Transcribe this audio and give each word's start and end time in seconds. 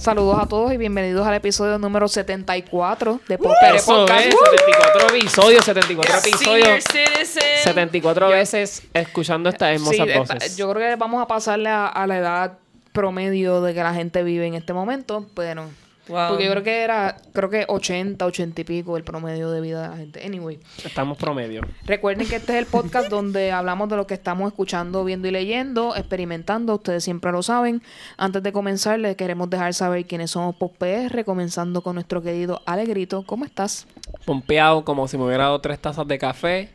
Saludos 0.00 0.38
a 0.40 0.46
todos 0.46 0.72
y 0.72 0.78
bienvenidos 0.78 1.26
al 1.26 1.34
episodio 1.34 1.78
número 1.78 2.08
74 2.08 3.20
de 3.28 3.36
Pop 3.36 3.52
Eso 3.74 3.94
Podcast. 4.06 4.26
es, 4.26 4.34
74 4.34 5.16
episodios, 5.16 5.64
74 5.66 6.20
Senior 6.20 6.58
episodios, 6.70 6.84
citizen. 6.84 7.42
74 7.64 8.28
veces 8.30 8.82
escuchando 8.94 9.50
estas 9.50 9.68
Sí, 9.68 9.74
hermosas 9.76 10.08
esta- 10.08 10.34
voces. 10.34 10.56
yo 10.56 10.72
creo 10.72 10.88
que 10.88 10.96
vamos 10.96 11.22
a 11.22 11.26
pasarle 11.26 11.68
a, 11.68 11.86
a 11.86 12.06
la 12.06 12.16
edad 12.18 12.58
promedio 12.92 13.60
de 13.60 13.74
que 13.74 13.82
la 13.82 13.92
gente 13.92 14.22
vive 14.22 14.46
en 14.46 14.54
este 14.54 14.72
momento, 14.72 15.26
pero 15.34 15.66
Wow. 16.08 16.30
porque 16.30 16.44
yo 16.46 16.50
creo 16.50 16.62
que 16.64 16.80
era 16.82 17.16
creo 17.32 17.50
que 17.50 17.64
80, 17.68 18.24
80 18.26 18.60
y 18.62 18.64
pico 18.64 18.96
el 18.96 19.04
promedio 19.04 19.50
de 19.50 19.60
vida 19.60 19.82
de 19.82 19.88
la 19.90 19.96
gente. 19.96 20.26
Anyway, 20.26 20.58
Estamos 20.84 21.16
promedio. 21.18 21.60
recuerden 21.84 22.26
que 22.26 22.36
este 22.36 22.52
es 22.54 22.58
el 22.58 22.66
podcast 22.66 23.08
donde 23.10 23.52
hablamos 23.52 23.88
de 23.88 23.96
lo 23.96 24.06
que 24.06 24.14
estamos 24.14 24.48
escuchando, 24.50 25.04
viendo 25.04 25.28
y 25.28 25.30
leyendo, 25.30 25.94
experimentando, 25.94 26.74
ustedes 26.74 27.04
siempre 27.04 27.30
lo 27.30 27.42
saben. 27.42 27.82
Antes 28.16 28.42
de 28.42 28.50
comenzar, 28.52 28.98
les 28.98 29.14
queremos 29.14 29.48
dejar 29.50 29.72
saber 29.74 30.04
quiénes 30.06 30.30
somos 30.32 30.56
Pop 30.56 30.74
PR, 30.78 31.24
comenzando 31.24 31.82
con 31.82 31.94
nuestro 31.94 32.22
querido 32.22 32.60
Alegrito. 32.66 33.22
¿Cómo 33.24 33.44
estás? 33.44 33.86
Pompeado 34.24 34.84
como 34.84 35.06
si 35.06 35.16
me 35.16 35.24
hubiera 35.26 35.44
dado 35.44 35.60
tres 35.60 35.78
tazas 35.78 36.08
de 36.08 36.18
café. 36.18 36.70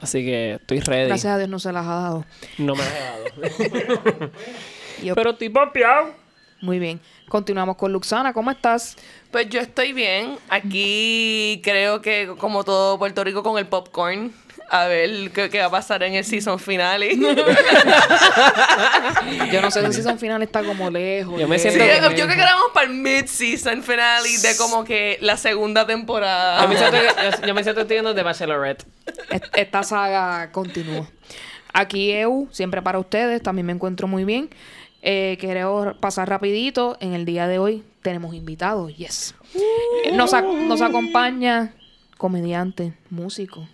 Así 0.00 0.24
que 0.24 0.54
estoy 0.54 0.80
ready. 0.80 1.06
Gracias 1.08 1.32
a 1.32 1.38
Dios 1.38 1.48
no 1.48 1.58
se 1.58 1.72
las 1.72 1.86
ha 1.86 1.94
dado. 1.94 2.24
No 2.58 2.74
me 2.74 2.82
has 2.82 2.92
dado. 2.92 4.30
Yo- 5.02 5.14
Pero 5.14 5.30
estoy 5.30 5.48
pompeado. 5.48 6.23
Muy 6.64 6.78
bien. 6.78 6.98
Continuamos 7.28 7.76
con 7.76 7.92
Luxana. 7.92 8.32
¿Cómo 8.32 8.50
estás? 8.50 8.96
Pues 9.30 9.50
yo 9.50 9.60
estoy 9.60 9.92
bien. 9.92 10.38
Aquí 10.48 11.60
creo 11.62 12.00
que 12.00 12.32
como 12.38 12.64
todo 12.64 12.98
Puerto 12.98 13.22
Rico 13.22 13.42
con 13.42 13.58
el 13.58 13.66
popcorn. 13.66 14.32
A 14.70 14.86
ver 14.86 15.30
qué, 15.32 15.50
qué 15.50 15.58
va 15.60 15.66
a 15.66 15.70
pasar 15.70 16.02
en 16.04 16.14
el 16.14 16.24
season 16.24 16.58
finale. 16.58 17.14
Yo 19.52 19.60
no 19.60 19.70
sé 19.70 19.80
si 19.80 19.86
el 19.86 19.92
season 19.92 20.18
final 20.18 20.42
está 20.42 20.62
como 20.62 20.90
lejos. 20.90 21.38
Yo 21.38 21.46
me 21.48 21.58
Sí, 21.58 21.70
siento- 21.70 21.84
yo 22.10 22.14
creo 22.14 22.28
que 22.28 22.34
grabamos 22.34 22.70
para 22.72 22.86
el 22.86 22.94
mid-season 22.94 23.82
finale 23.82 24.28
de 24.38 24.56
como 24.56 24.84
que 24.84 25.18
la 25.20 25.36
segunda 25.36 25.86
temporada. 25.86 26.62
Yo 26.62 26.68
me 26.68 26.76
siento, 26.78 26.96
que- 26.98 27.06
yo, 27.42 27.46
yo 27.46 27.54
me 27.54 27.62
siento 27.62 27.78
que 27.80 27.82
estoy 27.82 27.96
viendo 27.96 28.14
The 28.14 28.22
Bachelorette. 28.22 28.84
Est- 29.30 29.44
Esta 29.56 29.82
saga 29.82 30.50
continúa. 30.50 31.06
Aquí 31.72 32.12
EU, 32.12 32.48
siempre 32.52 32.80
para 32.82 32.98
ustedes, 32.98 33.42
también 33.42 33.66
me 33.66 33.72
encuentro 33.72 34.06
muy 34.08 34.24
bien. 34.24 34.48
Eh, 35.06 35.36
quiero 35.38 35.94
pasar 36.00 36.28
rapidito. 36.30 36.96
En 37.00 37.12
el 37.12 37.26
día 37.26 37.46
de 37.46 37.58
hoy 37.58 37.84
tenemos 38.00 38.34
invitados, 38.34 38.96
yes. 38.96 39.34
Nos, 40.14 40.32
ac- 40.32 40.66
nos 40.66 40.80
acompaña 40.80 41.74
comediante, 42.16 42.94
músico, 43.10 43.68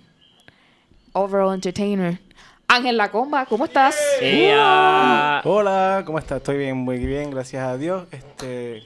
overall 1.12 1.55
entertainer. 1.55 2.19
Ángel 2.67 2.97
Lacomba, 2.97 3.47
¿cómo 3.47 3.64
estás? 3.64 3.97
Ella- 4.20 5.41
Hola, 5.45 6.03
¿cómo 6.05 6.19
estás? 6.19 6.39
Estoy 6.39 6.58
bien, 6.58 6.77
muy 6.77 6.98
bien, 6.98 7.31
gracias 7.31 7.62
a 7.64 7.77
Dios. 7.77 8.06
Este, 8.11 8.83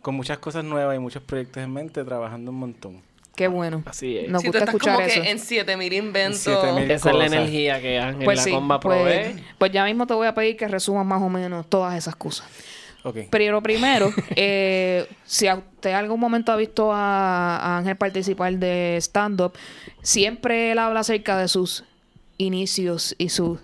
con 0.00 0.14
muchas 0.14 0.38
cosas 0.38 0.64
nuevas 0.64 0.96
y 0.96 0.98
muchos 0.98 1.22
proyectos 1.22 1.62
en 1.62 1.72
mente, 1.72 2.02
trabajando 2.04 2.50
un 2.50 2.58
montón. 2.58 3.02
Qué 3.38 3.46
bueno. 3.46 3.84
Así 3.86 4.18
es. 4.18 4.28
Nos 4.28 4.42
Si 4.42 4.48
tú 4.48 4.52
gusta 4.52 4.58
estás 4.64 4.74
escuchar 4.74 4.96
como 4.96 5.06
eso. 5.06 5.22
que 5.22 5.30
en 5.30 5.38
7000 5.38 5.92
inventos. 5.92 6.40
7000. 6.40 6.90
Esa 6.90 7.10
es 7.10 7.16
la 7.16 7.26
energía 7.26 7.80
que 7.80 7.98
Ángel 8.00 8.24
Pues 8.24 8.36
la 8.38 8.42
sí, 8.42 8.50
comba 8.50 8.80
pues, 8.80 8.98
provee. 8.98 9.44
pues 9.58 9.70
ya 9.70 9.84
mismo 9.84 10.08
te 10.08 10.14
voy 10.14 10.26
a 10.26 10.34
pedir 10.34 10.56
que 10.56 10.66
resumas 10.66 11.06
más 11.06 11.22
o 11.22 11.28
menos 11.28 11.70
todas 11.70 11.96
esas 11.96 12.16
cosas. 12.16 12.48
Ok. 13.04 13.18
Pero 13.30 13.62
primero, 13.62 14.12
eh, 14.36 15.06
si 15.24 15.46
a 15.46 15.54
usted 15.54 15.92
algún 15.92 16.18
momento 16.18 16.50
ha 16.50 16.56
visto 16.56 16.92
a, 16.92 17.56
a 17.58 17.78
Ángel 17.78 17.96
participar 17.96 18.52
de 18.54 18.96
stand-up, 19.00 19.52
siempre 20.02 20.72
él 20.72 20.78
habla 20.80 20.98
acerca 21.00 21.38
de 21.38 21.46
sus 21.46 21.84
inicios 22.38 23.14
y 23.18 23.28
su 23.28 23.60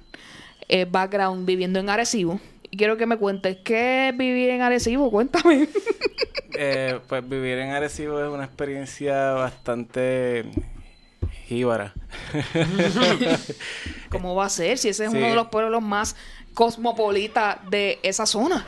eh, 0.69 0.87
background 0.89 1.47
viviendo 1.47 1.81
en 1.81 1.91
Arecibo. 1.91 2.39
Y 2.75 2.77
quiero 2.77 2.97
que 2.97 3.07
me 3.07 3.17
cuentes, 3.19 3.59
¿qué 3.63 4.09
es 4.09 4.17
vivir 4.17 4.51
en 4.51 4.61
Arecibo? 4.61 5.09
Cuéntame. 5.09 5.69
Eh, 6.57 7.01
pues 7.09 7.29
vivir 7.29 7.59
en 7.59 7.71
Arecibo 7.71 8.21
es 8.21 8.29
una 8.29 8.45
experiencia 8.45 9.33
bastante 9.33 10.45
jíbara. 11.49 11.93
¿Cómo 14.11 14.37
va 14.37 14.47
a 14.47 14.49
ser? 14.49 14.79
Si 14.79 14.89
ese 14.89 15.07
es 15.07 15.11
Sí. 15.11 15.17
uno 15.17 15.27
de 15.29 15.35
los 15.35 15.49
pueblos 15.49 15.83
más 15.83 16.15
cosmopolitas 16.55 17.59
de 17.71 17.99
esa 18.05 18.25
zona. 18.25 18.65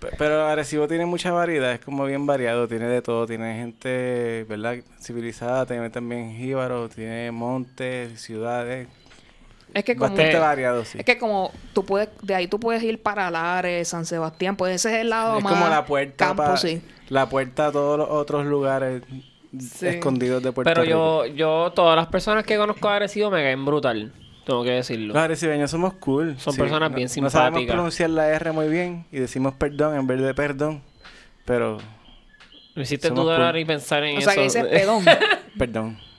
Pe- 0.00 0.10
Pero 0.18 0.44
Arecibo 0.46 0.88
tiene 0.88 1.06
mucha 1.06 1.30
variedad, 1.30 1.72
es 1.72 1.78
como 1.80 2.04
bien 2.06 2.26
variado, 2.26 2.66
tiene 2.66 2.86
de 2.88 3.02
todo, 3.02 3.24
tiene 3.26 3.54
gente, 3.54 4.44
¿verdad? 4.48 4.78
Civilizada, 5.00 5.64
tiene 5.64 5.90
también 5.90 6.36
jíbaro, 6.36 6.88
tiene 6.88 7.30
montes, 7.30 8.20
ciudades, 8.20 8.88
Es 9.74 9.84
que 9.84 9.96
como... 9.96 10.10
bastante 10.14 10.38
variado, 10.38 10.84
sí. 10.84 10.98
Es 10.98 11.04
que 11.04 11.18
como 11.18 11.50
tú 11.72 11.84
puedes, 11.84 12.08
de 12.22 12.34
ahí 12.34 12.46
tú 12.46 12.58
puedes 12.60 12.82
ir 12.82 13.02
para 13.02 13.30
Lares, 13.30 13.88
San 13.88 14.04
Sebastián, 14.06 14.56
pues 14.56 14.74
ese 14.74 14.90
es 14.94 15.00
el 15.02 15.10
lado 15.10 15.38
Es 15.38 15.44
más 15.44 15.52
como 15.54 15.68
la 15.68 15.84
puerta 15.86 16.26
campo, 16.28 16.42
pa- 16.44 16.56
sí. 16.56 16.82
la 17.08 17.28
puerta 17.28 17.66
a 17.68 17.72
todos 17.72 17.98
los 17.98 18.08
otros 18.10 18.44
lugares 18.46 19.02
escondidos 19.80 20.42
de 20.42 20.52
Puerto 20.52 20.68
Pero 20.70 20.82
Rico. 20.82 21.26
yo, 21.26 21.34
yo, 21.34 21.72
todas 21.74 21.96
las 21.96 22.06
personas 22.06 22.44
que 22.44 22.56
conozco 22.56 22.88
de 22.88 22.94
Arecibo 22.94 23.30
me 23.30 23.42
caen 23.42 23.64
brutal. 23.64 24.12
Tengo 24.44 24.64
que 24.64 24.70
decirlo. 24.70 25.14
Los 25.14 25.22
arecibeños 25.22 25.70
somos 25.70 25.94
cool. 25.94 26.34
Son 26.38 26.56
personas 26.56 26.90
no- 26.90 26.96
bien 26.96 27.08
No 27.20 27.30
sabemos 27.30 27.58
simpáticas. 27.60 27.74
pronunciar 27.74 28.10
la 28.10 28.28
R 28.28 28.52
muy 28.52 28.68
bien 28.68 29.06
y 29.12 29.18
decimos 29.20 29.54
perdón 29.54 29.94
en 29.96 30.06
vez 30.06 30.20
de 30.20 30.34
perdón. 30.34 30.82
Pero, 31.44 31.78
Me 32.74 32.82
hiciste 32.82 33.10
dudar 33.10 33.52
cool. 33.52 33.60
y 33.60 33.64
pensar 33.64 34.02
en 34.04 34.16
O 34.16 34.18
eso. 34.18 34.30
sea, 34.30 34.34
que 34.36 34.42
dices 34.42 34.64
pedón. 34.64 35.04
perdón, 35.58 35.98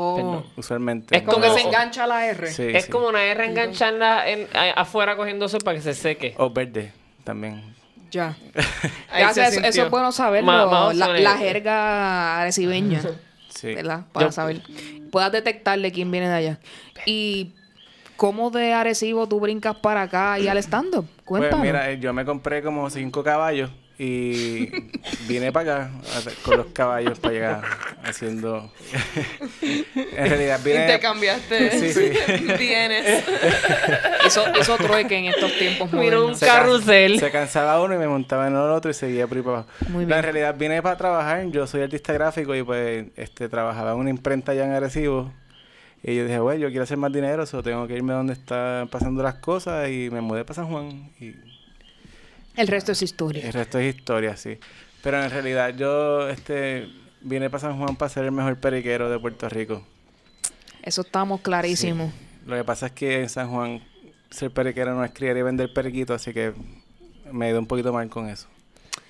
Oh. 0.00 0.44
Usualmente. 0.56 1.16
Es 1.16 1.22
Como 1.22 1.40
que 1.40 1.50
se 1.50 1.60
engancha 1.62 2.06
la 2.06 2.26
R. 2.26 2.46
Sí, 2.52 2.62
es 2.72 2.84
sí. 2.84 2.90
como 2.90 3.08
una 3.08 3.24
R 3.24 3.44
engancharla 3.44 4.28
en, 4.28 4.46
a- 4.54 4.80
afuera 4.80 5.16
cogiendo 5.16 5.48
sol 5.48 5.60
para 5.64 5.76
que 5.76 5.82
se 5.82 5.94
seque. 5.94 6.34
O 6.38 6.50
verde 6.50 6.92
también. 7.24 7.74
Ya. 8.10 8.36
Gracias, 9.16 9.56
eso, 9.56 9.84
es 9.84 9.90
bueno 9.90 10.12
saberlo. 10.12 10.92
La, 10.92 11.36
jerga 11.36 12.40
arecibeña, 12.42 13.00
Sí. 13.48 13.74
¿verdad? 13.74 14.04
Para 14.12 14.26
Yo- 14.26 14.32
saber. 14.32 14.62
Puedas 15.10 15.32
detectarle 15.32 15.90
quién 15.92 16.10
viene 16.10 16.28
de 16.28 16.34
allá. 16.34 16.58
Y 17.06 17.54
cómo 18.16 18.50
de 18.50 18.72
Arecibo 18.74 19.26
tú 19.28 19.40
brincas 19.40 19.76
para 19.76 20.02
acá 20.02 20.38
y 20.38 20.48
al 20.48 20.58
stand-up. 20.58 21.06
Pues 21.24 21.40
Cuéntame. 21.40 21.62
mira, 21.64 21.90
eh, 21.90 21.98
yo 21.98 22.12
me 22.12 22.24
compré 22.24 22.62
como 22.62 22.88
cinco 22.90 23.22
caballos 23.24 23.70
y 24.00 24.68
vine 25.26 25.50
para 25.52 25.84
acá 25.86 25.90
con 26.42 26.56
los 26.58 26.66
caballos 26.68 27.18
para 27.18 27.34
llegar 27.34 27.62
haciendo... 28.04 28.70
en 29.62 30.28
realidad 30.28 30.60
vine... 30.64 30.82
Intercambiaste 30.82 31.70
Sí, 31.78 31.92
sí. 31.92 32.12
bienes. 32.58 33.24
Hizo, 34.26 34.44
hizo 34.60 34.76
trueque 34.76 35.16
en 35.16 35.24
estos 35.26 35.52
tiempos 35.58 35.92
Mira 35.92 36.20
un. 36.22 36.36
Se 36.36 36.46
can- 36.46 36.56
carrusel. 36.58 37.18
Se 37.18 37.30
cansaba 37.30 37.82
uno 37.82 37.94
y 37.94 37.98
me 37.98 38.06
montaba 38.08 38.46
en 38.46 38.54
el 38.54 38.60
otro 38.60 38.90
y 38.90 38.94
seguía 38.94 39.26
por 39.26 39.36
ahí 39.38 39.42
para 39.42 39.56
abajo. 39.58 39.68
Muy 39.88 40.04
No, 40.04 40.08
bien. 40.08 40.18
en 40.18 40.22
realidad 40.22 40.54
vine 40.56 40.80
para 40.82 40.96
trabajar. 40.96 41.44
Yo 41.50 41.66
soy 41.66 41.82
artista 41.82 42.12
gráfico 42.12 42.54
y 42.54 42.62
pues 42.62 43.06
este 43.16 43.48
trabajaba 43.48 43.92
en 43.92 43.98
una 43.98 44.10
imprenta 44.10 44.52
allá 44.52 44.64
en 44.64 44.72
Arecibo. 44.72 45.32
Y 46.04 46.14
yo 46.14 46.22
dije, 46.24 46.38
güey, 46.38 46.60
yo 46.60 46.68
quiero 46.68 46.84
hacer 46.84 46.96
más 46.96 47.12
dinero, 47.12 47.44
so 47.46 47.60
tengo 47.60 47.84
que 47.88 47.94
irme 47.96 48.12
donde 48.12 48.32
están 48.34 48.86
pasando 48.86 49.20
las 49.24 49.34
cosas 49.34 49.88
y 49.88 50.08
me 50.12 50.20
mudé 50.20 50.44
para 50.44 50.54
San 50.54 50.68
Juan. 50.68 51.10
Y 51.18 51.34
El 52.58 52.66
resto 52.68 52.92
es 52.92 53.02
historia. 53.02 53.46
el 53.46 53.52
resto 53.52 53.78
es 53.78 53.94
historia, 53.96 54.36
sí. 54.36 54.58
Pero 55.02 55.22
en 55.22 55.30
realidad 55.30 55.74
yo 55.76 56.28
este 56.28 56.88
vine 57.20 57.48
para 57.50 57.60
San 57.60 57.78
Juan 57.78 57.96
para 57.96 58.08
ser 58.08 58.24
el 58.24 58.32
mejor 58.32 58.58
periquero 58.58 59.08
de 59.10 59.18
Puerto 59.18 59.48
Rico. 59.48 59.86
Eso 60.82 61.02
estamos 61.02 61.40
clarísimos. 61.40 62.12
Lo 62.46 62.56
que 62.56 62.64
pasa 62.64 62.86
es 62.86 62.92
que 62.92 63.22
en 63.22 63.28
San 63.28 63.48
Juan 63.50 63.82
ser 64.30 64.50
periquero 64.50 64.94
no 64.94 65.04
es 65.04 65.10
criar 65.12 65.36
y 65.36 65.42
vender 65.42 65.72
periquito, 65.72 66.14
así 66.14 66.32
que 66.32 66.52
me 67.30 67.46
he 67.46 67.50
ido 67.50 67.58
un 67.58 67.66
poquito 67.66 67.92
mal 67.92 68.08
con 68.08 68.28
eso. 68.28 68.48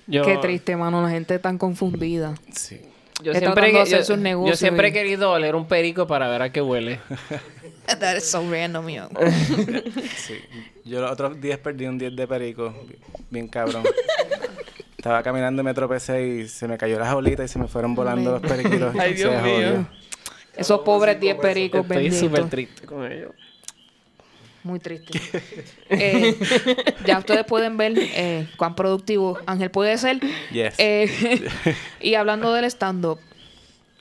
Yo, 0.07 0.23
Qué 0.23 0.37
triste, 0.37 0.75
mano. 0.75 1.01
La 1.01 1.09
gente 1.09 1.37
tan 1.39 1.57
confundida. 1.57 2.35
Sí. 2.53 2.81
Yo 3.21 3.33
siempre, 3.33 3.69
he- 3.69 3.73
yo, 3.89 4.47
yo 4.47 4.55
siempre 4.55 4.87
y- 4.87 4.91
he 4.91 4.93
querido 4.93 5.31
oler 5.31 5.55
un 5.55 5.67
perico 5.67 6.07
para 6.07 6.27
ver 6.29 6.41
a 6.41 6.51
qué 6.51 6.61
huele. 6.61 6.99
That 7.99 8.17
is 8.17 8.23
so 8.29 8.41
random, 8.49 8.87
yo. 8.89 9.09
Sí. 10.17 10.35
Yo 10.85 11.01
los 11.01 11.11
otros 11.11 11.39
días 11.39 11.59
perdí 11.59 11.85
un 11.85 11.97
10 11.97 12.15
de 12.15 12.27
perico, 12.27 12.73
bi- 12.87 12.95
bien 13.29 13.47
cabrón. 13.47 13.83
Estaba 14.97 15.23
caminando 15.23 15.61
y 15.61 15.65
me 15.65 15.73
tropecé 15.73 16.25
y 16.27 16.47
se 16.47 16.67
me 16.67 16.77
cayó 16.77 16.99
la 16.99 17.05
jaulita 17.05 17.43
y 17.43 17.47
se 17.47 17.57
me 17.59 17.67
fueron 17.67 17.95
volando 17.95 18.31
los 18.31 18.41
periquitos. 18.41 18.93
Ay, 18.99 19.11
y 19.11 19.15
Dios 19.15 19.31
mío. 19.41 19.53
jodió. 19.55 19.87
Esos 20.57 20.81
pobres 20.81 21.19
10 21.19 21.37
pericos 21.37 21.81
Estoy 21.81 21.95
benditos. 21.97 22.19
súper 22.19 22.49
triste 22.49 22.85
con 22.85 23.09
ello. 23.09 23.33
Muy 24.63 24.79
triste. 24.79 25.19
Eh, 25.91 26.37
ya 27.05 27.17
ustedes 27.17 27.43
pueden 27.45 27.75
ver 27.77 27.93
eh, 27.97 28.47
cuán 28.57 28.75
productivo 28.75 29.39
Ángel 29.47 29.71
puede 29.71 29.97
ser. 29.97 30.19
Yes. 30.51 30.75
Eh, 30.77 31.47
y 31.99 32.13
hablando 32.13 32.53
del 32.53 32.65
stand-up, 32.65 33.19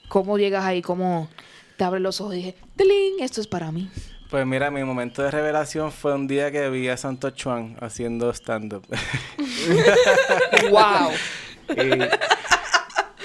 ¿cómo 0.08 0.37
llegas 0.37 0.64
ahí? 0.64 0.82
¿Cómo 0.82 1.31
te 1.78 1.84
abres 1.84 2.02
los 2.02 2.20
ojos 2.20 2.34
y 2.34 2.38
dije, 2.38 2.54
¡Tiling! 2.76 3.20
Esto 3.20 3.40
es 3.40 3.46
para 3.46 3.70
mí. 3.70 3.88
Pues 4.30 4.44
mira, 4.44 4.70
mi 4.70 4.84
momento 4.84 5.22
de 5.22 5.30
revelación 5.30 5.90
fue 5.90 6.12
un 6.12 6.26
día 6.26 6.50
que 6.50 6.69
vi 6.69 6.88
a 6.88 6.96
Santo 6.96 7.30
Chuan 7.30 7.76
haciendo 7.80 8.30
stand-up. 8.34 8.84
¡Wow! 10.70 11.10
y 11.70 11.98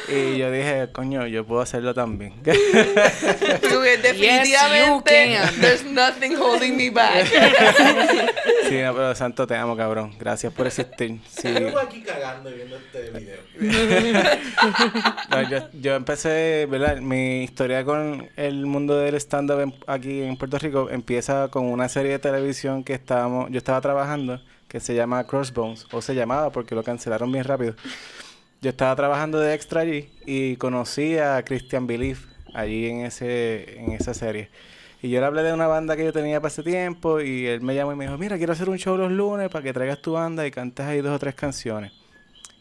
Y 0.07 0.37
yo 0.37 0.51
dije, 0.51 0.89
coño, 0.91 1.25
yo 1.27 1.45
puedo 1.45 1.61
hacerlo 1.61 1.93
también. 1.93 2.33
Definitivamente, 2.43 5.37
can. 5.37 5.61
there's 5.61 5.83
nothing 5.85 6.35
holding 6.35 6.75
me 6.75 6.89
back. 6.89 7.25
sí, 8.69 8.81
no, 8.81 8.93
pero 8.93 9.15
Santo, 9.15 9.47
te 9.47 9.55
amo, 9.55 9.77
cabrón. 9.77 10.13
Gracias 10.19 10.51
por 10.53 10.67
existir. 10.67 11.19
Sí. 11.29 11.53
Yo 11.53 11.79
aquí 11.79 12.01
cagando 12.01 12.51
viendo 12.51 12.75
este 12.77 13.09
video. 13.11 13.37
No, 15.29 15.41
yo, 15.49 15.69
yo 15.73 15.95
empecé, 15.95 16.67
¿verdad? 16.69 16.97
Mi 16.97 17.43
historia 17.43 17.83
con 17.83 18.29
el 18.35 18.65
mundo 18.65 18.97
del 18.97 19.15
stand-up 19.15 19.59
en- 19.61 19.73
aquí 19.87 20.21
en 20.21 20.37
Puerto 20.37 20.57
Rico 20.59 20.89
empieza 20.91 21.47
con 21.49 21.65
una 21.65 21.89
serie 21.89 22.11
de 22.11 22.19
televisión 22.19 22.83
que 22.83 22.93
estábamos, 22.93 23.49
yo 23.49 23.57
estaba 23.57 23.81
trabajando 23.81 24.39
que 24.67 24.79
se 24.79 24.93
llama 24.95 25.25
Crossbones, 25.25 25.85
o 25.91 26.01
se 26.01 26.15
llamaba 26.15 26.51
porque 26.51 26.75
lo 26.75 26.83
cancelaron 26.83 27.31
bien 27.31 27.43
rápido. 27.43 27.75
Yo 28.63 28.69
estaba 28.69 28.95
trabajando 28.95 29.41
de 29.41 29.53
extra 29.53 29.81
allí 29.81 30.09
y 30.25 30.55
conocí 30.55 31.17
a 31.17 31.43
Christian 31.43 31.85
Belief 31.85 32.27
allí 32.53 32.87
en, 32.87 33.01
ese, 33.01 33.77
en 33.77 33.91
esa 33.91 34.13
serie. 34.13 34.47
Y 35.01 35.09
yo 35.09 35.19
le 35.19 35.25
hablé 35.25 35.43
de 35.43 35.51
una 35.51 35.67
banda 35.67 35.97
que 35.97 36.05
yo 36.05 36.13
tenía 36.13 36.39
para 36.39 36.47
ese 36.47 36.63
tiempo 36.63 37.19
y 37.19 37.45
él 37.45 37.59
me 37.59 37.75
llamó 37.75 37.91
y 37.91 37.97
me 37.97 38.05
dijo, 38.05 38.17
mira, 38.17 38.37
quiero 38.37 38.53
hacer 38.53 38.69
un 38.69 38.77
show 38.77 38.95
los 38.95 39.11
lunes 39.11 39.49
para 39.49 39.63
que 39.63 39.73
traigas 39.73 40.01
tu 40.01 40.13
banda 40.13 40.47
y 40.47 40.51
cantes 40.51 40.85
ahí 40.85 41.01
dos 41.01 41.13
o 41.13 41.19
tres 41.19 41.35
canciones. 41.35 41.91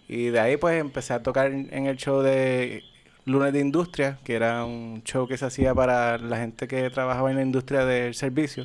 Y 0.08 0.31
de 0.31 0.40
ahí 0.40 0.56
pues 0.56 0.81
empecé 0.81 1.14
a 1.14 1.22
tocar 1.22 1.52
en 1.52 1.87
el 1.87 1.96
show 1.96 2.20
de 2.20 2.82
Lunes 3.25 3.52
de 3.52 3.60
Industria, 3.60 4.19
que 4.25 4.34
era 4.34 4.64
un 4.64 5.04
show 5.04 5.28
que 5.28 5.37
se 5.37 5.44
hacía 5.44 5.72
para 5.72 6.19
la 6.19 6.37
gente 6.38 6.66
que 6.66 6.90
trabajaba 6.90 7.31
en 7.31 7.37
la 7.37 7.43
industria 7.43 7.84
del 7.84 8.14
servicio, 8.14 8.64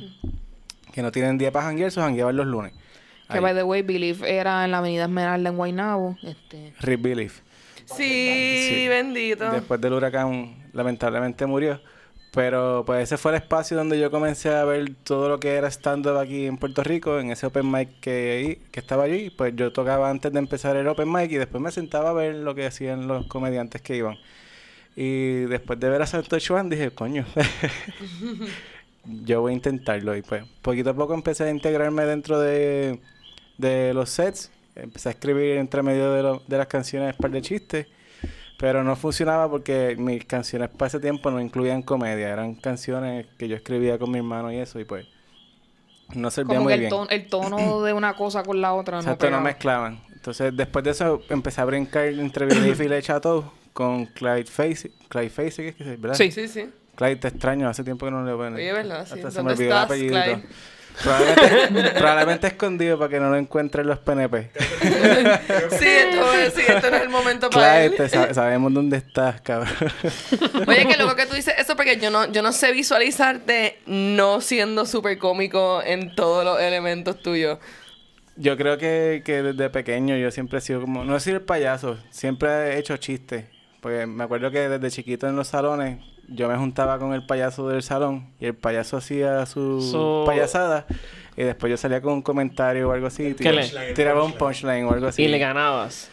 que 0.92 1.02
no 1.02 1.12
tienen 1.12 1.38
día 1.38 1.52
para 1.52 1.66
janguear, 1.66 1.92
se 1.92 2.00
jangueaban 2.00 2.36
los 2.36 2.48
lunes. 2.48 2.72
Que 3.30 3.40
by 3.40 3.54
the 3.54 3.62
way, 3.62 3.82
Believe 3.82 4.26
era 4.38 4.64
en 4.64 4.70
la 4.70 4.78
avenida 4.78 5.04
Esmeralda 5.04 5.50
en 5.50 5.56
Guaynabo. 5.56 6.16
Este, 6.22 6.72
Rip 6.80 7.02
Belief. 7.02 7.40
Sí, 7.84 8.68
Sí. 8.70 8.88
bendito. 8.88 9.50
Después 9.50 9.80
del 9.80 9.92
huracán, 9.94 10.70
lamentablemente 10.72 11.46
murió. 11.46 11.80
Pero 12.32 12.82
pues 12.86 13.04
ese 13.04 13.16
fue 13.16 13.32
el 13.32 13.36
espacio 13.38 13.76
donde 13.76 13.98
yo 13.98 14.10
comencé 14.10 14.50
a 14.54 14.62
ver 14.64 14.94
todo 15.02 15.30
lo 15.30 15.40
que 15.40 15.54
era 15.54 15.68
stand-up 15.70 16.18
aquí 16.18 16.46
en 16.46 16.58
Puerto 16.58 16.84
Rico, 16.84 17.18
en 17.18 17.30
ese 17.30 17.46
open 17.46 17.70
mic 17.70 17.88
que, 18.00 18.60
que 18.70 18.80
estaba 18.80 19.04
allí. 19.04 19.30
Pues 19.30 19.54
yo 19.56 19.72
tocaba 19.72 20.10
antes 20.10 20.30
de 20.32 20.38
empezar 20.38 20.76
el 20.76 20.86
open 20.88 21.10
mic 21.10 21.30
y 21.32 21.36
después 21.36 21.62
me 21.62 21.70
sentaba 21.70 22.10
a 22.10 22.12
ver 22.12 22.34
lo 22.34 22.54
que 22.54 22.66
hacían 22.66 23.08
los 23.08 23.26
comediantes 23.26 23.80
que 23.80 23.96
iban. 23.96 24.16
Y 24.94 25.40
después 25.46 25.80
de 25.80 25.88
ver 25.88 26.02
a 26.02 26.06
Santo 26.06 26.38
Chuan 26.38 26.68
dije, 26.68 26.90
coño, 26.90 27.24
yo 29.04 29.40
voy 29.40 29.52
a 29.52 29.54
intentarlo. 29.56 30.16
Y 30.16 30.22
pues 30.22 30.44
poquito 30.62 30.90
a 30.90 30.94
poco 30.94 31.14
empecé 31.14 31.44
a 31.44 31.50
integrarme 31.50 32.04
dentro 32.04 32.38
de, 32.38 33.00
de 33.58 33.92
los 33.94 34.08
sets. 34.10 34.50
Empecé 34.74 35.08
a 35.10 35.12
escribir 35.12 35.56
entre 35.58 35.82
medio 35.82 36.12
de, 36.12 36.22
lo- 36.22 36.42
de 36.46 36.56
las 36.56 36.66
canciones 36.68 37.14
par 37.16 37.30
de 37.30 37.42
chistes. 37.42 37.86
Pero 38.58 38.82
no 38.82 38.96
funcionaba 38.96 39.48
porque 39.48 39.94
mis 39.98 40.24
canciones 40.24 40.68
para 40.70 40.88
ese 40.88 40.98
tiempo 40.98 41.30
no 41.30 41.40
incluían 41.40 41.82
comedia. 41.82 42.28
Eran 42.30 42.54
canciones 42.56 43.26
que 43.38 43.46
yo 43.46 43.54
escribía 43.54 43.98
con 43.98 44.10
mi 44.10 44.18
hermano 44.18 44.50
y 44.52 44.56
eso. 44.56 44.80
Y 44.80 44.84
pues 44.84 45.06
no 46.14 46.30
servía 46.30 46.56
como 46.56 46.64
muy 46.64 46.72
que 46.78 46.86
el, 46.86 46.90
bien. 46.90 47.06
el 47.10 47.26
tono 47.28 47.82
de 47.82 47.92
una 47.92 48.14
cosa 48.14 48.42
con 48.42 48.60
la 48.60 48.72
otra 48.74 48.98
Exacto, 48.98 49.30
no 49.30 49.40
mezclaban. 49.40 50.00
Entonces, 50.12 50.56
después 50.56 50.84
de 50.84 50.90
eso, 50.90 51.22
empecé 51.28 51.60
a 51.60 51.64
brincar 51.66 52.06
entre 52.06 52.46
Belief 52.46 52.80
y 52.84 52.88
Le 52.88 53.00
Chateau 53.02 53.52
con 53.72 54.06
Clyde 54.06 54.46
Face. 54.46 54.90
Clyde 55.08 55.30
Face, 55.30 55.62
¿qué 55.62 55.68
es 55.68 55.74
que 55.76 55.84
se 55.84 55.96
¿verdad? 55.96 56.16
Sí. 56.16 56.30
Sí, 56.32 56.48
sí. 56.48 56.68
Clyde, 56.96 57.16
te 57.16 57.28
extraño, 57.28 57.68
hace 57.68 57.84
tiempo 57.84 58.06
que 58.06 58.10
no 58.10 58.24
le 58.24 58.34
veo. 58.34 58.54
Oye, 58.54 58.72
¿verdad? 58.72 59.06
Sí. 59.06 59.14
Hasta 59.14 59.30
se 59.30 59.36
¿Dónde 59.36 59.42
me 59.42 59.52
olvidó 59.52 59.70
el 59.76 59.78
apellido. 59.84 60.20
Clyde? 60.20 60.42
Probablemente, 61.02 61.90
probablemente 61.98 62.46
escondido 62.48 62.98
para 62.98 63.08
que 63.10 63.20
no 63.20 63.30
lo 63.30 63.36
encuentren 63.36 63.86
los 63.86 63.98
PNP. 64.00 64.50
Sí, 65.78 65.86
esto, 65.86 66.32
sí, 66.54 66.62
esto 66.66 66.90
no 66.90 66.96
es 66.96 67.02
el 67.02 67.08
momento 67.08 67.50
para 67.50 67.72
Clyde, 67.72 67.86
él. 67.86 67.94
te 67.96 68.08
sa- 68.08 68.34
sabemos 68.34 68.72
dónde 68.74 68.96
estás, 68.98 69.40
cabrón. 69.40 69.72
Oye, 70.66 70.86
que 70.86 70.96
luego 70.96 71.14
que 71.14 71.26
tú 71.26 71.34
dices 71.34 71.54
eso, 71.58 71.76
porque 71.76 71.98
yo 71.98 72.10
no, 72.10 72.30
yo 72.32 72.42
no 72.42 72.52
sé 72.52 72.72
visualizarte 72.72 73.78
no 73.86 74.40
siendo 74.40 74.86
súper 74.86 75.18
cómico 75.18 75.82
en 75.84 76.14
todos 76.14 76.44
los 76.44 76.60
elementos 76.60 77.20
tuyos. 77.22 77.58
Yo 78.36 78.56
creo 78.56 78.78
que, 78.78 79.22
que 79.24 79.42
desde 79.42 79.68
pequeño 79.70 80.16
yo 80.16 80.30
siempre 80.30 80.58
he 80.58 80.60
sido 80.60 80.80
como, 80.80 81.04
no 81.04 81.16
he 81.16 81.20
sido 81.20 81.36
el 81.38 81.42
payaso, 81.42 81.98
siempre 82.10 82.48
he 82.74 82.78
hecho 82.78 82.96
chistes. 82.96 83.44
Porque 83.80 84.06
me 84.06 84.24
acuerdo 84.24 84.50
que 84.50 84.68
desde 84.68 84.90
chiquito 84.90 85.28
en 85.28 85.36
los 85.36 85.48
salones 85.48 85.98
yo 86.28 86.48
me 86.48 86.56
juntaba 86.56 86.98
con 86.98 87.14
el 87.14 87.24
payaso 87.24 87.68
del 87.68 87.82
salón 87.82 88.26
y 88.40 88.46
el 88.46 88.54
payaso 88.54 88.96
hacía 88.98 89.44
su, 89.46 90.24
payasada 90.26 90.86
y 91.36 91.42
después 91.42 91.70
yo 91.70 91.76
salía 91.76 92.00
con 92.02 92.12
un 92.14 92.22
comentario 92.22 92.88
o 92.88 92.92
algo 92.92 93.06
así. 93.06 93.34
¿Qué 93.34 93.52
le- 93.52 93.94
tiraba 93.94 94.22
un 94.24 94.32
punchline 94.32 94.84
o 94.84 94.92
algo 94.92 95.06
así. 95.08 95.22
Y 95.22 95.28
le 95.28 95.38
ganabas. 95.38 96.10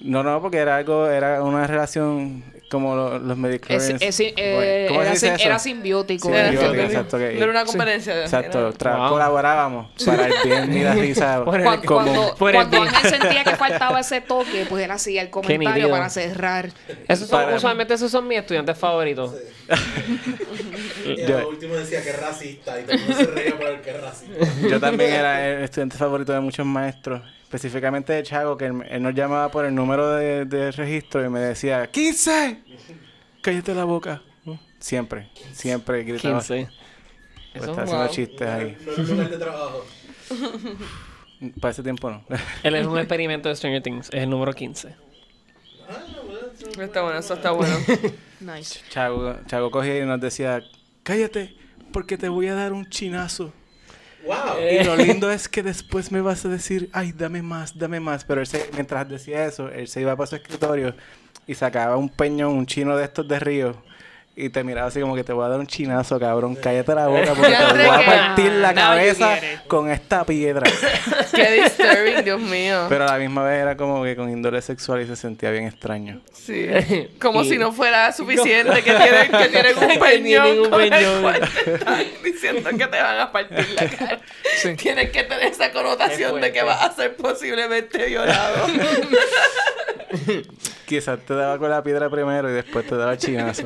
No, 0.00 0.22
no, 0.22 0.40
porque 0.40 0.58
era 0.58 0.76
algo, 0.76 1.06
era 1.08 1.42
una 1.42 1.66
relación 1.66 2.44
como 2.68 2.96
lo- 2.96 3.18
los 3.18 3.30
Es- 3.32 3.36
mediclorians. 3.36 4.02
es- 4.02 4.20
eh, 4.20 4.86
¿Cómo 4.88 5.00
se 5.14 5.26
era, 5.28 5.36
dice 5.38 5.58
simbiótico. 5.60 6.28
Sí, 6.28 6.34
era 6.34 6.48
simbiótico, 6.50 6.82
exacto. 6.82 7.18
que- 7.18 7.38
era 7.38 7.50
una 7.50 7.64
competencia. 7.64 8.22
Exacto, 8.22 8.58
era- 8.58 8.70
tra- 8.72 8.96
Wow. 8.98 9.08
colaborábamos 9.10 9.86
para 10.04 10.26
el 10.26 10.32
bien 10.44 10.72
y 10.76 10.82
la 10.82 10.94
risa 10.94 11.44
Por 11.44 11.58
el- 11.60 11.64
Cuando, 11.64 11.86
común. 11.86 12.26
cuando. 12.38 12.82
Ángel 12.82 13.10
sentía 13.10 13.44
que 13.44 13.56
faltaba 13.56 14.00
ese 14.00 14.20
toque, 14.20 14.66
pues 14.68 14.84
él 14.84 14.90
hacía 14.90 15.22
el 15.22 15.30
comentario 15.30 15.90
para 15.90 16.08
cerrar. 16.10 16.70
Esos 17.08 17.28
son, 17.28 17.40
Para- 17.40 17.56
usualmente 17.56 17.94
esos 17.94 18.10
son 18.10 18.26
mis 18.26 18.38
estudiantes 18.38 18.76
favoritos. 18.76 19.32
Y 21.06 21.24
Yo- 21.26 21.38
al 21.38 21.44
último 21.46 21.74
decía 21.76 22.02
que 22.02 22.10
es 22.10 22.20
racista 22.20 22.80
y 22.80 22.82
todo 22.84 22.92
el 22.92 22.98
mundo 23.00 23.16
se 23.16 23.26
reía 23.26 23.56
por 23.56 23.66
el 23.68 23.80
que 23.80 23.90
es 23.90 24.00
racista. 24.00 24.46
Yo 24.68 24.80
también 24.80 25.12
era 25.12 25.46
el 25.48 25.64
estudiante 25.64 25.96
favorito 25.96 26.32
de 26.32 26.40
muchos 26.40 26.66
maestros, 26.66 27.22
específicamente 27.46 28.12
de 28.12 28.24
Chago, 28.24 28.56
que 28.56 28.66
él, 28.66 28.82
él 28.88 29.02
nos 29.02 29.14
llamaba 29.14 29.50
por 29.50 29.64
el 29.64 29.74
número 29.74 30.10
de, 30.10 30.44
de 30.46 30.72
registro 30.72 31.24
y 31.24 31.28
me 31.28 31.38
decía, 31.38 31.90
¡15! 31.90 32.58
Cállate 33.40 33.74
la 33.74 33.84
boca. 33.84 34.20
Siempre, 34.80 35.30
siempre 35.52 36.02
gritaba. 36.02 36.40
15. 36.40 36.68
Pues 37.52 37.62
Eso, 37.62 37.70
está 37.70 37.82
haciendo 37.82 38.04
wow. 38.04 38.12
chistes 38.12 38.48
ahí. 38.48 38.76
No 38.96 39.28
de 39.28 39.38
trabajo. 39.38 39.86
Para 41.60 41.70
ese 41.70 41.82
tiempo 41.82 42.10
no. 42.10 42.24
Él 42.62 42.74
es 42.74 42.86
un 42.86 42.98
experimento 42.98 43.48
de 43.48 43.56
Stranger 43.56 43.82
Things. 43.82 44.08
Es 44.08 44.22
el 44.22 44.30
número 44.30 44.52
15. 44.52 44.94
Está 46.80 47.02
bueno, 47.02 47.18
eso 47.18 47.34
está 47.34 47.52
bueno. 47.52 47.76
Nice. 48.40 48.80
Chago, 48.90 49.36
Chago 49.46 49.70
cogía 49.70 49.98
y 50.02 50.04
nos 50.04 50.20
decía, 50.20 50.62
cállate, 51.02 51.56
porque 51.92 52.18
te 52.18 52.28
voy 52.28 52.48
a 52.48 52.54
dar 52.54 52.72
un 52.74 52.86
chinazo. 52.86 53.52
Y 54.80 54.84
lo 54.84 54.96
lindo 54.96 55.30
es 55.30 55.48
que 55.48 55.62
después 55.62 56.10
me 56.12 56.20
vas 56.20 56.44
a 56.44 56.48
decir, 56.48 56.88
ay, 56.92 57.12
dame 57.12 57.42
más, 57.42 57.78
dame 57.78 58.00
más. 58.00 58.24
Pero 58.24 58.40
él 58.40 58.46
se- 58.46 58.68
mientras 58.74 59.08
decía 59.08 59.46
eso, 59.46 59.68
él 59.70 59.88
se 59.88 60.00
iba 60.00 60.16
para 60.16 60.26
su 60.26 60.36
escritorio 60.36 60.94
y 61.46 61.54
sacaba 61.54 61.96
un 61.96 62.08
peñón, 62.08 62.52
un 62.54 62.66
chino 62.66 62.96
de 62.96 63.04
estos 63.04 63.26
de 63.28 63.38
río. 63.38 63.85
Y 64.38 64.50
te 64.50 64.62
miraba 64.62 64.88
así 64.88 65.00
como 65.00 65.14
que 65.16 65.24
te 65.24 65.32
voy 65.32 65.46
a 65.46 65.48
dar 65.48 65.58
un 65.58 65.66
chinazo, 65.66 66.20
cabrón. 66.20 66.56
Cállate 66.56 66.94
la 66.94 67.06
boca 67.06 67.32
porque 67.34 67.54
te 67.56 67.72
voy 67.86 67.86
a 67.86 68.04
partir 68.04 68.52
la 68.52 68.74
cabeza 68.74 69.38
con 69.66 69.90
esta 69.90 70.26
piedra. 70.26 70.70
Qué 71.34 71.52
disturbing, 71.62 72.22
Dios 72.22 72.38
mío. 72.42 72.84
Pero 72.90 73.04
a 73.04 73.12
la 73.12 73.18
misma 73.18 73.44
vez 73.44 73.62
era 73.62 73.78
como 73.78 74.04
que 74.04 74.14
con 74.14 74.28
índole 74.28 74.60
sexual 74.60 75.00
y 75.00 75.06
se 75.06 75.16
sentía 75.16 75.50
bien 75.52 75.64
extraño. 75.64 76.20
Sí. 76.34 76.68
Como 77.18 77.44
Y- 77.44 77.48
si 77.48 77.56
no 77.58 77.72
fuera 77.72 78.12
suficiente 78.16 78.82
que 78.82 78.92
tienen, 78.92 79.30
que 79.30 79.48
tienen 79.48 79.78
un 79.78 79.98
peñón 79.98 80.58
un 80.60 80.70
con 80.70 80.82
el 80.82 80.90
peñón. 80.90 81.22
cual 81.22 81.40
te 81.64 81.74
están 81.74 82.04
diciendo 82.22 82.70
que 82.70 82.86
te 82.88 83.02
van 83.02 83.18
a 83.20 83.32
partir 83.32 83.66
la 83.70 83.88
cara. 83.88 84.20
Tienes 84.76 85.10
que 85.12 85.22
tener 85.24 85.44
esa 85.50 85.72
connotación 85.72 86.40
de 86.42 86.52
que 86.52 86.62
vas 86.62 86.82
a 86.82 86.92
ser 86.94 87.16
posiblemente 87.16 88.04
violado. 88.04 88.66
Quizás 90.86 91.18
te 91.26 91.34
daba 91.34 91.58
con 91.58 91.68
la 91.68 91.82
piedra 91.82 92.08
primero 92.08 92.48
y 92.48 92.52
después 92.54 92.86
te 92.86 92.96
daba 92.96 93.12
el 93.12 93.18
chinazo. 93.18 93.62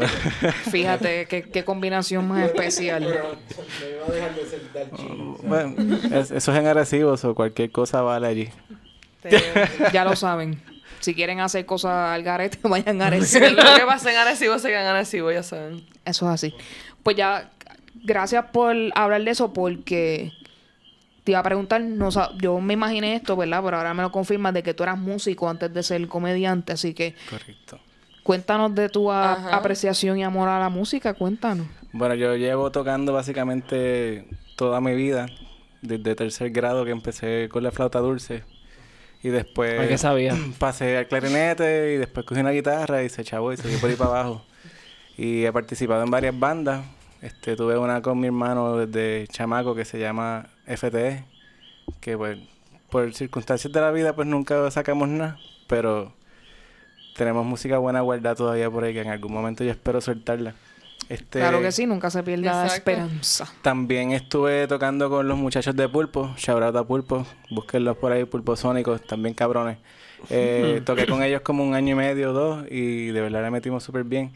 Fíjate 0.70 1.26
qué, 1.26 1.42
qué 1.42 1.64
combinación 1.64 2.26
más 2.28 2.44
especial. 2.46 3.02
Me 3.02 3.08
iba 3.10 4.06
a 4.06 4.10
dejar 4.10 4.34
de 4.34 4.96
chino. 4.96 5.36
bueno, 5.42 5.94
es- 6.12 6.30
eso 6.30 6.52
es 6.52 6.58
en 6.58 6.66
agresivos 6.66 7.24
o 7.24 7.34
cualquier 7.34 7.70
cosa 7.70 8.02
vale 8.02 8.26
allí. 8.26 8.48
Ya 9.92 10.04
lo 10.04 10.16
saben. 10.16 10.60
Si 11.00 11.14
quieren 11.14 11.40
hacer 11.40 11.64
cosas 11.66 12.10
al 12.10 12.22
garete, 12.22 12.58
vayan 12.68 13.00
a 13.00 13.10
Lo 13.10 13.16
Arecibo. 13.16 13.46
que 13.46 13.86
pasa 13.86 14.10
en 14.12 14.18
Arecibo 14.18 14.58
se 14.58 14.68
queda 14.68 14.82
en 14.82 14.86
Arecibo, 14.88 15.30
ya 15.32 15.42
saben. 15.42 15.82
Eso 16.04 16.26
es 16.26 16.32
así. 16.34 16.54
Pues 17.02 17.16
ya, 17.16 17.50
gracias 18.04 18.44
por 18.52 18.76
hablar 18.94 19.22
de 19.24 19.30
eso 19.30 19.52
porque 19.52 20.32
te 21.24 21.32
iba 21.32 21.38
a 21.40 21.42
preguntar, 21.42 21.80
no, 21.80 22.10
sa- 22.10 22.32
yo 22.38 22.60
me 22.60 22.74
imaginé 22.74 23.14
esto, 23.14 23.34
¿verdad? 23.36 23.62
Pero 23.64 23.78
ahora 23.78 23.94
me 23.94 24.02
lo 24.02 24.12
confirmas 24.12 24.52
de 24.52 24.62
que 24.62 24.74
tú 24.74 24.82
eras 24.82 24.98
músico 24.98 25.48
antes 25.48 25.72
de 25.72 25.82
ser 25.82 26.06
comediante, 26.08 26.72
así 26.74 26.92
que 26.92 27.14
Correcto. 27.30 27.78
Cuéntanos 28.30 28.72
de 28.76 28.88
tu 28.88 29.10
a- 29.10 29.56
apreciación 29.56 30.16
y 30.16 30.22
amor 30.22 30.48
a 30.48 30.60
la 30.60 30.68
música, 30.68 31.14
cuéntanos. 31.14 31.66
Bueno, 31.90 32.14
yo 32.14 32.36
llevo 32.36 32.70
tocando 32.70 33.12
básicamente 33.12 34.24
toda 34.54 34.80
mi 34.80 34.94
vida, 34.94 35.26
desde 35.82 36.14
tercer 36.14 36.50
grado 36.52 36.84
que 36.84 36.92
empecé 36.92 37.48
con 37.50 37.64
la 37.64 37.72
flauta 37.72 37.98
dulce. 37.98 38.44
Y 39.24 39.30
después 39.30 39.80
Ay, 39.80 39.88
¿qué 39.88 39.98
sabía? 39.98 40.36
pasé 40.60 40.96
al 40.96 41.08
clarinete 41.08 41.94
y 41.94 41.96
después 41.96 42.24
cogí 42.24 42.40
una 42.40 42.52
guitarra 42.52 43.02
y 43.02 43.08
se 43.08 43.24
chavó 43.24 43.52
y 43.52 43.56
seguí 43.56 43.76
por 43.78 43.90
ahí 43.90 43.96
para 43.96 44.10
abajo. 44.10 44.44
Y 45.16 45.44
he 45.44 45.52
participado 45.52 46.04
en 46.04 46.10
varias 46.12 46.38
bandas. 46.38 46.84
Este, 47.22 47.56
tuve 47.56 47.76
una 47.78 48.00
con 48.00 48.20
mi 48.20 48.28
hermano 48.28 48.76
desde 48.76 49.26
chamaco 49.26 49.74
que 49.74 49.84
se 49.84 49.98
llama 49.98 50.46
FTE, 50.66 51.24
que 52.00 52.16
pues 52.16 52.38
por 52.90 53.12
circunstancias 53.12 53.72
de 53.72 53.80
la 53.80 53.90
vida 53.90 54.14
pues 54.14 54.28
nunca 54.28 54.70
sacamos 54.70 55.08
nada, 55.08 55.36
pero 55.66 56.12
tenemos 57.20 57.44
música 57.44 57.76
buena 57.76 58.00
guardada 58.00 58.34
todavía 58.34 58.70
por 58.70 58.82
ahí, 58.82 58.94
que 58.94 59.02
en 59.02 59.08
algún 59.08 59.30
momento 59.30 59.62
yo 59.62 59.70
espero 59.70 60.00
soltarla. 60.00 60.54
Este, 61.10 61.40
Claro 61.40 61.60
que 61.60 61.70
sí, 61.70 61.84
nunca 61.84 62.08
se 62.08 62.22
pierda 62.22 62.64
la 62.64 62.74
esperanza. 62.74 63.46
También 63.60 64.12
estuve 64.12 64.66
tocando 64.66 65.10
con 65.10 65.28
los 65.28 65.36
muchachos 65.36 65.76
de 65.76 65.86
Pulpo, 65.86 66.32
shout 66.38 66.74
a 66.74 66.82
Pulpo, 66.82 67.26
búsquenlos 67.50 67.98
por 67.98 68.12
ahí, 68.12 68.24
Pulpo 68.24 68.56
Sónicos, 68.56 69.06
también 69.06 69.34
cabrones. 69.34 69.76
Eh, 70.30 70.80
toqué 70.86 71.06
con 71.06 71.22
ellos 71.22 71.42
como 71.42 71.62
un 71.62 71.74
año 71.74 71.92
y 71.92 71.98
medio 71.98 72.30
o 72.30 72.32
dos 72.32 72.66
y 72.70 73.08
de 73.08 73.20
verdad 73.20 73.42
le 73.42 73.50
metimos 73.50 73.84
súper 73.84 74.04
bien. 74.04 74.32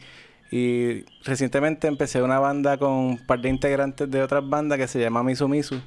Y 0.51 1.05
recientemente 1.23 1.87
empecé 1.87 2.21
una 2.21 2.37
banda 2.37 2.77
con 2.77 2.91
un 2.91 3.17
par 3.17 3.41
de 3.41 3.49
integrantes 3.49 4.11
de 4.11 4.21
otras 4.21 4.47
bandas 4.47 4.77
que 4.77 4.87
se 4.87 4.99
llama 4.99 5.23
Misu 5.23 5.47
Misu, 5.47 5.81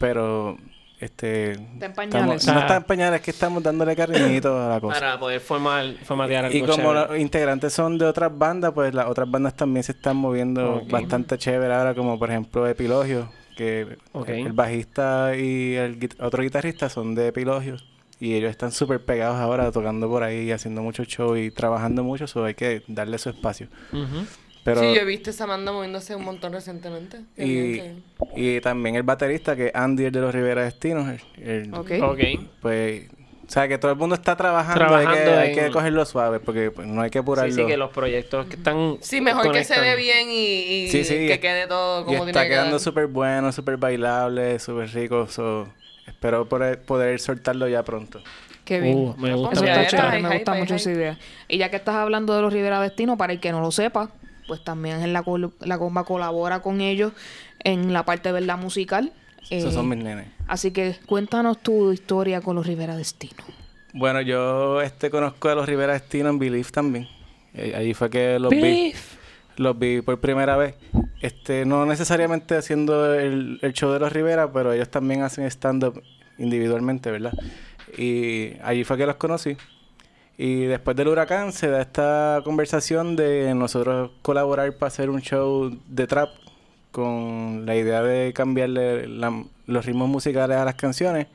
pero 0.00 0.56
este 1.00 1.52
Está 1.52 1.62
en 1.68 1.72
estamos- 1.74 1.94
pañales. 1.96 2.46
no 2.46 2.52
Ah. 2.54 2.60
está 2.60 2.76
en 2.76 2.82
pañales, 2.84 3.20
es 3.20 3.24
que 3.24 3.30
estamos 3.30 3.62
dándole 3.62 3.94
cariñito 3.96 4.60
a 4.60 4.68
la 4.68 4.80
cosa. 4.80 4.98
Para 5.00 5.18
poder 5.18 5.40
formar, 5.40 5.94
formatear 6.04 6.46
algo 6.46 6.56
Y 6.56 6.60
como 6.62 6.74
chévere. 6.74 6.94
los 7.08 7.18
integrantes 7.18 7.72
son 7.72 7.98
de 7.98 8.04
otras 8.06 8.36
bandas, 8.36 8.72
pues 8.72 8.92
las 8.94 9.06
otras 9.06 9.30
bandas 9.30 9.54
también 9.54 9.82
se 9.84 9.92
están 9.92 10.16
moviendo 10.16 10.82
bastante 10.90 11.38
chévere 11.38 11.72
ahora, 11.74 11.94
como 11.94 12.18
por 12.18 12.30
ejemplo 12.30 12.66
Epilogio, 12.66 13.30
que 13.56 13.96
el 14.26 14.52
bajista 14.52 15.34
y 15.36 15.74
el 15.74 16.08
otro 16.20 16.42
guitarrista 16.42 16.88
son 16.88 17.14
de 17.14 17.28
Epilogio. 17.28 17.76
Y 18.20 18.34
ellos 18.34 18.50
están 18.50 18.72
súper 18.72 19.04
pegados 19.04 19.36
ahora, 19.38 19.70
tocando 19.70 20.08
por 20.08 20.24
ahí, 20.24 20.50
haciendo 20.50 20.82
mucho 20.82 21.04
show 21.04 21.36
y 21.36 21.52
trabajando 21.52 22.02
mucho, 22.02 22.26
so 22.26 22.44
hay 22.44 22.54
que 22.54 22.82
darle 22.88 23.16
su 23.18 23.30
espacio. 23.30 23.68
Ujú. 23.92 24.26
Pero, 24.68 24.80
Sí, 24.82 24.94
yo 24.94 25.00
he 25.00 25.04
visto 25.04 25.30
esa 25.30 25.46
banda 25.46 25.72
moviéndose 25.72 26.14
un 26.14 26.24
montón 26.24 26.52
recientemente. 26.52 27.20
Y, 27.36 27.80
y 28.36 28.60
también 28.60 28.96
el 28.96 29.02
baterista, 29.02 29.56
que 29.56 29.68
es 29.68 29.74
Andy, 29.74 30.04
el 30.06 30.12
de 30.12 30.20
los 30.20 30.34
Rivera 30.34 30.62
Destinos, 30.64 31.08
el- 31.38 31.48
el- 31.48 31.74
Ok. 31.74 31.90
Ok. 32.02 32.18
pues, 32.60 33.08
o 33.46 33.50
sea, 33.50 33.66
que 33.66 33.78
todo 33.78 33.90
el 33.92 33.96
mundo 33.96 34.14
está 34.14 34.36
trabajando, 34.36 34.84
hay, 34.84 34.88
que, 35.06 35.12
Trabajando 35.22 35.40
hay 35.40 35.54
que 35.54 35.70
cogerlo 35.70 36.04
suave, 36.04 36.38
porque 36.38 36.70
pues, 36.70 36.86
no 36.86 37.00
hay 37.00 37.08
que 37.08 37.18
apurarlo. 37.20 37.50
Sí, 37.50 37.62
sí, 37.62 37.66
que 37.66 37.78
los 37.78 37.90
proyectos 37.90 38.46
que 38.46 38.56
están. 38.56 38.98
Sí, 39.00 39.22
mejor 39.22 39.50
que 39.52 39.64
se 39.64 39.80
dé 39.80 39.96
bien 39.96 40.28
y, 40.30 40.84
y 40.84 40.88
Sí, 40.88 41.02
sí, 41.04 41.14
que 41.26 41.34
y- 41.36 41.38
quede 41.38 41.66
todo 41.66 42.02
Y 42.02 42.04
como 42.04 42.16
tiene 42.18 42.30
está 42.32 42.42
que 42.42 42.50
quedando 42.50 42.78
súper 42.78 43.06
bueno, 43.06 43.50
súper 43.52 43.78
bailable, 43.78 44.58
súper 44.58 44.90
rico. 44.92 45.26
so, 45.28 45.66
espero 46.06 46.46
poder, 46.46 46.82
poder 46.82 47.18
soltarlo 47.20 47.66
ya 47.68 47.82
pronto. 47.84 48.20
Qué 48.66 48.80
bien. 48.80 48.98
Uh, 48.98 49.14
me 49.16 49.32
gusta 49.34 49.54
Eso 49.54 49.64
está 49.64 49.86
chévere, 49.86 50.20
me 50.22 50.34
gusta 50.34 50.52
mucho 50.52 50.74
esa 50.74 50.90
idea. 50.92 51.18
Y 51.48 51.56
ya 51.56 51.70
que 51.70 51.76
estás 51.76 51.94
hablando 51.94 52.36
de 52.36 52.42
los 52.42 52.52
Rivera 52.52 52.82
Destino, 52.82 53.16
para 53.16 53.32
el 53.32 53.40
que 53.40 53.50
no 53.50 53.60
lo 53.62 53.70
sepa, 53.70 54.10
pues 54.48 54.64
también 54.64 55.12
la, 55.12 55.22
col- 55.22 55.52
la 55.60 55.78
comba 55.78 56.02
colabora 56.04 56.60
con 56.60 56.80
ellos 56.80 57.12
en 57.62 57.92
la 57.92 58.04
parte 58.04 58.32
de 58.32 58.40
la 58.40 58.56
musical. 58.56 59.12
Esos 59.50 59.70
Eh, 59.70 59.74
son 59.74 59.88
mis 59.88 59.98
nenes. 59.98 60.26
Así 60.48 60.72
que 60.72 60.96
cuéntanos 61.06 61.58
tu 61.62 61.92
historia 61.92 62.40
con 62.40 62.56
los 62.56 62.66
Rivera 62.66 62.96
Destino. 62.96 63.44
Bueno, 63.94 64.20
yo 64.20 64.82
este 64.82 65.10
conozco 65.10 65.48
a 65.48 65.54
los 65.54 65.66
Rivera 65.66 65.92
Destino 65.92 66.28
en 66.30 66.38
Believe 66.40 66.68
también. 66.70 67.06
Eh, 67.54 67.74
allí 67.76 67.94
fue 67.94 68.10
que 68.10 68.38
los 68.40 68.50
vi. 68.50 68.60
Believe. 68.60 68.98
Los 69.56 69.78
vi 69.78 70.00
por 70.02 70.20
primera 70.20 70.56
vez. 70.56 70.74
Este, 71.20 71.64
no 71.64 71.84
necesariamente 71.86 72.56
haciendo 72.56 73.14
el, 73.14 73.58
el 73.62 73.72
show 73.72 73.90
de 73.92 73.98
los 74.00 74.12
Rivera, 74.12 74.52
pero 74.52 74.72
ellos 74.72 74.88
también 74.88 75.22
hacen 75.22 75.44
stand-up 75.46 76.02
individualmente, 76.38 77.10
¿verdad? 77.10 77.32
Y 77.96 78.52
allí 78.62 78.84
fue 78.84 78.96
que 78.98 79.06
los 79.06 79.16
conocí. 79.16 79.56
Y 80.40 80.66
después 80.66 80.96
del 80.96 81.08
huracán 81.08 81.52
se 81.52 81.68
da 81.68 81.80
esta 81.82 82.40
conversación 82.44 83.16
de 83.16 83.52
nosotros 83.56 84.12
colaborar 84.22 84.72
para 84.78 84.86
hacer 84.88 85.10
un 85.10 85.20
show 85.20 85.76
de 85.88 86.06
trap 86.06 86.28
con 86.92 87.64
la 87.66 87.74
idea 87.74 88.02
de 88.02 88.32
cambiarle 88.32 89.08
la- 89.08 89.44
los 89.66 89.84
ritmos 89.84 90.08
musicales 90.08 90.56
a 90.56 90.64
las 90.64 90.76
canciones. 90.76 91.26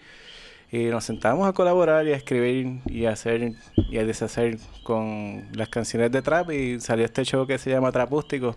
Y 0.72 0.86
nos 0.86 1.04
sentamos 1.04 1.48
a 1.48 1.54
colaborar 1.54 2.08
y 2.08 2.14
a 2.14 2.16
escribir 2.16 2.80
y 2.88 3.06
a 3.06 3.12
hacer 3.12 3.52
y 3.76 3.98
a 3.98 4.06
deshacer 4.06 4.58
con 4.84 5.48
las 5.54 5.68
canciones 5.70 6.12
de 6.12 6.22
trap 6.22 6.50
y 6.52 6.80
salió 6.80 7.06
este 7.06 7.24
show 7.26 7.46
que 7.46 7.58
se 7.60 7.70
llama 7.70 7.92
Trapústico 7.92 8.56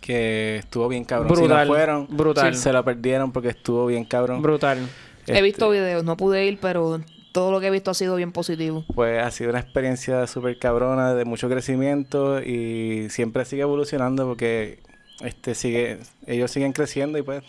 que 0.00 0.56
estuvo 0.56 0.88
bien 0.88 1.04
cabrón. 1.04 1.28
si 1.28 1.34
Brutal, 1.42 1.68
no 1.68 1.74
fueron, 1.74 2.06
brutal. 2.10 2.54
se 2.56 2.72
lo 2.72 2.84
perdieron 2.84 3.30
porque 3.30 3.48
estuvo 3.50 3.86
bien 3.86 4.04
cabrón. 4.04 4.42
Brutal. 4.42 4.78
He 5.26 5.30
Este, 5.32 5.42
visto 5.42 5.70
videos, 5.70 6.02
no 6.02 6.16
pude 6.16 6.44
ir, 6.46 6.58
pero 6.60 7.00
todo 7.32 7.50
lo 7.50 7.60
que 7.60 7.66
he 7.66 7.70
visto 7.70 7.90
ha 7.90 7.94
sido 7.94 8.16
bien 8.16 8.32
positivo. 8.32 8.84
Pues 8.94 9.22
ha 9.22 9.30
sido 9.30 9.50
una 9.50 9.60
experiencia 9.60 10.26
súper 10.26 10.58
cabrona, 10.58 11.14
de 11.14 11.24
mucho 11.24 11.48
crecimiento 11.48 12.42
y 12.42 13.08
siempre 13.10 13.44
sigue 13.44 13.62
evolucionando 13.62 14.26
porque 14.26 14.80
este 15.20 15.54
sigue, 15.54 15.98
ellos 16.26 16.50
siguen 16.50 16.72
creciendo 16.72 17.18
y 17.18 17.22
pues 17.22 17.42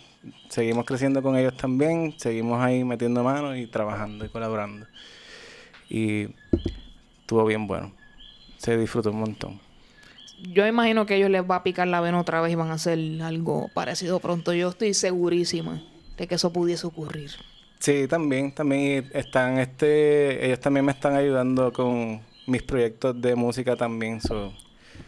seguimos 0.49 0.85
creciendo 0.85 1.21
con 1.21 1.35
ellos 1.37 1.55
también, 1.57 2.13
seguimos 2.17 2.61
ahí 2.61 2.83
metiendo 2.83 3.23
manos 3.23 3.57
y 3.57 3.67
trabajando 3.67 4.25
y 4.25 4.29
colaborando. 4.29 4.87
Y 5.89 6.29
estuvo 7.21 7.45
bien 7.45 7.67
bueno. 7.67 7.91
Se 8.57 8.77
disfrutó 8.77 9.11
un 9.11 9.19
montón. 9.19 9.59
Yo 10.51 10.65
imagino 10.65 11.05
que 11.05 11.15
ellos 11.15 11.29
les 11.29 11.43
va 11.49 11.57
a 11.57 11.63
picar 11.63 11.87
la 11.87 12.01
vena 12.01 12.19
otra 12.19 12.41
vez 12.41 12.51
y 12.51 12.55
van 12.55 12.71
a 12.71 12.73
hacer 12.73 12.99
algo 13.21 13.69
parecido 13.73 14.19
pronto. 14.19 14.53
Yo 14.53 14.69
estoy 14.69 14.93
segurísima 14.93 15.81
de 16.17 16.27
que 16.27 16.35
eso 16.35 16.51
pudiese 16.51 16.87
ocurrir. 16.87 17.31
Sí, 17.83 18.07
también, 18.07 18.49
también 18.53 19.11
están, 19.13 19.59
este, 19.59 20.45
ellos 20.45 20.61
también 20.61 20.85
me 20.85 20.93
están 20.93 21.17
ayudando 21.17 21.73
con 21.73 22.21
mis 22.47 22.63
proyectos 22.63 23.21
de 23.21 23.35
música 23.35 23.75
también, 23.75 24.21
so, 24.21 24.53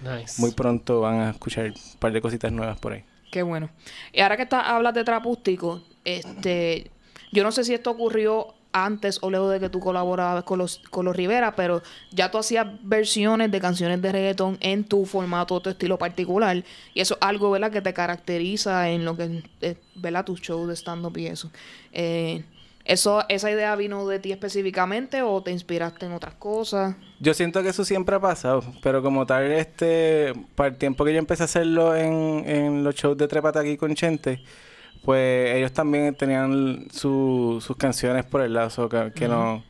Nice. 0.03 0.41
muy 0.41 0.51
pronto 0.51 1.00
van 1.00 1.22
a 1.22 1.29
escuchar 1.29 1.67
un 1.67 2.00
par 2.00 2.12
de 2.12 2.20
cositas 2.20 2.51
nuevas 2.51 2.77
por 2.77 2.91
ahí. 2.91 3.05
Qué 3.32 3.44
bueno. 3.44 3.70
Y 4.12 4.20
ahora 4.20 4.36
que 4.36 4.44
está, 4.44 4.75
hablas 4.75 4.94
de 4.94 5.05
trapústico, 5.05 5.84
este, 6.03 6.91
yo 7.32 7.46
no 7.46 7.53
sé 7.53 7.63
si 7.63 7.74
esto 7.74 7.91
ocurrió 7.91 8.53
antes 8.74 9.20
o 9.22 9.29
luego 9.29 9.48
de 9.48 9.62
que 9.62 9.70
tú 9.70 9.79
colaborabas 9.79 10.44
con 10.44 10.60
los, 10.60 10.79
con 10.89 11.05
los 11.05 11.15
Rivera, 11.15 11.55
pero 11.55 11.82
ya 12.12 12.29
tú 12.29 12.39
hacías 12.39 12.67
versiones 12.84 13.51
de 13.51 13.62
canciones 13.62 14.01
de 14.01 14.12
reggaetón 14.12 14.58
en 14.60 14.84
tu 14.84 15.05
formato, 15.05 15.62
tu 15.62 15.70
estilo 15.70 15.98
particular. 15.98 16.62
Y 16.94 17.00
eso 17.00 17.13
es 17.13 17.22
algo, 17.22 17.51
¿verdad?, 17.51 17.72
que 17.72 17.82
te 17.82 17.94
caracteriza 17.94 18.89
en 18.89 19.05
lo 19.05 19.15
que 19.15 19.44
es, 19.62 19.77
¿verdad?, 19.96 20.25
tu 20.25 20.36
show 20.36 20.67
de 20.67 20.75
stand-up 20.75 21.17
y 21.17 21.27
eso. 21.27 21.50
Eh, 21.94 22.44
eso. 22.85 23.23
¿Esa 23.29 23.51
idea 23.51 23.75
vino 23.75 24.07
de 24.07 24.19
ti 24.19 24.31
específicamente 24.31 25.21
o 25.21 25.41
te 25.43 25.51
inspiraste 25.51 26.05
en 26.05 26.13
otras 26.13 26.35
cosas? 26.35 26.95
Yo 27.19 27.33
siento 27.33 27.61
que 27.63 27.69
eso 27.69 27.83
siempre 27.83 28.15
ha 28.15 28.19
pasado, 28.19 28.63
pero 28.81 29.01
como 29.01 29.25
tal, 29.25 29.51
este, 29.51 30.33
para 30.55 30.69
el 30.69 30.77
tiempo 30.77 31.03
que 31.03 31.11
yo 31.13 31.19
empecé 31.19 31.43
a 31.43 31.45
hacerlo 31.45 31.95
en, 31.95 32.43
en 32.47 32.83
los 32.83 32.95
shows 32.95 33.17
de 33.17 33.27
Trépate 33.27 33.59
aquí 33.59 33.75
con 33.77 33.93
Chente, 33.95 34.41
pues 35.03 35.55
ellos 35.55 35.71
también 35.71 36.15
tenían 36.15 36.87
su- 36.91 37.61
sus 37.65 37.75
canciones 37.77 38.23
por 38.25 38.41
el 38.41 38.53
lado, 38.53 38.69
so 38.69 38.89
que, 38.89 39.11
que 39.13 39.27
no, 39.27 39.63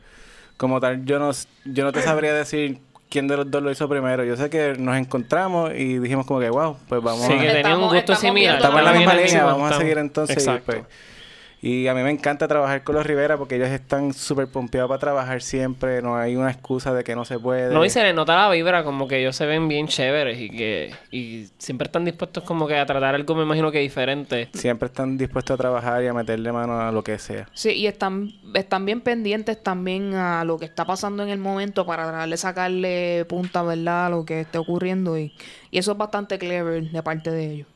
como 0.56 0.80
tal, 0.80 1.04
yo 1.04 1.18
no, 1.18 1.30
yo 1.64 1.84
no 1.84 1.92
te 1.92 2.00
sabría 2.02 2.32
decir 2.32 2.78
quién 3.10 3.28
de 3.28 3.36
los 3.36 3.50
dos 3.50 3.62
lo 3.62 3.70
hizo 3.70 3.88
primero. 3.88 4.24
Yo 4.24 4.36
sé 4.36 4.50
que 4.50 4.74
nos 4.78 4.96
encontramos 4.96 5.72
y 5.74 5.98
dijimos 5.98 6.26
como 6.26 6.40
que, 6.40 6.48
wow, 6.50 6.76
pues 6.88 7.02
vamos 7.02 7.26
Sí, 7.26 7.32
a... 7.34 7.38
que 7.38 7.48
tenían 7.48 7.80
un 7.82 7.88
gusto 7.90 8.14
similar. 8.16 8.56
Estamos 8.56 8.78
en 8.80 8.84
la 8.86 8.92
misma 8.92 9.14
línea, 9.14 9.44
vamos 9.44 9.70
a 9.72 9.78
seguir 9.78 9.98
entonces. 9.98 10.36
Y, 10.36 10.40
Exacto. 10.40 10.64
pues, 10.66 10.82
y 11.62 11.88
a 11.88 11.94
mí 11.94 12.02
me 12.02 12.10
encanta 12.10 12.46
trabajar 12.46 12.84
con 12.84 12.94
los 12.94 13.06
Rivera 13.06 13.38
porque 13.38 13.56
ellos 13.56 13.68
están 13.68 14.12
súper 14.12 14.46
pompeados 14.46 14.88
para 14.88 14.98
trabajar 14.98 15.40
siempre. 15.40 16.02
No 16.02 16.16
hay 16.16 16.36
una 16.36 16.50
excusa 16.50 16.92
de 16.92 17.02
que 17.02 17.14
no 17.14 17.24
se 17.24 17.38
puede. 17.38 17.72
No, 17.72 17.84
y 17.84 17.90
se 17.90 18.02
les 18.02 18.14
nota 18.14 18.36
la 18.36 18.50
vibra, 18.50 18.84
como 18.84 19.08
que 19.08 19.18
ellos 19.20 19.34
se 19.34 19.46
ven 19.46 19.66
bien 19.66 19.88
chéveres 19.88 20.38
y 20.38 20.50
que 20.50 20.92
y 21.10 21.48
siempre 21.58 21.86
están 21.86 22.04
dispuestos 22.04 22.44
como 22.44 22.66
que 22.66 22.76
a 22.76 22.84
tratar 22.84 23.14
algo, 23.14 23.34
me 23.34 23.42
imagino 23.42 23.72
que 23.72 23.80
diferente. 23.80 24.50
Siempre 24.52 24.86
están 24.86 25.16
dispuestos 25.16 25.54
a 25.54 25.56
trabajar 25.56 26.02
y 26.04 26.08
a 26.08 26.12
meterle 26.12 26.52
mano 26.52 26.78
a 26.78 26.92
lo 26.92 27.02
que 27.02 27.18
sea. 27.18 27.48
Sí, 27.54 27.70
y 27.70 27.86
están, 27.86 28.32
están 28.54 28.84
bien 28.84 29.00
pendientes 29.00 29.62
también 29.62 30.14
a 30.14 30.44
lo 30.44 30.58
que 30.58 30.66
está 30.66 30.84
pasando 30.84 31.22
en 31.22 31.30
el 31.30 31.38
momento 31.38 31.86
para 31.86 32.04
tratar 32.04 32.28
de 32.28 32.36
sacarle 32.36 33.24
punta, 33.24 33.62
¿verdad? 33.62 34.06
A 34.06 34.10
lo 34.10 34.24
que 34.26 34.42
esté 34.42 34.58
ocurriendo. 34.58 35.18
Y, 35.18 35.32
y 35.70 35.78
eso 35.78 35.92
es 35.92 35.98
bastante 35.98 36.38
clever 36.38 36.90
de 36.90 37.02
parte 37.02 37.30
de 37.30 37.52
ellos. 37.52 37.68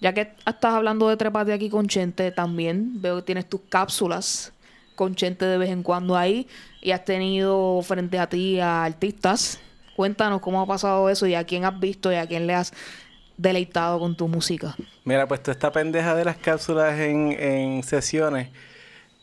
Ya 0.00 0.12
que 0.12 0.32
estás 0.46 0.72
hablando 0.72 1.08
de 1.08 1.16
trepate 1.16 1.52
aquí 1.52 1.70
con 1.70 1.88
Chente, 1.88 2.30
también 2.30 3.00
veo 3.00 3.16
que 3.16 3.22
tienes 3.22 3.48
tus 3.48 3.60
cápsulas 3.68 4.52
con 4.94 5.14
Chente 5.14 5.44
de 5.44 5.58
vez 5.58 5.70
en 5.70 5.82
cuando 5.82 6.16
ahí. 6.16 6.46
Y 6.82 6.90
has 6.90 7.04
tenido 7.04 7.80
frente 7.82 8.18
a 8.18 8.28
ti 8.28 8.60
a 8.60 8.84
artistas. 8.84 9.60
Cuéntanos 9.96 10.40
cómo 10.40 10.60
ha 10.60 10.66
pasado 10.66 11.08
eso 11.08 11.26
y 11.26 11.34
a 11.34 11.44
quién 11.44 11.64
has 11.64 11.78
visto 11.80 12.12
y 12.12 12.16
a 12.16 12.26
quién 12.26 12.46
le 12.46 12.54
has 12.54 12.72
deleitado 13.36 13.98
con 13.98 14.16
tu 14.16 14.28
música. 14.28 14.76
Mira, 15.04 15.26
pues 15.26 15.42
toda 15.42 15.52
esta 15.52 15.72
pendeja 15.72 16.14
de 16.14 16.24
las 16.24 16.36
cápsulas 16.36 16.98
en, 17.00 17.32
en 17.32 17.82
sesiones 17.82 18.48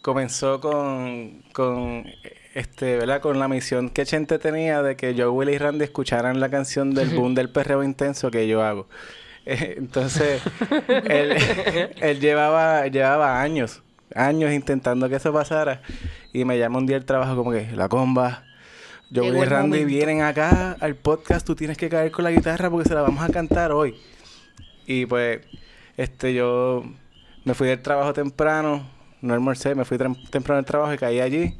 comenzó 0.01 0.59
con, 0.59 1.43
con 1.53 2.05
este, 2.53 2.97
¿verdad? 2.97 3.21
Con 3.21 3.39
la 3.39 3.47
misión 3.47 3.89
que 3.89 4.05
Chente 4.05 4.37
tenía 4.37 4.83
de 4.83 4.95
que 4.95 5.15
yo, 5.15 5.31
Willy 5.31 5.53
y 5.53 5.57
Randy 5.57 5.85
escucharan 5.85 6.39
la 6.39 6.49
canción 6.49 6.93
del 6.93 7.09
boom 7.15 7.33
del 7.33 7.49
perreo 7.49 7.83
intenso 7.83 8.29
que 8.29 8.47
yo 8.47 8.63
hago. 8.63 8.87
Eh, 9.45 9.75
Entonces, 9.77 10.41
él, 11.05 11.35
él 12.01 12.19
llevaba, 12.19 12.87
llevaba 12.87 13.41
años, 13.41 13.81
años 14.15 14.51
intentando 14.51 15.09
que 15.09 15.15
eso 15.15 15.33
pasara. 15.33 15.81
Y 16.31 16.45
me 16.45 16.57
llama 16.57 16.79
un 16.79 16.85
día 16.85 16.97
el 16.97 17.05
trabajo 17.05 17.35
como 17.35 17.51
que, 17.51 17.71
la 17.73 17.89
comba, 17.89 18.43
yo, 19.09 19.23
y 19.25 19.45
Randy 19.45 19.85
vienen 19.85 20.21
acá 20.21 20.75
al 20.79 20.95
podcast, 20.95 21.45
tú 21.45 21.55
tienes 21.55 21.77
que 21.77 21.87
caer 21.89 22.11
con 22.11 22.23
la 22.23 22.31
guitarra 22.31 22.69
porque 22.69 22.87
se 22.89 22.95
la 22.95 23.01
vamos 23.03 23.23
a 23.23 23.29
cantar 23.31 23.71
hoy. 23.71 23.95
Y 24.87 25.05
pues, 25.05 25.41
este, 25.97 26.33
yo 26.33 26.83
me 27.43 27.53
fui 27.53 27.67
del 27.67 27.81
trabajo 27.81 28.13
temprano, 28.13 28.89
no 29.21 29.33
almorcé, 29.33 29.75
me 29.75 29.85
fui 29.85 29.97
tem- 29.97 30.29
temprano 30.29 30.57
del 30.57 30.65
trabajo 30.65 30.93
y 30.93 30.97
caí 30.97 31.19
allí. 31.19 31.55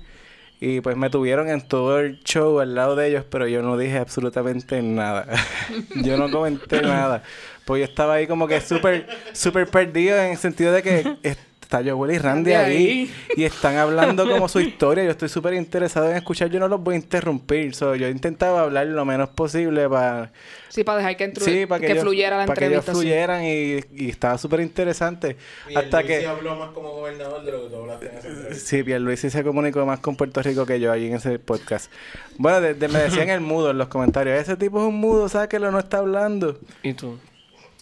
Y 0.60 0.80
pues 0.80 0.96
me 0.96 1.10
tuvieron 1.10 1.50
en 1.50 1.60
todo 1.68 2.00
el 2.00 2.24
show 2.24 2.60
al 2.62 2.74
lado 2.74 2.96
de 2.96 3.10
ellos, 3.10 3.26
pero 3.30 3.48
yo 3.48 3.62
no 3.62 3.78
dije 3.78 3.98
absolutamente 3.98 4.82
nada. 4.82 5.28
yo 6.04 6.18
no 6.18 6.32
comenté 6.32 6.82
nada. 6.82 7.22
Pues 7.66 7.80
yo 7.80 7.86
estaba 7.86 8.16
ahí 8.16 8.28
como 8.28 8.48
que 8.48 8.60
súper, 8.62 9.08
súper 9.34 9.68
perdido 9.68 10.18
en 10.18 10.32
el 10.32 10.38
sentido 10.38 10.72
de 10.74 10.82
que 10.84 11.18
está 11.62 11.82
Joel 11.84 12.12
y 12.14 12.18
Randy 12.20 12.52
ahí 12.54 12.76
ahí. 12.76 13.14
y 13.38 13.44
están 13.46 13.78
hablando 13.78 14.28
como 14.30 14.48
su 14.50 14.60
historia. 14.60 15.04
Yo 15.06 15.12
estoy 15.12 15.30
súper 15.30 15.54
interesado 15.54 16.10
en 16.12 16.18
escuchar. 16.18 16.50
Yo 16.50 16.60
no 16.60 16.68
los 16.68 16.82
voy 16.84 16.96
a 16.96 16.98
interrumpir. 16.98 17.74
So, 17.74 17.96
yo 17.96 18.10
intentaba 18.10 18.62
hablar 18.62 18.86
lo 18.88 19.06
menos 19.06 19.30
posible 19.30 19.88
para... 19.90 20.32
Sí, 20.70 20.84
para 20.84 20.98
dejar 21.00 21.18
que, 21.18 21.32
entru- 21.34 21.42
Sí, 21.42 21.66
para 21.66 21.80
que, 21.80 21.86
que 21.88 21.92
ellos- 21.94 22.04
fluyera 22.04 22.38
la 22.38 22.46
para 22.48 22.60
que 22.60 22.66
ellos 22.66 22.80
entrevista. 22.88 22.94
sí. 22.94 23.00
fluyeran 23.00 23.44
y, 23.46 24.06
y 24.06 24.10
estaba 24.10 24.38
súper 24.38 24.60
interesante. 24.60 25.38
Y 25.70 25.76
Hasta 25.76 26.02
el 26.02 26.06
que... 26.08 26.14
Luis 26.16 26.24
sí 26.26 26.30
habló 26.30 26.56
más 26.58 26.70
como 26.72 26.92
gobernador 26.92 27.44
de 27.46 27.52
lo 27.52 27.64
que 27.64 27.70
tú 27.70 27.76
hablaste 27.78 28.06
en 28.08 28.18
esa 28.18 28.28
entrevista. 28.28 28.56
Sí, 28.66 28.84
Pierluisi 28.84 29.30
se 29.30 29.44
comunicó 29.44 29.86
más 29.86 30.00
con 30.00 30.16
Puerto 30.16 30.42
Rico 30.44 30.66
que 30.66 30.80
yo 30.80 30.92
allí 30.92 31.08
en 31.08 31.16
ese 31.16 31.40
podcast. 31.40 31.92
Bueno, 32.38 32.60
de- 32.62 32.74
de- 32.74 32.88
me 32.88 33.00
decían 33.00 33.30
el 33.30 33.40
mudo 33.42 33.72
en 33.72 33.78
los 33.78 33.88
comentarios. 33.88 34.40
Ese 34.40 34.58
tipo 34.58 34.80
es 34.82 34.88
un 34.88 34.96
mudo, 34.96 35.30
sáquelo, 35.30 35.72
no 35.72 35.80
está 35.80 36.00
hablando. 36.00 36.60
¿Y 36.84 36.94
tú? 36.94 37.18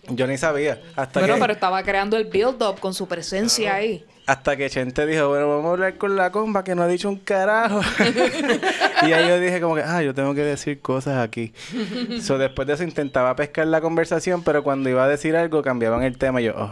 Yo 0.09 0.27
ni 0.27 0.37
sabía. 0.37 0.81
Hasta 0.95 1.19
Bueno, 1.19 1.35
que... 1.35 1.41
pero 1.41 1.53
estaba 1.53 1.83
creando 1.83 2.17
el 2.17 2.25
build-up 2.25 2.79
con 2.79 2.93
su 2.93 3.07
presencia 3.07 3.75
ahí. 3.75 4.05
Hasta 4.27 4.55
que 4.55 4.69
Chente 4.69 5.05
dijo, 5.05 5.27
bueno, 5.29 5.49
vamos 5.49 5.65
a 5.65 5.69
hablar 5.71 5.97
con 5.97 6.15
la 6.15 6.31
comba 6.31 6.63
que 6.63 6.75
no 6.75 6.83
ha 6.83 6.87
dicho 6.87 7.09
un 7.09 7.17
carajo. 7.17 7.81
y 9.07 9.11
ahí 9.11 9.27
yo 9.27 9.39
dije 9.39 9.59
como 9.59 9.75
que, 9.75 9.81
ah, 9.81 10.01
yo 10.03 10.13
tengo 10.13 10.33
que 10.33 10.41
decir 10.41 10.79
cosas 10.79 11.17
aquí. 11.17 11.53
so, 12.21 12.37
después 12.37 12.67
de 12.67 12.75
eso 12.75 12.83
intentaba 12.83 13.35
pescar 13.35 13.67
la 13.67 13.81
conversación, 13.81 14.43
pero 14.43 14.63
cuando 14.63 14.89
iba 14.89 15.03
a 15.03 15.07
decir 15.07 15.35
algo 15.35 15.61
cambiaban 15.63 16.03
el 16.03 16.17
tema 16.17 16.39
y 16.39 16.45
yo, 16.45 16.53
oh. 16.55 16.71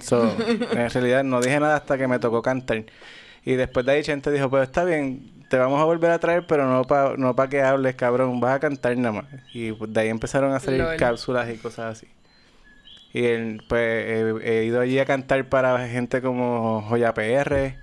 So, 0.00 0.34
en 0.48 0.90
realidad 0.90 1.24
no 1.24 1.40
dije 1.40 1.58
nada 1.60 1.76
hasta 1.76 1.98
que 1.98 2.06
me 2.08 2.18
tocó 2.18 2.42
cantar. 2.42 2.84
Y 3.44 3.54
después 3.54 3.84
de 3.84 3.92
ahí 3.92 4.02
Chente 4.02 4.30
dijo, 4.30 4.48
pues 4.48 4.62
está 4.62 4.84
bien, 4.84 5.44
te 5.50 5.58
vamos 5.58 5.80
a 5.80 5.84
volver 5.84 6.10
a 6.10 6.18
traer, 6.18 6.46
pero 6.46 6.66
no 6.66 6.84
para 6.84 7.16
no 7.16 7.36
pa 7.36 7.48
que 7.48 7.60
hables, 7.60 7.96
cabrón, 7.96 8.40
vas 8.40 8.56
a 8.56 8.60
cantar 8.60 8.96
nada 8.96 9.12
más. 9.12 9.24
Y 9.52 9.72
de 9.72 10.00
ahí 10.00 10.08
empezaron 10.08 10.52
a 10.52 10.60
salir 10.60 10.80
Lol. 10.80 10.96
cápsulas 10.96 11.50
y 11.50 11.56
cosas 11.58 11.98
así. 11.98 12.06
Y 13.14 13.24
él, 13.24 13.62
pues 13.68 13.80
he, 13.80 14.34
he 14.42 14.64
ido 14.64 14.80
allí 14.80 14.98
a 14.98 15.06
cantar 15.06 15.48
para 15.48 15.88
gente 15.88 16.20
como 16.20 16.82
Joya 16.82 17.14
PR, 17.14 17.76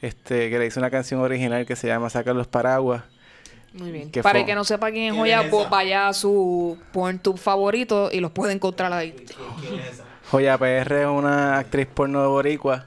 este, 0.00 0.48
que 0.48 0.58
le 0.58 0.66
hizo 0.66 0.80
una 0.80 0.90
canción 0.90 1.20
original 1.20 1.66
que 1.66 1.76
se 1.76 1.88
llama 1.88 2.08
Saca 2.08 2.32
los 2.32 2.46
paraguas. 2.46 3.02
Muy 3.74 3.90
bien. 3.90 4.10
¿Qué 4.10 4.22
Para 4.22 4.34
fue? 4.34 4.40
el 4.40 4.46
que 4.46 4.54
no 4.54 4.64
sepa 4.64 4.90
quién 4.90 5.04
es 5.06 5.10
¿Quién 5.10 5.20
Joya, 5.20 5.42
es 5.42 5.48
pues 5.50 5.68
vaya 5.68 6.08
a 6.08 6.14
su 6.14 6.78
PornTube 6.92 7.36
favorito 7.36 8.08
y 8.10 8.20
los 8.20 8.30
puede 8.30 8.54
encontrar 8.54 8.92
ahí. 8.92 9.12
¿Quién 9.60 9.80
es 9.80 9.94
esa? 9.94 10.04
Joya 10.30 10.56
PR 10.56 11.02
es 11.02 11.06
una 11.06 11.58
actriz 11.58 11.86
porno 11.92 12.28
boricua 12.30 12.86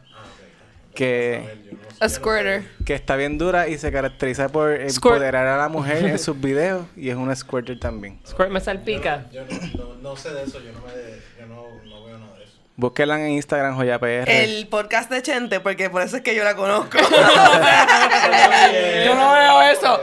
que, 1.00 1.77
A 2.01 2.10
squirter. 2.10 2.63
que 2.86 2.94
está 2.94 3.15
bien 3.15 3.38
dura 3.38 3.70
y 3.70 3.77
se 3.77 3.89
caracteriza 3.91 4.50
por 4.50 4.74
Squirt. 4.89 5.13
empoderar 5.15 5.48
a 5.48 5.58
la 5.58 5.70
mujer 5.70 6.06
en 6.06 6.20
sus 6.25 6.39
videos 6.39 6.86
y 6.98 7.10
es 7.10 7.15
una 7.15 7.34
squirter 7.36 7.79
también. 7.79 8.20
Squirt 8.27 8.50
me 8.50 8.60
salpica. 8.60 9.25
Yo 9.32 9.44
no, 9.46 9.86
no, 9.86 9.96
no 9.96 10.15
sé 10.18 10.34
de 10.34 10.44
eso, 10.44 10.60
yo 10.60 10.74
no, 10.74 10.82
me, 10.82 10.91
yo 11.39 11.48
no, 11.48 11.63
no 11.89 12.06
veo 12.06 12.20
nada 12.20 12.36
de 12.38 12.44
eso. 12.44 12.53
Búsquenla 12.75 13.20
en 13.25 13.32
Instagram, 13.32 13.75
Joya 13.77 13.98
PR. 13.98 14.29
El 14.29 14.68
podcast 14.68 15.10
de 15.10 15.22
Chente, 15.22 15.62
porque 15.62 15.89
por 15.89 16.01
eso 16.01 16.18
es 16.18 16.22
que 16.22 16.36
yo 16.36 16.44
la 16.44 16.56
conozco. 16.56 16.98
yo 19.06 19.15
no 19.15 19.32
veo 19.34 19.62
eso. 19.72 20.01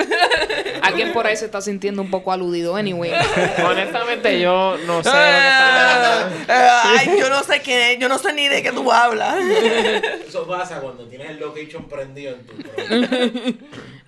Alguien 0.82 1.12
por 1.12 1.26
ahí 1.26 1.36
se 1.36 1.44
está 1.44 1.60
sintiendo 1.60 2.02
un 2.02 2.10
poco 2.10 2.32
aludido, 2.32 2.76
anyway. 2.76 3.12
Honestamente, 3.64 4.40
yo 4.40 4.76
no 4.86 5.02
sé 5.02 5.10
de 5.10 5.16
lo 5.16 5.40
que 5.40 5.48
están 5.48 5.78
hablando. 5.78 6.36
Ay, 6.48 7.10
yo 7.18 7.28
no 7.28 7.42
sé 7.42 7.60
quién 7.60 7.80
es, 7.80 7.98
yo 7.98 8.08
no 8.08 8.18
sé 8.18 8.32
ni 8.32 8.48
de 8.48 8.62
qué 8.62 8.72
tú 8.72 8.90
hablas. 8.90 9.36
Eso 10.28 10.46
pasa 10.46 10.80
cuando 10.80 11.04
tienes 11.06 11.30
el 11.30 11.40
location 11.40 11.84
prendido 11.88 12.34
en 12.36 12.46
tu. 12.46 13.58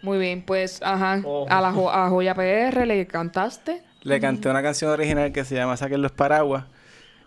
Muy 0.02 0.18
bien, 0.18 0.42
pues, 0.42 0.80
ajá. 0.82 1.20
Oh. 1.24 1.46
A 1.48 1.60
la 1.60 1.72
jo- 1.72 1.90
a 1.90 2.08
Joya 2.08 2.34
PR 2.34 2.86
le 2.86 3.06
cantaste. 3.06 3.82
Le 4.02 4.20
canté 4.20 4.48
una 4.48 4.62
canción 4.62 4.90
original 4.90 5.32
que 5.32 5.44
se 5.44 5.54
llama 5.54 5.76
Saquen 5.76 6.02
los 6.02 6.10
paraguas 6.12 6.64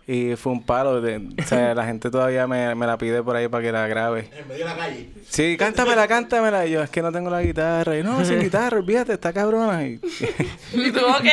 y 0.06 0.36
fue 0.36 0.52
un 0.52 0.62
palo. 0.62 1.00
De, 1.00 1.16
o 1.16 1.46
sea, 1.46 1.74
la 1.74 1.84
gente 1.84 2.10
todavía 2.10 2.46
me, 2.46 2.74
me 2.74 2.86
la 2.86 2.96
pide 2.96 3.22
por 3.22 3.36
ahí 3.36 3.48
para 3.48 3.62
que 3.62 3.72
la 3.72 3.86
grabe. 3.88 4.28
En 4.36 4.48
medio 4.48 4.64
de 4.64 4.70
la 4.70 4.76
calle. 4.76 5.10
Sí, 5.28 5.56
cántamela, 5.58 6.06
cántamela. 6.06 6.66
Y 6.66 6.72
yo, 6.72 6.82
es 6.82 6.90
que 6.90 7.02
no 7.02 7.10
tengo 7.10 7.30
la 7.30 7.42
guitarra. 7.42 7.98
Y 7.98 8.02
no, 8.02 8.24
sin 8.24 8.40
guitarra, 8.42 8.78
olvídate, 8.78 9.14
está 9.14 9.32
cabrona. 9.32 9.84
Y 9.84 10.00
Y 10.72 10.92
tú, 10.92 11.00
ok. 11.00 11.24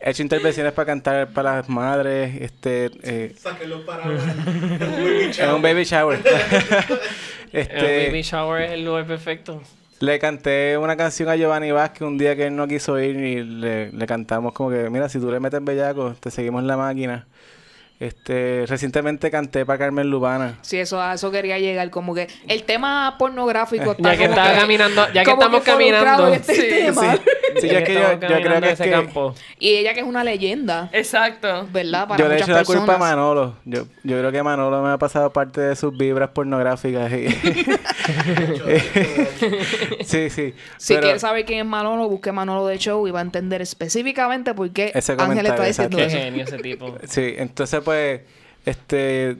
he 0.00 0.10
hecho 0.10 0.22
intervenciones 0.22 0.72
para 0.72 0.86
cantar 0.86 1.28
para 1.28 1.56
las 1.56 1.68
madres, 1.68 2.40
este, 2.40 2.90
eh. 3.02 3.34
Muy 4.98 5.30
en 5.38 5.50
un 5.50 5.62
baby 5.62 5.84
shower. 5.84 6.20
El 7.52 7.60
este, 7.60 8.06
baby 8.08 8.22
shower 8.22 8.62
es 8.62 8.72
el 8.72 8.84
lugar 8.84 9.06
perfecto. 9.06 9.62
Le 10.00 10.18
canté 10.18 10.78
una 10.78 10.96
canción 10.96 11.28
a 11.28 11.36
Giovanni 11.36 11.70
Vázquez 11.72 12.02
un 12.02 12.18
día 12.18 12.36
que 12.36 12.46
él 12.46 12.56
no 12.56 12.68
quiso 12.68 12.98
ir 13.00 13.16
y 13.16 13.42
le, 13.44 13.92
le 13.92 14.06
cantamos 14.06 14.52
como 14.52 14.70
que, 14.70 14.90
mira, 14.90 15.08
si 15.08 15.18
tú 15.20 15.30
le 15.30 15.40
metes 15.40 15.62
bellaco, 15.64 16.14
te 16.20 16.30
seguimos 16.30 16.62
en 16.62 16.68
la 16.68 16.76
máquina. 16.76 17.26
Este, 18.00 18.64
recientemente 18.68 19.28
canté 19.30 19.66
para 19.66 19.78
Carmen 19.80 20.08
Lubana. 20.08 20.56
Sí, 20.62 20.78
eso, 20.78 21.00
a 21.02 21.14
eso 21.14 21.32
quería 21.32 21.58
llegar. 21.58 21.90
Como 21.90 22.14
que 22.14 22.28
el 22.46 22.62
tema 22.62 23.16
pornográfico 23.18 23.90
está 23.92 24.12
Ya 24.14 24.18
que 24.18 24.26
como 24.28 24.38
estaba 24.38 24.56
caminando, 24.60 25.06
ya 25.12 25.24
que 25.24 25.30
estamos 25.30 25.44
involucrado 25.44 25.64
caminando. 25.64 26.28
en 26.28 26.34
este 26.34 26.54
Sí, 26.54 26.62
tema. 26.68 27.16
Sí, 27.60 27.62
Ya 27.68 27.72
yo, 27.72 27.78
es 27.78 27.84
que 27.84 27.94
yo, 27.94 28.20
creo 28.20 28.40
que 28.42 28.46
en 28.56 28.64
es 28.64 28.72
ese 28.74 28.84
que 28.84 28.90
campo. 28.92 29.34
Y 29.58 29.70
ella 29.70 29.94
que 29.94 30.00
es 30.00 30.06
una 30.06 30.22
leyenda, 30.22 30.88
Exacto. 30.92 31.66
¿verdad? 31.72 32.06
Para 32.06 32.22
yo 32.22 32.28
le 32.28 32.36
echo 32.36 32.52
la 32.52 32.62
culpa 32.64 32.94
a. 32.94 32.98
Manolo. 32.98 33.56
Yo, 33.64 33.84
yo 34.04 34.18
creo 34.18 34.30
que 34.30 34.42
Manolo 34.44 34.80
me 34.82 34.90
ha 34.90 34.98
pasado 34.98 35.32
parte 35.32 35.60
de 35.60 35.74
sus 35.74 35.96
vibras 35.96 36.28
pornográficas. 36.30 37.10
y- 37.12 37.28
sí, 40.04 40.30
sí. 40.30 40.54
Si 40.76 40.94
Pero 40.94 41.04
quiere 41.06 41.18
saber 41.18 41.44
quién 41.44 41.60
es 41.60 41.66
Manolo, 41.66 42.08
busque 42.08 42.32
Manolo 42.32 42.66
de 42.66 42.78
Show 42.78 43.06
y 43.08 43.10
va 43.10 43.20
a 43.20 43.22
entender 43.22 43.62
específicamente 43.62 44.54
por 44.54 44.70
qué 44.70 44.92
Ángel 45.18 45.46
está 45.46 45.64
diciendo 45.64 45.96
Qué 45.96 46.04
eso. 46.06 46.16
genio 46.16 46.44
ese 46.44 46.58
tipo. 46.58 46.96
Sí, 47.06 47.34
entonces 47.36 47.82
pues, 47.88 48.20
este, 48.66 49.36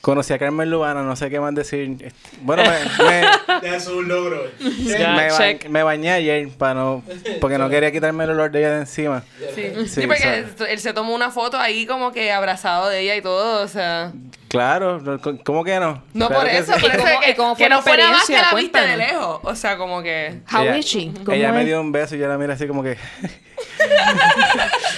conocí 0.00 0.32
a 0.32 0.38
Carmen 0.38 0.70
Lubana, 0.70 1.02
no 1.02 1.16
sé 1.16 1.28
qué 1.28 1.40
más 1.40 1.52
decir. 1.54 1.96
Este, 2.00 2.36
Bueno, 2.42 2.62
me, 2.62 3.04
me- 3.04 3.20
Ya 3.68 3.76
eso 3.76 3.90
es 3.90 3.96
un 3.96 4.08
logro. 4.08 4.44
Ya, 4.84 5.10
me, 5.16 5.28
ba- 5.30 5.36
check. 5.36 5.68
me 5.68 5.82
bañé 5.82 6.12
ayer 6.12 6.48
para 6.50 6.74
no, 6.74 7.02
porque 7.40 7.58
no 7.58 7.68
quería 7.68 7.90
quitarme 7.90 8.22
el 8.24 8.30
olor 8.30 8.50
de 8.52 8.60
ella 8.60 8.70
de 8.74 8.78
encima. 8.82 9.24
Sí, 9.54 9.72
Sí, 9.86 9.88
Sí, 9.88 10.06
porque 10.06 10.44
so- 10.56 10.66
él 10.66 10.78
se 10.78 10.92
tomó 10.92 11.14
una 11.14 11.30
foto 11.32 11.58
ahí 11.58 11.84
como 11.84 12.12
que 12.12 12.30
abrazado 12.30 12.88
de 12.88 13.00
ella 13.00 13.16
y 13.16 13.22
todo, 13.22 13.62
o 13.64 13.68
sea... 13.68 14.12
Claro, 14.48 15.00
¿cómo 15.44 15.62
que 15.62 15.78
no? 15.78 16.02
No 16.12 16.26
Claro 16.26 16.42
por 16.42 16.50
que 16.50 16.58
eso, 16.58 16.72
sí. 16.74 16.80
por 16.80 16.90
¿Y 16.90 16.96
eso 16.96 17.04
que, 17.04 17.34
que 17.56 17.68
la 17.68 17.76
no 17.76 17.82
fue 17.82 17.96
nada 17.96 18.10
más 18.10 18.26
que 18.26 18.32
la 18.36 18.52
viste 18.54 18.80
de 18.80 18.96
lejos. 18.96 19.38
O 19.44 19.54
sea, 19.54 19.76
como 19.76 20.02
que... 20.02 20.40
How 20.52 20.62
ella, 20.62 20.76
is 20.78 20.86
she? 20.86 21.12
¿Cómo 21.24 21.32
ella 21.36 21.52
me 21.52 21.64
dio 21.64 21.80
un 21.80 21.92
beso 21.92 22.16
y 22.16 22.18
yo 22.18 22.26
la 22.26 22.36
miré 22.38 22.54
así 22.54 22.66
como 22.66 22.82
que... 22.82 22.96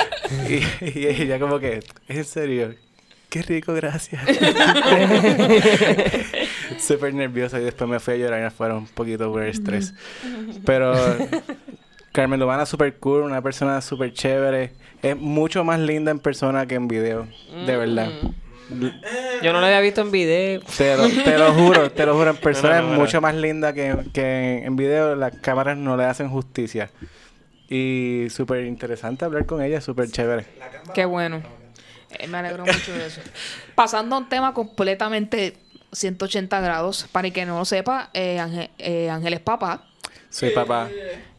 y, 0.48 0.98
y 0.98 1.06
ella 1.06 1.38
como 1.38 1.58
que, 1.58 1.80
¿es 2.08 2.16
en 2.16 2.24
serio? 2.24 2.74
Qué 3.32 3.40
rico, 3.40 3.72
gracias. 3.72 4.22
Súper 6.78 7.14
nerviosa 7.14 7.58
y 7.58 7.64
después 7.64 7.88
me 7.88 7.98
fui 7.98 8.12
a 8.12 8.16
llorar 8.18 8.44
afuera 8.44 8.74
un 8.76 8.86
poquito 8.86 9.32
por 9.32 9.42
el 9.42 9.48
estrés. 9.48 9.94
Pero 10.66 10.94
Carmen 12.12 12.38
Lubana 12.38 12.66
súper 12.66 12.98
cool, 12.98 13.22
una 13.22 13.40
persona 13.40 13.80
súper 13.80 14.12
chévere. 14.12 14.72
Es 15.02 15.16
mucho 15.16 15.64
más 15.64 15.80
linda 15.80 16.10
en 16.10 16.18
persona 16.18 16.66
que 16.66 16.74
en 16.74 16.88
video, 16.88 17.26
de 17.64 17.74
verdad. 17.74 18.10
Yo 19.42 19.52
no 19.54 19.62
la 19.62 19.68
había 19.68 19.80
visto 19.80 20.02
en 20.02 20.10
video. 20.10 20.60
Te 20.76 20.94
lo, 20.94 21.08
te 21.08 21.38
lo 21.38 21.54
juro, 21.54 21.90
te 21.90 22.04
lo 22.04 22.14
juro, 22.14 22.30
en 22.30 22.36
persona 22.36 22.76
no, 22.80 22.82
no, 22.82 22.88
es 22.88 22.98
no. 22.98 23.00
mucho 23.00 23.20
más 23.22 23.34
linda 23.34 23.72
que, 23.72 23.96
que 24.12 24.62
en 24.62 24.76
video. 24.76 25.16
Las 25.16 25.34
cámaras 25.38 25.78
no 25.78 25.96
le 25.96 26.04
hacen 26.04 26.28
justicia. 26.28 26.90
Y 27.72 28.28
súper 28.28 28.66
interesante 28.66 29.24
hablar 29.24 29.46
con 29.46 29.62
ella, 29.62 29.80
súper 29.80 30.10
chévere. 30.10 30.44
Qué 30.94 31.06
bueno. 31.06 31.42
Eh, 32.10 32.26
me 32.26 32.36
alegro 32.36 32.66
mucho 32.66 32.92
de 32.92 33.06
eso. 33.06 33.22
Pasando 33.74 34.14
a 34.14 34.18
un 34.18 34.28
tema 34.28 34.52
completamente 34.52 35.56
180 35.92 36.60
grados. 36.60 37.06
Para 37.12 37.28
el 37.28 37.32
que 37.32 37.46
no 37.46 37.58
lo 37.58 37.64
sepa, 37.64 38.10
eh, 38.12 38.38
Ángel, 38.38 38.68
eh, 38.76 39.08
Ángel 39.08 39.32
es 39.32 39.40
papá. 39.40 39.86
Soy 40.28 40.50
papá. 40.50 40.90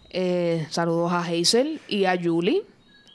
Eh, 0.10 0.66
saludos 0.72 1.12
a 1.12 1.20
Hazel 1.20 1.80
y 1.88 2.06
a 2.06 2.20
Julie, 2.20 2.64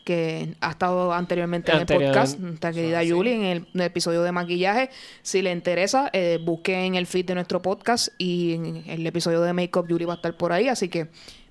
que 0.04 0.54
ha 0.61 0.70
estado 0.70 1.12
anteriormente 1.12 1.72
en 1.72 1.78
el 1.78 1.87
podcast. 1.87 2.38
Nuestra 2.38 2.72
querida 2.72 3.02
Julie, 3.04 3.35
en 3.35 3.42
el, 3.42 3.59
en 3.59 3.81
el 3.81 3.83
episodio 3.83 4.22
de 4.22 4.33
maquillaje. 4.33 4.90
Si 5.22 5.42
le 5.42 5.52
interesa, 5.52 6.09
eh, 6.12 6.38
busquen 6.40 6.94
el 6.94 7.07
feed 7.07 7.26
de 7.26 7.35
nuestro 7.35 7.62
podcast 7.62 8.09
y 8.16 8.54
en 8.54 8.85
el 8.87 9.07
episodio 9.07 9.40
de 9.40 9.52
Makeup, 9.52 9.87
Julie 9.88 10.07
va 10.07 10.14
a 10.14 10.16
estar 10.16 10.37
por 10.37 10.52
ahí. 10.52 10.68
Así 10.68 10.88
que 10.88 11.09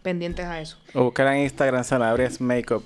pendientes 0.08 0.46
a 0.46 0.62
eso. 0.62 0.78
O 0.93 1.04
buscar 1.06 1.28
en 1.34 1.43
Instagram 1.43 1.84
Sanabria 1.84 2.30
Makeup. 2.39 2.84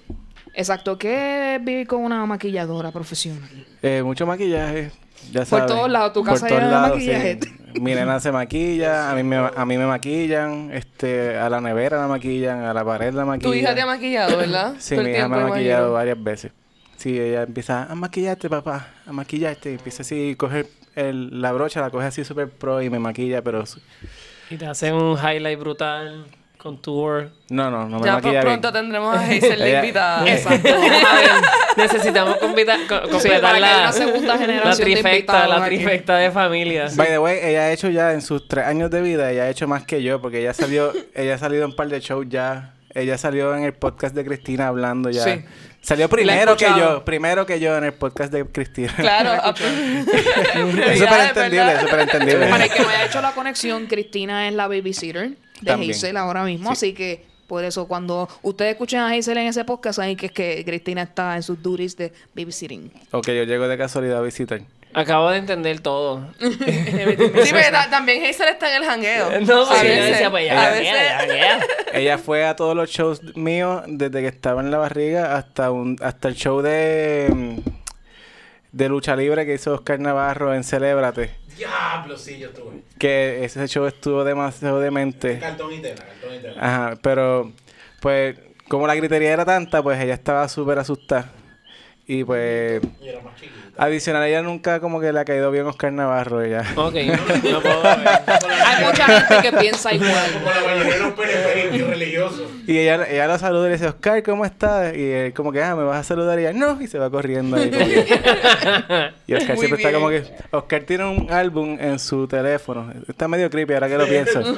Exacto, 0.55 0.97
¿qué 0.97 1.55
es 1.55 1.63
vivir 1.63 1.85
con 1.87 2.01
una 2.03 2.25
maquilladora 2.25 2.91
profesional? 2.91 3.47
Eh, 3.83 4.01
mucho 4.03 4.25
maquillaje, 4.25 4.91
ya 5.31 5.41
Por 5.41 5.45
sabes. 5.45 5.65
todos 5.67 5.89
lados, 5.89 6.13
tu 6.13 6.23
casa 6.23 6.39
Por 6.41 6.49
todos 6.49 6.61
llena 6.63 6.67
de 6.75 6.81
lados, 6.81 6.97
maquillaje. 6.97 7.39
sí. 7.41 7.79
Mi 7.79 7.93
nena 7.95 8.19
se 8.19 8.31
maquilla, 8.31 9.11
a 9.11 9.15
mí 9.15 9.23
me, 9.23 9.35
a 9.37 9.65
mí 9.65 9.77
me 9.77 9.85
maquillan, 9.85 10.71
este, 10.73 11.37
a 11.37 11.47
la 11.49 11.61
nevera 11.61 11.99
la 12.01 12.07
maquillan, 12.07 12.63
a 12.63 12.73
la 12.73 12.83
pared 12.83 13.13
la 13.13 13.23
maquillan. 13.23 13.51
Tu 13.51 13.57
hija 13.59 13.75
te 13.75 13.81
ha 13.81 13.85
maquillado, 13.85 14.35
¿verdad? 14.37 14.73
Sí, 14.79 14.97
mi 14.97 15.11
hija 15.11 15.27
me 15.27 15.37
ha 15.37 15.47
maquillado 15.47 15.83
imagino. 15.89 15.93
varias 15.93 16.23
veces. 16.23 16.51
Sí, 16.97 17.19
ella 17.19 17.43
empieza 17.43 17.83
a 17.83 17.95
maquillarte, 17.95 18.49
papá, 18.49 18.87
a 19.05 19.11
maquillarte. 19.13 19.71
Y 19.71 19.75
empieza 19.75 20.01
así 20.01 20.31
a 20.31 20.37
coger 20.37 20.67
el- 20.95 21.41
la 21.41 21.51
brocha, 21.53 21.79
la 21.81 21.89
coge 21.91 22.07
así 22.07 22.23
súper 22.25 22.49
pro 22.49 22.81
y 22.81 22.89
me 22.89 22.99
maquilla, 22.99 23.41
pero... 23.41 23.63
Y 24.49 24.57
te 24.57 24.65
hacen 24.65 24.93
un 24.95 25.17
highlight 25.17 25.57
brutal, 25.59 26.25
contour. 26.61 27.29
No, 27.49 27.71
no, 27.71 27.89
no 27.89 27.99
me 27.99 28.05
Ya 28.05 28.13
maquilla 28.13 28.41
pues, 28.41 28.45
pronto 28.45 28.71
bien. 28.71 28.83
tendremos 28.83 29.17
a 29.17 29.19
Hazel 29.25 29.59
la 29.59 29.67
Ella- 29.67 29.79
invitada. 29.79 30.27
Exacto. 30.31 30.69
A 30.69 31.15
ver, 31.15 31.31
necesitamos 31.77 32.37
completar 32.37 32.79
para 32.87 33.07
que 33.07 33.27
haya 33.29 33.59
la, 33.59 33.77
una 33.79 33.91
segunda 33.91 34.27
la 34.33 34.37
generación 34.37 34.77
de 34.77 34.83
trifecta, 34.83 35.09
invitados 35.15 35.49
la 35.59 35.65
aquí. 35.65 35.75
trifecta 35.75 36.15
de 36.17 36.31
familia. 36.31 36.87
By 36.95 37.07
the 37.07 37.19
way, 37.19 37.39
ella 37.41 37.61
ha 37.63 37.71
hecho 37.71 37.89
ya 37.89 38.13
en 38.13 38.21
sus 38.21 38.47
tres 38.47 38.65
años 38.65 38.89
de 38.91 39.01
vida, 39.01 39.31
ella 39.31 39.43
ha 39.43 39.49
hecho 39.49 39.67
más 39.67 39.83
que 39.85 40.03
yo, 40.03 40.21
porque 40.21 40.39
ella 40.39 40.53
salió, 40.53 40.93
ella 41.15 41.35
ha 41.35 41.37
salido 41.37 41.63
en 41.65 41.71
un 41.71 41.75
par 41.75 41.87
de 41.89 41.99
shows 41.99 42.27
ya. 42.29 42.73
Ella 42.93 43.17
salió 43.17 43.55
en 43.55 43.63
el 43.63 43.73
podcast 43.73 44.13
de 44.13 44.25
Cristina 44.25 44.67
hablando 44.67 45.09
ya. 45.09 45.23
Sí. 45.23 45.45
Salió 45.79 46.09
primero 46.09 46.57
que 46.57 46.65
escuchado. 46.65 46.97
yo, 46.97 47.05
primero 47.05 47.45
que 47.45 47.59
yo 47.59 47.75
en 47.77 47.85
el 47.85 47.93
podcast 47.93 48.31
de 48.33 48.45
Cristina. 48.45 48.93
Claro. 48.97 49.33
es 49.55 50.99
súper 50.99 51.21
entendible, 51.21 51.73
es 51.73 51.79
súper 51.81 51.99
entendible. 52.01 52.47
Para 52.47 52.65
el 52.65 52.69
que 52.71 52.81
no 52.81 52.89
haya 52.89 53.05
hecho 53.05 53.21
la 53.21 53.31
conexión, 53.31 53.85
Cristina 53.87 54.47
es 54.47 54.53
la 54.53 54.67
babysitter 54.67 55.31
de 55.61 55.67
También. 55.71 55.91
Hazel 55.91 56.17
ahora 56.17 56.43
mismo, 56.43 56.69
Sí. 56.69 56.73
así 56.87 56.93
que 56.93 57.23
por 57.47 57.63
eso 57.63 57.87
cuando 57.87 58.27
ustedes 58.43 58.71
escuchen 58.73 58.99
a 58.99 59.09
Hazel 59.11 59.37
en 59.37 59.47
ese 59.47 59.63
podcast, 59.65 59.97
saben 59.97 60.15
que 60.17 60.27
es 60.27 60.31
que 60.31 60.63
Cristina 60.65 61.01
está 61.03 61.35
en 61.35 61.43
sus 61.43 61.61
duties 61.61 61.95
de 61.97 62.11
babysitting. 62.35 62.91
O 63.11 63.21
que 63.21 63.35
yo 63.35 63.43
llego 63.43 63.67
de 63.67 63.77
casualidad 63.77 64.19
a 64.19 64.21
visitar. 64.21 64.61
Acabo 64.93 65.29
de 65.29 65.37
entender 65.37 65.79
todo. 65.79 66.27
Sí, 66.39 67.49
pero 67.51 67.71
ta- 67.71 67.89
también 67.89 68.25
Hazel 68.25 68.49
está 68.49 68.75
en 68.75 68.83
el 68.83 68.89
jangueo. 68.89 69.39
No, 69.45 69.61
a 69.69 69.75
sí, 69.79 69.87
veces, 69.87 70.11
decía, 70.11 70.29
pues 70.31 70.51
a 70.51 70.53
ya, 70.55 70.69
veces- 70.71 70.85
ya, 70.85 71.25
ya, 71.27 71.35
ya. 71.35 71.65
Ella 71.93 72.17
fue 72.17 72.45
a 72.45 72.55
todos 72.55 72.75
los 72.75 72.89
shows 72.89 73.21
míos 73.35 73.83
desde 73.87 74.21
que 74.21 74.27
estaba 74.27 74.61
en 74.61 74.69
la 74.71 74.77
barriga 74.77 75.35
hasta 75.37 75.71
un 75.71 75.97
hasta 76.01 76.27
el 76.29 76.35
show 76.35 76.61
de 76.61 77.27
mm, 77.33 77.57
de 78.71 78.89
lucha 78.89 79.15
libre 79.17 79.45
que 79.45 79.53
hizo 79.55 79.73
Oscar 79.73 79.99
Navarro 79.99 80.53
en 80.53 80.63
Celébrate. 80.63 81.31
Diablo, 81.57 82.17
sí, 82.17 82.37
yo 82.39 82.49
estuve. 82.49 82.81
Que 82.97 83.43
ese 83.43 83.67
show 83.67 83.85
estuvo 83.85 84.23
demasiado 84.23 84.79
demente. 84.79 85.39
Cartón 85.39 85.73
y 85.73 85.79
tela, 85.79 85.95
cartón 86.05 86.35
y 86.35 86.39
tela. 86.39 86.55
Ajá, 86.59 86.97
pero 87.01 87.51
pues 88.01 88.37
como 88.67 88.87
la 88.87 88.95
gritería 88.95 89.33
era 89.33 89.45
tanta, 89.45 89.81
pues 89.83 89.99
ella 90.01 90.13
estaba 90.13 90.47
súper 90.47 90.79
asustada. 90.79 91.31
Y 92.07 92.23
pues 92.23 92.81
Y 93.01 93.07
era 93.07 93.21
más 93.21 93.35
chiquito. 93.35 93.55
adicional, 93.77 94.23
ella 94.27 94.41
nunca 94.41 94.79
como 94.79 94.99
que 94.99 95.13
le 95.13 95.19
ha 95.19 95.25
caído 95.25 95.49
bien 95.51 95.65
Oscar 95.67 95.93
Navarro. 95.93 96.41
Ella. 96.41 96.61
Ok, 96.75 96.95
no 97.51 97.61
puedo 97.61 97.81
ver. 97.83 97.97
Mucha 98.91 99.05
gente 99.21 99.49
que 99.49 99.57
piensa 99.57 99.89
Como 99.91 100.05
igual. 100.05 100.31
la 100.55 100.61
mayoría 100.67 100.93
de 100.93 100.99
los 100.99 101.13
periféricos 101.13 101.89
religiosos. 101.89 102.41
Y 102.67 102.77
ella, 102.77 103.05
ella 103.09 103.27
lo 103.27 103.37
saluda 103.39 103.63
y 103.65 103.69
le 103.69 103.73
dice, 103.73 103.87
Oscar, 103.87 104.21
¿cómo 104.23 104.45
estás? 104.45 104.95
Y 104.95 105.11
él 105.11 105.33
como 105.33 105.51
que, 105.51 105.61
ah, 105.63 105.75
¿me 105.75 105.83
vas 105.83 105.97
a 105.99 106.03
saludar? 106.03 106.39
Y 106.39 106.43
ella, 106.43 106.53
no, 106.53 106.81
y 106.81 106.87
se 106.87 106.99
va 106.99 107.09
corriendo 107.09 107.57
ahí. 107.57 107.69
como 107.71 107.85
que- 107.85 109.11
y 109.27 109.33
Oscar 109.33 109.55
Muy 109.55 109.65
siempre 109.67 109.81
está 109.83 109.91
como 109.93 110.09
que... 110.09 110.23
Oscar 110.51 110.83
tiene 110.83 111.05
un 111.05 111.31
álbum 111.31 111.77
en 111.79 111.97
su 111.99 112.27
teléfono. 112.27 112.91
Está 113.07 113.27
medio 113.27 113.49
creepy 113.49 113.73
ahora 113.73 113.87
que 113.89 113.97
lo 113.97 114.07
pienso. 114.07 114.41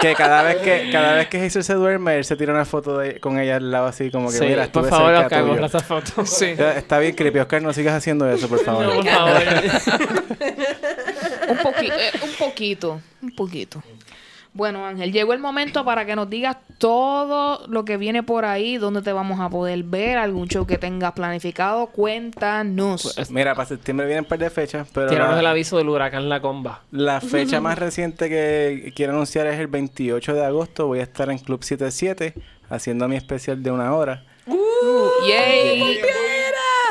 que 0.00 0.14
cada 0.14 0.42
vez 0.42 0.56
que 0.58 0.90
cada 0.92 1.14
vez 1.14 1.28
que 1.28 1.42
Hazel 1.42 1.64
se 1.64 1.72
duerme, 1.74 2.16
él 2.18 2.24
se 2.24 2.36
tira 2.36 2.52
una 2.52 2.64
foto 2.66 2.98
de, 2.98 3.18
con 3.18 3.38
ella 3.38 3.56
al 3.56 3.70
lado 3.70 3.86
así 3.86 4.10
como 4.10 4.30
que, 4.30 4.36
Sí, 4.36 4.44
mira, 4.44 4.66
por 4.70 4.88
favor, 4.88 5.14
Oscar, 5.14 5.40
tuyo". 5.42 5.52
borra 5.54 5.66
esa 5.66 5.80
foto. 5.80 6.26
Sí. 6.26 6.54
Está 6.76 6.98
bien 6.98 7.14
creepy. 7.14 7.38
Oscar, 7.38 7.62
no 7.62 7.72
sigas 7.72 7.94
haciendo 7.94 8.28
eso, 8.30 8.46
por 8.48 8.60
favor. 8.62 8.84
No, 8.86 8.94
por 8.94 9.06
favor. 9.08 9.42
Eh, 11.92 12.10
un 12.22 12.32
poquito, 12.38 13.00
un 13.22 13.30
poquito. 13.30 13.82
Bueno, 14.52 14.86
Ángel, 14.86 15.12
llegó 15.12 15.34
el 15.34 15.38
momento 15.38 15.84
para 15.84 16.06
que 16.06 16.16
nos 16.16 16.30
digas 16.30 16.56
todo 16.78 17.66
lo 17.68 17.84
que 17.84 17.98
viene 17.98 18.22
por 18.22 18.46
ahí, 18.46 18.78
dónde 18.78 19.02
te 19.02 19.12
vamos 19.12 19.38
a 19.38 19.50
poder 19.50 19.82
ver, 19.82 20.16
algún 20.16 20.48
show 20.48 20.66
que 20.66 20.78
tengas 20.78 21.12
planificado. 21.12 21.88
Cuéntanos. 21.88 23.12
Pues, 23.14 23.30
Mira, 23.30 23.54
para 23.54 23.68
septiembre 23.68 24.06
vienen 24.06 24.24
un 24.24 24.28
par 24.28 24.38
de 24.38 24.48
fechas, 24.48 24.88
pero 24.94 25.08
Tíranos 25.08 25.34
la, 25.34 25.40
el 25.40 25.46
aviso 25.46 25.76
del 25.76 25.90
huracán 25.90 26.30
La 26.30 26.40
Comba. 26.40 26.84
la 26.90 27.20
fecha 27.20 27.60
más 27.60 27.78
reciente 27.78 28.30
que 28.30 28.94
quiero 28.96 29.12
anunciar 29.12 29.46
es 29.46 29.60
el 29.60 29.66
28 29.66 30.32
de 30.32 30.44
agosto. 30.46 30.86
Voy 30.86 31.00
a 31.00 31.02
estar 31.02 31.30
en 31.30 31.36
Club 31.36 31.62
77 31.62 32.32
haciendo 32.70 33.08
mi 33.08 33.16
especial 33.16 33.62
de 33.62 33.70
una 33.70 33.94
hora. 33.94 34.24
¡Yay! 35.28 35.98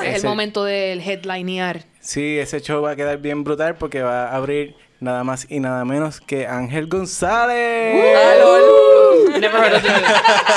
Es 0.03 0.23
el 0.23 0.29
momento 0.29 0.63
del 0.63 1.01
headlinear. 1.01 1.83
Sí, 1.99 2.37
ese 2.37 2.61
show 2.61 2.83
va 2.83 2.91
a 2.91 2.95
quedar 2.95 3.17
bien 3.17 3.43
brutal 3.43 3.75
porque 3.75 4.03
va 4.03 4.27
a 4.27 4.35
abrir 4.35 4.75
nada 5.05 5.23
más 5.23 5.47
y 5.49 5.59
nada 5.59 5.85
menos 5.85 6.19
que 6.19 6.47
Ángel 6.47 6.87
González. 6.87 7.95
Never 9.39 9.61
heard 9.61 9.73
of 9.73 9.83
the 9.83 9.89
dude. 9.89 10.01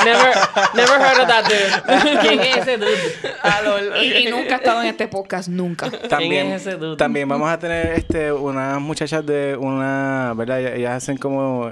Never, 0.05 0.33
never 0.73 0.99
heard 0.99 1.19
of 1.19 1.27
that 1.27 1.45
dude. 1.45 2.19
¿Quién 2.21 2.39
es 2.39 2.57
ese 2.57 2.77
dude? 2.77 4.21
Y, 4.21 4.29
nunca 4.29 4.55
ha 4.55 4.57
estado 4.57 4.81
en 4.81 4.87
este 4.87 5.07
podcast, 5.07 5.49
nunca. 5.49 5.89
También, 5.91 6.47
¿Quién 6.47 6.53
es 6.53 6.65
ese 6.65 6.77
dude? 6.77 6.97
también 6.97 7.27
vamos 7.27 7.49
a 7.49 7.59
tener 7.59 7.93
este 7.93 8.31
unas 8.31 8.79
muchachas 8.79 9.25
de 9.25 9.57
una, 9.59 10.33
¿verdad? 10.35 10.75
Ellas, 10.75 11.03
hacen 11.03 11.17
como 11.17 11.71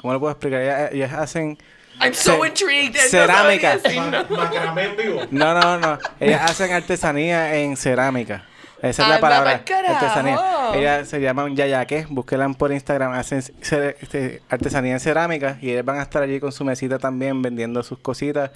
¿Cómo 0.00 0.12
lo 0.12 0.20
puedo 0.20 0.32
explicar? 0.32 0.60
Ellas, 0.60 0.92
ellas 0.92 1.12
hacen 1.12 1.58
I'm 2.00 2.14
so 2.14 2.44
intrigued. 2.44 2.94
No 2.94 3.00
cerámica. 3.00 3.78
No, 5.30 5.60
no, 5.60 5.78
no. 5.78 5.98
Ellas 6.18 6.50
hacen 6.50 6.72
artesanía 6.72 7.56
en 7.56 7.76
cerámica. 7.76 8.44
Esa 8.82 9.02
es 9.04 9.08
la 9.08 9.20
palabra. 9.20 9.62
Artesanía. 9.88 10.38
Ellas 10.74 11.08
se 11.08 11.20
llaman 11.20 11.54
Yayaque. 11.54 12.06
Búsquenlas 12.08 12.56
por 12.56 12.72
Instagram. 12.72 13.12
Hacen 13.12 13.40
ce- 13.42 13.96
este, 14.00 14.42
artesanía 14.48 14.92
en 14.94 15.00
cerámica. 15.00 15.56
Y 15.62 15.70
ellas 15.70 15.84
van 15.84 15.98
a 15.98 16.02
estar 16.02 16.22
allí 16.22 16.40
con 16.40 16.50
su 16.52 16.64
mesita 16.64 16.98
también 16.98 17.40
vendiendo 17.42 17.82
sus 17.82 17.98
cositas. 17.98 18.50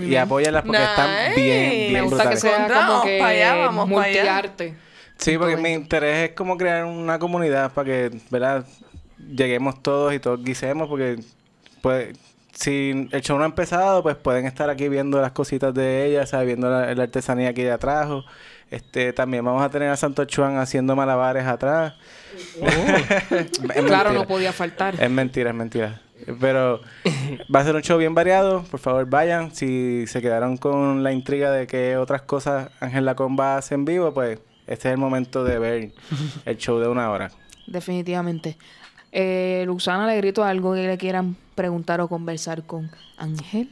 Y 0.00 0.16
apóyalas 0.16 0.62
porque 0.64 0.82
están 0.82 1.34
bien, 1.36 1.70
bien 1.70 1.92
Me 1.92 2.00
gusta 2.02 2.30
que 2.30 2.36
sea 2.36 2.66
como 2.88 3.02
que 3.04 3.22
allá, 3.22 3.54
vamos 3.54 3.90
pa' 3.92 4.02
allá. 4.02 4.22
multiarte. 4.22 4.74
Sí, 5.18 5.38
porque 5.38 5.56
mi 5.56 5.70
interés 5.72 6.30
es 6.30 6.34
como 6.36 6.56
crear 6.56 6.84
una 6.86 7.18
comunidad 7.18 7.70
para 7.72 7.84
que, 7.84 8.10
¿verdad? 8.30 8.66
Lleguemos 9.18 9.80
todos 9.82 10.12
y 10.12 10.18
todos 10.18 10.42
guisemos 10.42 10.88
porque, 10.88 11.18
pues, 11.80 12.16
si 12.54 13.08
el 13.10 13.20
show 13.20 13.36
no 13.36 13.44
ha 13.44 13.46
empezado, 13.46 14.02
pues 14.02 14.16
pueden 14.16 14.46
estar 14.46 14.70
aquí 14.70 14.88
viendo 14.88 15.20
las 15.20 15.32
cositas 15.32 15.74
de 15.74 16.06
ella, 16.06 16.26
¿sabes? 16.26 16.46
Viendo 16.46 16.70
la, 16.70 16.94
la 16.94 17.02
artesanía 17.02 17.52
que 17.52 17.62
ella 17.62 17.78
trajo. 17.78 18.24
Este, 18.70 19.12
también 19.12 19.44
vamos 19.44 19.62
a 19.62 19.68
tener 19.68 19.88
a 19.90 19.96
Santo 19.96 20.24
Chuan 20.24 20.56
haciendo 20.58 20.96
malabares 20.96 21.44
atrás. 21.46 21.94
Es 23.30 23.84
Claro, 23.84 24.12
no 24.12 24.26
podía 24.26 24.52
faltar. 24.52 25.00
Es 25.00 25.10
mentira, 25.10 25.50
es 25.50 25.56
mentira. 25.56 26.00
Pero 26.40 26.80
va 27.54 27.60
a 27.60 27.64
ser 27.64 27.76
un 27.76 27.82
show 27.82 27.98
bien 27.98 28.14
variado. 28.14 28.64
Por 28.64 28.80
favor, 28.80 29.06
vayan. 29.06 29.54
Si 29.54 30.06
se 30.06 30.20
quedaron 30.20 30.56
con 30.56 31.02
la 31.02 31.12
intriga 31.12 31.50
de 31.50 31.66
que 31.66 31.96
otras 31.96 32.22
cosas 32.22 32.70
Ángel 32.80 33.04
Lacomba 33.04 33.56
hace 33.56 33.74
en 33.74 33.84
vivo, 33.84 34.12
pues 34.12 34.40
este 34.66 34.88
es 34.88 34.92
el 34.94 34.98
momento 34.98 35.44
de 35.44 35.58
ver 35.58 35.92
el 36.44 36.56
show 36.56 36.80
de 36.80 36.88
una 36.88 37.10
hora. 37.10 37.30
Definitivamente. 37.66 38.56
Eh, 39.16 39.62
Luzana, 39.66 40.08
le 40.08 40.16
grito 40.16 40.42
algo 40.42 40.74
que 40.74 40.88
le 40.88 40.98
quieran 40.98 41.36
preguntar 41.54 42.00
o 42.00 42.08
conversar 42.08 42.64
con 42.64 42.90
Ángel. 43.16 43.68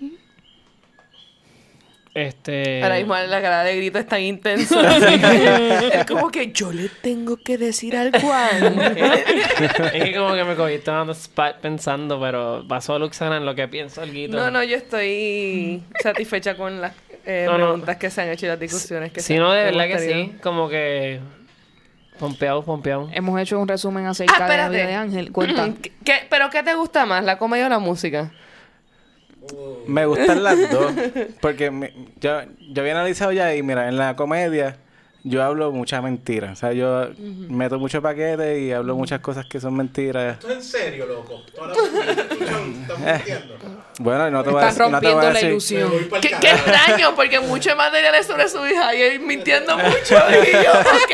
Este. 2.15 2.81
Ahora 2.81 2.97
mismo 2.97 3.17
la 3.17 3.43
cara 3.43 3.65
de 3.65 3.77
grito 3.77 3.99
es 3.99 4.07
tan 4.07 4.23
intenso. 4.23 4.81
es 5.93 6.05
como 6.07 6.31
que 6.31 6.53
yo 6.53 6.71
le 6.71 6.89
tengo 6.89 7.39
que 7.39 7.59
decir 7.59 7.97
al 7.97 8.13
Juan. 8.21 8.81
es 9.95 10.05
que 10.05 10.15
como 10.15 10.35
que 10.35 10.45
me 10.45 10.55
cogiste 10.55 10.93
dando 10.93 11.13
spot 11.13 11.57
pensando, 11.57 12.21
pero 12.21 12.65
pasó 12.69 12.97
Luxana 13.01 13.39
en 13.39 13.45
lo 13.45 13.57
que 13.57 13.67
pienso 13.67 14.01
el 14.05 14.31
no, 14.31 14.49
no, 14.49 14.63
yo 14.63 14.77
estoy 14.77 15.83
satisfecha 16.01 16.57
con 16.57 16.81
las 16.81 16.93
eh, 17.25 17.47
No, 17.47 17.59
no. 17.59 17.67
preguntas 17.67 17.97
que 17.97 18.11
se 18.11 18.23
han 18.23 18.29
hecho 18.29 18.47
y 18.47 18.49
las 18.51 18.61
discusiones 18.61 19.11
que 19.11 19.21
se 19.21 19.27
Si 19.35 19.39
no, 19.39 19.51
de 19.53 19.65
verdad 19.65 19.89
que 19.89 19.99
sí. 19.99 20.35
Como 20.41 20.69
que. 20.69 21.19
Pompeado, 22.23 22.63
pompeado. 22.63 23.09
Hemos 23.13 23.41
hecho 23.41 23.59
un 23.59 23.67
resumen 23.67 24.07
acerca 24.07 24.47
Ah, 24.47 24.49
de 24.49 24.57
la 24.57 24.69
vida 24.69 24.87
de 24.87 24.95
Ángel. 24.95 25.33
Cuenta. 25.33 25.71
¿Qué- 25.83 25.91
qué- 26.05 26.27
¿Pero 26.31 26.51
qué 26.51 26.63
te 26.63 26.73
gusta 26.75 27.05
más, 27.05 27.25
la 27.25 27.37
comedia 27.37 27.67
o 27.67 27.69
la 27.69 27.81
música? 27.81 28.31
Me 29.89 30.07
gustan 30.07 30.45
las 30.45 30.71
dos. 30.71 30.93
Porque 31.41 31.73
me- 31.73 31.93
yo, 32.21 32.43
yo 32.71 32.81
había 32.83 32.93
analizado 32.93 33.33
ya 33.33 33.53
y 33.57 33.63
mira, 33.65 33.89
en 33.89 33.97
la 33.97 34.15
comedia 34.15 34.77
yo 35.25 35.43
hablo 35.43 35.71
mucha 35.73 36.03
mentira. 36.03 36.53
O 36.53 36.57
sea, 36.57 36.73
yo 36.73 37.11
meto 37.19 37.79
mucho 37.79 38.03
paquete 38.03 38.61
y 38.61 38.73
hablo 38.73 38.97
muchas 38.97 39.21
cosas 39.21 39.47
que 39.47 39.61
son 39.61 39.75
mentiras. 39.77 40.35
Esto 40.35 40.49
es 40.51 40.57
en 40.57 40.63
serio, 40.63 41.07
loco. 41.07 41.43
Toda 41.55 41.69
la 41.69 41.75
escuchan, 41.75 42.83
están 42.83 43.05
mintiendo. 43.05 43.55
Bueno, 43.99 44.31
no 44.31 44.43
te 44.43 44.51
voy 44.51 44.63
a 44.63 44.69
Estás 44.69 44.79
decir. 44.79 44.93
No 44.93 45.01
te 45.01 45.07
voy 45.07 45.15
rompiendo 45.15 45.21
a 45.21 45.25
la 45.25 45.33
decir. 45.33 45.49
Ilusión. 45.51 45.93
Qué, 46.21 46.37
qué 46.41 46.51
extraño, 46.51 47.15
porque 47.15 47.41
mucho 47.41 47.77
material 47.77 48.15
es 48.17 48.27
sobre 48.27 48.49
su 48.49 48.67
hija 48.67 48.95
y 48.95 49.03
él 49.03 49.21
mintiendo 49.21 49.77
mucho. 49.77 49.93
Y 50.33 50.53
yo, 50.53 50.71
ok. 50.73 51.13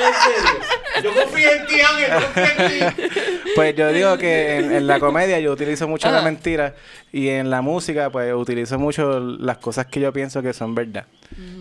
En 0.00 0.14
serio. 0.14 0.60
Yo 1.02 1.14
confío 1.22 1.50
en 1.50 1.66
ti, 1.66 1.80
Ángel. 1.80 2.10
Yo 2.10 2.26
confío 2.26 2.86
en 2.86 2.94
ti. 2.94 3.10
Pues 3.54 3.74
yo 3.76 3.88
digo 3.92 4.16
que 4.18 4.56
en, 4.56 4.72
en 4.72 4.86
la 4.86 4.98
comedia 5.00 5.38
yo 5.40 5.52
utilizo 5.52 5.88
mucho 5.88 6.10
la 6.10 6.22
mentira 6.22 6.74
y 7.12 7.28
en 7.28 7.50
la 7.50 7.62
música 7.62 8.10
pues 8.10 8.32
utilizo 8.34 8.78
mucho 8.78 9.20
las 9.20 9.58
cosas 9.58 9.86
que 9.86 10.00
yo 10.00 10.12
pienso 10.12 10.42
que 10.42 10.52
son 10.52 10.74
verdad. 10.74 11.06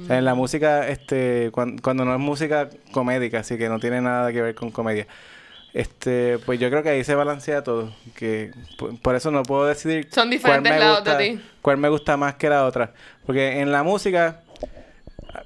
O 0.03 0.07
sea, 0.07 0.17
en 0.17 0.25
la 0.25 0.33
música, 0.35 0.87
este, 0.87 1.49
cuan- 1.51 1.77
cuando, 1.77 2.05
no 2.05 2.13
es 2.13 2.19
música 2.19 2.69
comédica, 2.91 3.39
así 3.39 3.57
que 3.57 3.67
no 3.69 3.79
tiene 3.79 4.01
nada 4.01 4.31
que 4.31 4.41
ver 4.41 4.55
con 4.55 4.71
comedia. 4.71 5.07
Este, 5.73 6.39
pues 6.45 6.59
yo 6.59 6.69
creo 6.69 6.81
que 6.81 6.89
ahí 6.89 7.03
se 7.03 7.13
balancea 7.15 7.63
todo. 7.63 7.93
Que 8.15 8.51
por, 8.77 8.97
por 9.01 9.15
eso 9.15 9.29
no 9.31 9.43
puedo 9.43 9.65
decidir 9.65 10.05
Son 10.05 10.23
cuál 10.23 10.29
diferentes 10.31 10.73
me 10.73 10.79
lados 10.79 11.03
de 11.03 11.11
gusta- 11.11 11.17
ti. 11.23 11.41
cuál 11.61 11.77
me 11.77 11.89
gusta 11.89 12.17
más 12.17 12.35
que 12.35 12.49
la 12.49 12.65
otra. 12.65 12.93
Porque 13.25 13.59
en 13.59 13.71
la 13.71 13.83
música 13.83 14.41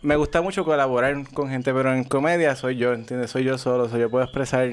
Me 0.03 0.15
gusta 0.15 0.41
mucho 0.41 0.63
colaborar 0.63 1.15
con 1.33 1.49
gente, 1.49 1.73
pero 1.73 1.93
en 1.93 2.03
comedia 2.05 2.55
soy 2.55 2.77
yo, 2.77 2.93
¿entiendes? 2.93 3.31
Soy 3.31 3.43
yo 3.43 3.57
solo, 3.57 3.89
soy 3.89 3.99
yo 3.99 4.09
puedo 4.09 4.23
expresar 4.23 4.69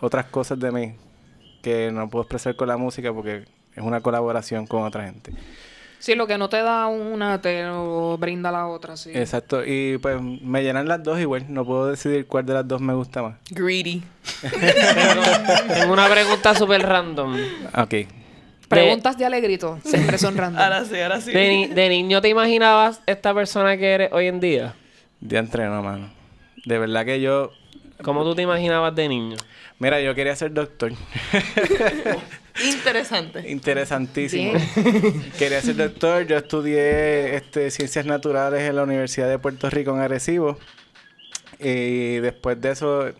otras 0.00 0.26
cosas 0.26 0.58
de 0.58 0.72
mí 0.72 0.94
que 1.62 1.90
no 1.92 2.08
puedo 2.10 2.22
expresar 2.24 2.56
con 2.56 2.66
la 2.68 2.76
música 2.76 3.12
porque 3.12 3.44
es 3.74 3.82
una 3.82 4.00
colaboración 4.00 4.66
con 4.66 4.82
otra 4.84 5.04
gente. 5.04 5.32
Sí, 5.98 6.14
lo 6.14 6.26
que 6.26 6.38
no 6.38 6.48
te 6.48 6.56
da 6.62 6.86
una 6.86 7.42
te 7.42 7.62
lo 7.64 8.16
brinda 8.16 8.50
la 8.50 8.66
otra, 8.68 8.96
sí. 8.96 9.10
Exacto, 9.14 9.62
y 9.66 9.98
pues 9.98 10.18
me 10.22 10.62
llenan 10.62 10.88
las 10.88 11.02
dos 11.02 11.20
igual, 11.20 11.44
no 11.48 11.64
puedo 11.66 11.88
decidir 11.88 12.26
cuál 12.26 12.46
de 12.46 12.54
las 12.54 12.66
dos 12.66 12.80
me 12.80 12.94
gusta 12.94 13.22
más. 13.22 13.36
Greedy. 13.50 14.02
Tengo, 14.40 15.92
una 15.92 16.08
pregunta 16.08 16.54
súper 16.54 16.82
random. 16.82 17.36
Ok. 17.76 17.94
Preguntas 18.68 19.18
de 19.18 19.26
alegrito, 19.26 19.78
siempre 19.84 20.16
son 20.16 20.36
random. 20.36 20.62
Ahora 20.62 20.84
sí, 20.84 20.98
ahora 21.00 21.20
sí. 21.20 21.32
De, 21.32 21.48
ni- 21.48 21.66
de 21.66 21.88
niño 21.88 22.20
te 22.22 22.28
imaginabas 22.28 23.02
esta 23.06 23.34
persona 23.34 23.76
que 23.76 23.90
eres 23.92 24.12
hoy 24.12 24.28
en 24.28 24.40
día? 24.40 24.74
De 25.20 25.36
entreno, 25.38 25.82
mano. 25.82 26.08
De 26.64 26.78
verdad 26.78 27.04
que 27.04 27.20
yo... 27.20 27.50
¿Cómo 28.02 28.22
tú 28.24 28.34
te 28.34 28.40
imaginabas 28.42 28.94
de 28.94 29.08
niño? 29.08 29.36
Mira, 29.80 29.98
yo 30.00 30.14
quería 30.14 30.36
ser 30.36 30.52
doctor. 30.52 30.92
Interesante. 32.64 33.50
Interesantísimo. 33.50 34.52
Quería 35.38 35.62
ser 35.62 35.76
doctor. 35.76 36.26
Yo 36.26 36.36
estudié 36.36 37.34
este, 37.34 37.70
ciencias 37.70 38.04
naturales 38.04 38.60
en 38.60 38.76
la 38.76 38.82
Universidad 38.82 39.26
de 39.28 39.38
Puerto 39.38 39.70
Rico 39.70 39.92
en 39.92 40.00
Arecibo. 40.00 40.58
Y 41.58 42.16
después 42.16 42.60
de 42.60 42.72
eso 42.72 43.10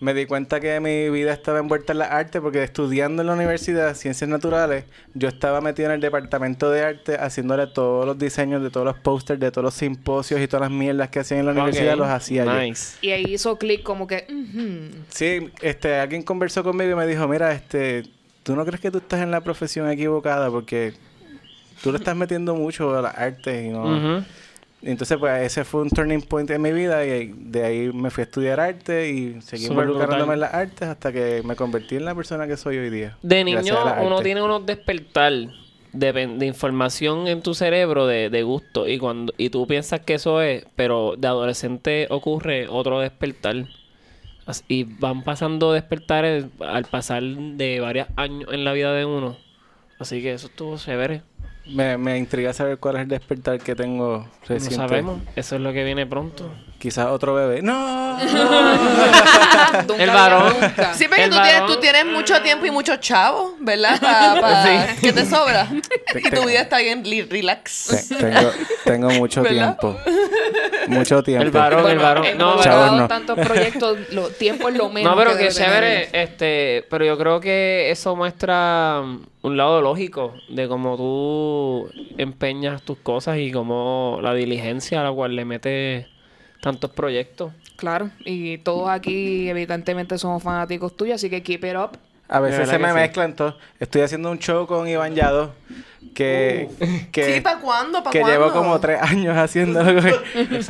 me 0.00 0.14
di 0.14 0.24
cuenta 0.24 0.60
que 0.60 0.80
mi 0.80 1.10
vida 1.10 1.32
estaba 1.32 1.58
envuelta 1.58 1.92
en 1.92 1.98
la 1.98 2.06
arte 2.06 2.40
porque 2.40 2.62
estudiando 2.62 3.22
en 3.22 3.26
la 3.26 3.34
universidad 3.34 3.94
ciencias 3.94 4.28
naturales, 4.28 4.84
yo 5.12 5.28
estaba 5.28 5.60
metido 5.60 5.88
en 5.88 5.96
el 5.96 6.00
departamento 6.00 6.70
de 6.70 6.82
arte 6.82 7.16
haciéndole 7.16 7.66
todos 7.66 8.06
los 8.06 8.18
diseños 8.18 8.62
de 8.62 8.70
todos 8.70 8.86
los 8.86 8.96
pósters, 8.98 9.38
de 9.38 9.50
todos 9.50 9.64
los 9.64 9.74
simposios 9.74 10.40
y 10.40 10.48
todas 10.48 10.62
las 10.62 10.70
mierdas 10.70 11.10
que 11.10 11.20
hacían 11.20 11.40
en 11.40 11.46
la 11.46 11.52
universidad, 11.52 11.96
los 11.96 12.08
hacía 12.08 12.44
yo. 12.44 12.50
Y 13.02 13.10
ahí 13.10 13.34
hizo 13.34 13.58
clic 13.58 13.82
como 13.82 14.06
que... 14.06 14.26
Sí, 15.10 15.50
este, 15.60 15.96
alguien 15.96 16.22
conversó 16.22 16.64
conmigo 16.64 16.92
y 16.92 16.94
me 16.94 17.06
dijo, 17.06 17.28
mira, 17.28 17.52
este, 17.52 18.04
¿tú 18.42 18.56
no 18.56 18.64
crees 18.64 18.80
que 18.80 18.90
tú 18.90 18.98
estás 18.98 19.20
en 19.20 19.30
la 19.30 19.42
profesión 19.42 19.90
equivocada? 19.90 20.50
Porque 20.50 20.94
tú 21.82 21.92
le 21.92 21.98
estás 21.98 22.16
metiendo 22.16 22.54
mucho 22.54 22.96
a 22.96 23.02
las 23.02 23.18
artes 23.18 23.66
y 23.66 23.68
no... 23.68 24.24
Entonces, 24.82 25.18
pues, 25.18 25.42
ese 25.42 25.64
fue 25.64 25.82
un 25.82 25.90
turning 25.90 26.22
point 26.22 26.50
en 26.50 26.62
mi 26.62 26.72
vida 26.72 27.04
y 27.04 27.34
de 27.36 27.64
ahí 27.64 27.92
me 27.92 28.10
fui 28.10 28.22
a 28.22 28.24
estudiar 28.24 28.60
arte 28.60 29.10
y 29.10 29.40
seguí 29.42 29.66
involucrándome 29.66 30.34
en 30.34 30.40
las 30.40 30.54
artes 30.54 30.88
hasta 30.88 31.12
que 31.12 31.42
me 31.44 31.54
convertí 31.54 31.96
en 31.96 32.06
la 32.06 32.14
persona 32.14 32.46
que 32.46 32.56
soy 32.56 32.78
hoy 32.78 32.88
día. 32.88 33.18
De 33.22 33.44
niño 33.44 33.76
uno 34.02 34.22
tiene 34.22 34.40
unos 34.42 34.64
despertar 34.64 35.32
de, 35.92 36.12
de 36.12 36.46
información 36.46 37.26
en 37.26 37.42
tu 37.42 37.54
cerebro 37.54 38.06
de, 38.06 38.30
de 38.30 38.42
gusto 38.42 38.88
y 38.88 38.98
cuando 38.98 39.34
y 39.36 39.50
tú 39.50 39.66
piensas 39.66 40.00
que 40.00 40.14
eso 40.14 40.40
es, 40.40 40.64
pero 40.76 41.14
de 41.16 41.28
adolescente 41.28 42.06
ocurre 42.10 42.66
otro 42.68 43.00
despertar. 43.00 43.66
Y 44.66 44.82
van 44.82 45.22
pasando 45.22 45.72
despertares 45.72 46.46
al 46.58 46.84
pasar 46.84 47.22
de 47.22 47.78
varios 47.78 48.08
años 48.16 48.52
en 48.52 48.64
la 48.64 48.72
vida 48.72 48.92
de 48.92 49.04
uno. 49.04 49.36
Así 50.00 50.22
que 50.22 50.32
eso 50.32 50.48
estuvo 50.48 50.76
chévere. 50.76 51.22
Me, 51.72 51.96
me 51.98 52.18
intriga 52.18 52.52
saber 52.52 52.78
cuál 52.78 52.96
es 52.96 53.02
el 53.02 53.08
despertar 53.08 53.58
que 53.58 53.74
tengo 53.74 54.18
No 54.18 54.28
reciente. 54.48 54.74
sabemos. 54.74 55.20
Eso 55.36 55.56
es 55.56 55.60
lo 55.62 55.72
que 55.72 55.84
viene 55.84 56.06
pronto. 56.06 56.50
Quizás 56.78 57.06
otro 57.08 57.34
bebé. 57.34 57.60
¡No! 57.62 58.18
Nunca 58.18 59.96
El 59.98 60.10
varón. 60.10 60.52
Sí, 60.94 61.04
El 61.04 61.30
tú 61.30 61.36
tienes, 61.36 61.60
varón. 61.60 61.66
tú 61.68 61.76
tienes 61.80 62.06
mucho 62.06 62.40
tiempo 62.42 62.66
y 62.66 62.70
muchos 62.70 63.00
chavos, 63.00 63.52
¿verdad? 63.60 64.00
Pa, 64.00 64.40
pa- 64.40 64.86
¿Qué 65.00 65.12
te 65.12 65.26
sobra? 65.26 65.68
y 66.14 66.30
tu 66.30 66.44
vida 66.46 66.60
está 66.62 66.78
bien 66.78 67.04
relax. 67.28 68.06
Te- 68.08 68.16
tengo, 68.16 68.50
tengo 68.84 69.10
mucho 69.10 69.42
¿Verdad? 69.42 69.78
tiempo. 69.78 69.98
Mucho 70.88 71.22
tiempo. 71.22 71.44
El 71.44 71.50
varón, 71.52 71.88
el 71.88 71.98
varón. 71.98 72.24
hemos 72.24 72.38
No, 72.56 72.62
Chavos, 72.62 72.92
no. 72.98 73.06
tantos 73.06 73.38
proyectos, 73.38 73.98
lo, 74.12 74.28
tiempo 74.30 74.68
es 74.70 74.74
lo 74.76 74.88
menos 74.88 75.12
No, 75.12 75.16
pero 75.16 75.32
que 75.36 75.48
tener 75.48 75.52
chévere, 75.52 76.08
este, 76.12 76.84
pero 76.90 77.04
yo 77.04 77.16
creo 77.16 77.38
que 77.38 77.90
eso 77.92 78.16
muestra 78.16 79.00
un 79.42 79.56
lado 79.56 79.82
lógico 79.82 80.34
de 80.48 80.66
cómo 80.66 80.96
tú 80.96 81.59
empeñas 82.18 82.82
tus 82.82 82.98
cosas 82.98 83.38
y 83.38 83.50
cómo 83.52 84.18
la 84.22 84.34
diligencia 84.34 85.00
a 85.00 85.04
la 85.04 85.12
cual 85.12 85.34
le 85.36 85.44
metes 85.44 86.06
tantos 86.60 86.90
proyectos. 86.90 87.52
Claro, 87.76 88.10
y 88.24 88.58
todos 88.58 88.88
aquí 88.90 89.48
evidentemente 89.48 90.18
somos 90.18 90.42
fanáticos 90.42 90.96
tuyos, 90.96 91.14
así 91.16 91.30
que 91.30 91.42
keep 91.42 91.64
it 91.64 91.76
up. 91.76 91.98
A 92.32 92.38
veces 92.38 92.68
se 92.68 92.78
me 92.78 92.88
sí. 92.88 92.94
mezclan 92.94 93.34
todos. 93.34 93.56
Estoy 93.80 94.02
haciendo 94.02 94.30
un 94.30 94.38
show 94.38 94.64
con 94.66 94.86
Iván 94.86 95.16
Yado 95.16 95.52
que, 96.14 96.68
que, 97.10 97.34
Sí, 97.34 97.40
¿para 97.40 97.58
cuándo? 97.58 98.04
¿Para 98.04 98.12
que 98.12 98.20
cuándo? 98.20 98.38
llevo 98.38 98.52
como 98.52 98.78
tres 98.78 99.02
años 99.02 99.36
haciéndolo. 99.36 100.00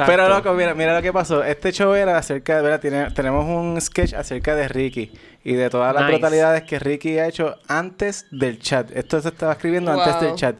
Pero 0.07 0.29
loco, 0.29 0.55
mira, 0.55 0.74
mira 0.74 0.94
lo 0.94 1.03
que 1.03 1.12
pasó. 1.12 1.44
Este 1.44 1.70
show 1.72 1.92
era 1.92 2.16
acerca 2.16 2.57
de, 2.57 2.62
¿verdad? 2.62 2.81
Tiene- 2.81 3.11
tenemos 3.11 3.44
un 3.44 3.79
sketch 3.79 4.14
acerca 4.14 4.55
de 4.55 4.68
Ricky 4.68 5.11
y 5.42 5.55
de 5.55 5.70
todas 5.70 5.94
las 5.94 6.05
Nice. 6.05 6.12
brutalidades 6.18 6.62
que 6.64 6.79
Ricky 6.79 7.18
ha 7.18 7.26
hecho 7.26 7.57
antes 7.66 8.26
del 8.31 8.59
chat. 8.59 8.90
Esto 8.94 9.20
se 9.20 9.29
estaba 9.29 9.53
escribiendo 9.53 9.92
antes 9.92 10.20
del 10.20 10.35
chat. 10.35 10.57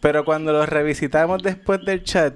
Pero 0.00 0.24
cuando 0.24 0.52
lo 0.52 0.64
revisitamos 0.64 1.42
después 1.42 1.84
del 1.84 2.02
chat, 2.02 2.34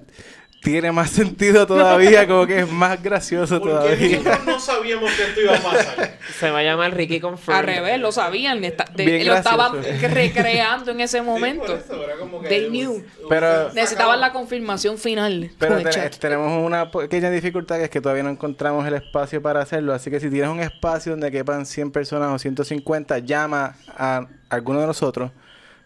tiene 0.61 0.91
más 0.93 1.11
sentido 1.11 1.67
todavía, 1.67 2.27
como 2.27 2.47
que 2.47 2.59
es 2.61 2.71
más 2.71 3.01
gracioso 3.03 3.61
Porque 3.61 3.75
todavía. 3.75 4.17
nosotros 4.19 4.47
no 4.47 4.61
sabíamos 4.61 5.13
que 5.13 5.23
esto 5.23 5.41
iba 5.41 5.57
a 5.57 5.61
pasar. 5.61 6.19
Se 6.39 6.51
va 6.51 6.59
a 6.59 6.63
llamar 6.63 6.95
Ricky 6.95 7.21
Confirm. 7.21 7.57
Al 7.59 7.65
revés, 7.65 8.01
lo 8.01 8.11
sabían, 8.13 8.63
está- 8.65 8.85
de- 8.95 9.05
Bien 9.05 9.27
lo 9.27 9.35
estaban 9.37 9.73
recreando 10.13 10.91
en 10.91 11.01
ese 11.01 11.19
Sí, 11.19 11.25
por 11.25 11.35
momento. 11.35 11.75
eso, 11.77 12.05
era 12.05 12.17
como 12.17 12.41
que 12.43 12.49
They 12.49 12.65
us- 12.65 12.71
knew. 12.71 12.93
ustedes 12.93 13.13
Pero- 13.29 13.47
sacaban- 13.47 13.75
Necesitaban 13.75 14.21
la 14.21 14.33
confirmación 14.33 14.99
final 14.99 15.51
Pero 15.59 15.79
tenemos 16.21 16.67
una 16.67 16.91
pequeña 16.91 17.31
dificultad 17.31 17.77
que 17.79 17.85
es 17.85 17.91
que 17.91 18.01
todavía 18.01 18.25
no 18.25 18.31
encontramos 18.31 18.87
el 18.87 18.95
espacio 18.95 19.41
para 19.41 19.61
hacerlo. 19.63 19.95
Así 19.95 20.11
que 20.11 20.19
si 20.21 20.29
tienes 20.29 20.51
un 20.51 20.61
espacio 20.61 21.13
donde 21.13 21.31
quepan 21.31 21.67
100 21.67 21.93
personas 21.93 22.31
o 22.33 22.39
150, 22.39 23.19
llama 23.21 23.77
a 23.97 24.27
alguno 24.51 24.81
de 24.81 24.87
nosotros 24.89 25.31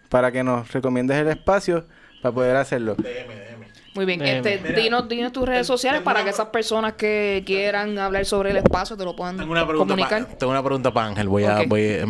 para 0.09 0.33
que 0.33 0.43
nos 0.43 0.73
recomiendes 0.73 1.19
el 1.19 1.29
espacio 1.29 1.87
para 2.23 2.35
poder 2.35 2.57
hacerlo. 2.57 2.95
DM, 2.97 3.05
DM. 3.35 3.52
Muy 3.95 4.07
bien, 4.07 4.19
Déjeme. 4.21 4.55
este, 4.55 4.69
Mira, 4.71 4.83
dinos, 4.83 5.09
dinos 5.09 5.33
tus 5.33 5.47
redes 5.47 5.67
sociales 5.67 6.01
una- 6.01 6.05
para 6.05 6.25
que 6.25 6.31
esas 6.31 6.47
personas 6.49 6.95
que 6.95 7.43
quieran 7.45 7.99
hablar 7.99 8.25
sobre 8.25 8.51
el 8.51 8.57
espacio 8.57 8.97
te 8.97 9.05
lo 9.05 9.15
puedan 9.15 9.37
Tengo 9.37 9.53
una 9.53 9.67
pregunta 9.67 9.93
comunicar. 9.95 10.25
tengo 10.39 10.51
una 10.53 10.63
pregunta 10.63 10.93
para 10.93 11.09
Ángel. 11.09 11.29
Voy 11.29 11.45
a, 11.45 11.63
voy 11.67 11.99
a- 11.99 12.07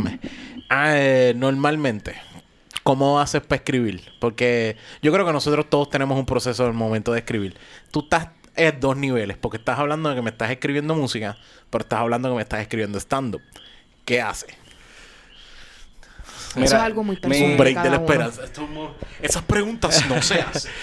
ah, 0.68 0.92
eh, 0.96 1.32
normalmente, 1.36 2.14
¿cómo 2.84 3.18
haces 3.20 3.40
para 3.42 3.56
escribir? 3.56 4.12
Porque 4.20 4.76
yo 5.02 5.12
creo 5.12 5.26
que 5.26 5.32
nosotros 5.32 5.68
todos 5.68 5.90
tenemos 5.90 6.16
un 6.18 6.24
proceso 6.26 6.64
al 6.66 6.72
momento 6.72 7.12
de 7.12 7.18
escribir. 7.18 7.56
Tú 7.90 8.00
estás 8.00 8.28
en 8.54 8.78
dos 8.78 8.96
niveles, 8.96 9.36
porque 9.38 9.56
estás 9.56 9.78
hablando 9.78 10.08
de 10.10 10.14
que 10.14 10.22
me 10.22 10.30
estás 10.30 10.50
escribiendo 10.50 10.94
música, 10.94 11.36
pero 11.70 11.82
estás 11.82 11.98
hablando 11.98 12.28
de 12.28 12.32
que 12.34 12.36
me 12.36 12.42
estás 12.42 12.60
escribiendo 12.60 12.98
stand-up. 13.00 13.42
¿Qué 14.04 14.20
haces? 14.20 14.54
Eso 16.54 16.64
es 16.64 16.72
algo 16.74 17.02
muy 17.02 17.16
personal. 17.16 17.50
un 17.52 17.56
break 17.56 17.82
de 17.82 17.90
la 17.90 17.96
esperanza. 17.96 18.42
Esas 19.22 19.42
preguntas 19.44 20.06
no 20.08 20.20
se 20.22 20.40
hacen. 20.40 20.70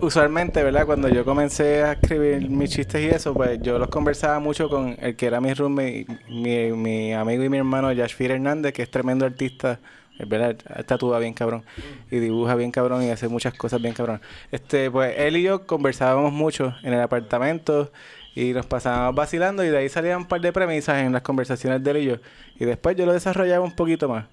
Usualmente, 0.00 0.62
¿verdad? 0.62 0.86
Cuando 0.86 1.08
yo 1.08 1.24
comencé 1.24 1.82
a 1.82 1.92
escribir 1.92 2.48
mis 2.48 2.70
chistes 2.70 3.02
y 3.02 3.06
eso, 3.06 3.34
pues 3.34 3.60
yo 3.62 3.78
los 3.78 3.88
conversaba 3.88 4.38
mucho 4.38 4.68
con 4.68 4.96
el 5.00 5.16
que 5.16 5.26
era 5.26 5.40
mi 5.40 5.52
roommate, 5.52 6.06
mi, 6.28 6.72
mi 6.72 7.12
amigo 7.12 7.42
y 7.42 7.48
mi 7.48 7.58
hermano 7.58 7.92
Yashfir 7.92 8.30
Hernández, 8.30 8.72
que 8.72 8.82
es 8.82 8.90
tremendo 8.90 9.26
artista. 9.26 9.80
Verdad, 10.26 10.56
tatúa 10.86 11.18
bien 11.18 11.32
cabrón. 11.32 11.64
Y 12.10 12.18
dibuja 12.18 12.54
bien 12.54 12.70
cabrón 12.70 13.02
y 13.02 13.10
hace 13.10 13.28
muchas 13.28 13.54
cosas 13.54 13.80
bien 13.80 13.94
cabrón. 13.94 14.20
Este, 14.50 14.90
pues 14.90 15.14
él 15.16 15.36
y 15.36 15.42
yo 15.42 15.66
conversábamos 15.66 16.32
mucho 16.32 16.74
en 16.82 16.92
el 16.92 17.00
apartamento 17.00 17.92
y 18.34 18.52
nos 18.52 18.66
pasábamos 18.66 19.14
vacilando 19.14 19.64
y 19.64 19.68
de 19.68 19.78
ahí 19.78 19.88
salían 19.88 20.18
un 20.18 20.26
par 20.26 20.40
de 20.40 20.52
premisas 20.52 20.98
en 21.02 21.12
las 21.12 21.22
conversaciones 21.22 21.82
de 21.82 21.90
él 21.90 21.96
y 21.98 22.04
yo. 22.04 22.16
Y 22.58 22.64
después 22.64 22.96
yo 22.96 23.06
lo 23.06 23.12
desarrollaba 23.12 23.64
un 23.64 23.74
poquito 23.74 24.08
más. 24.08 24.26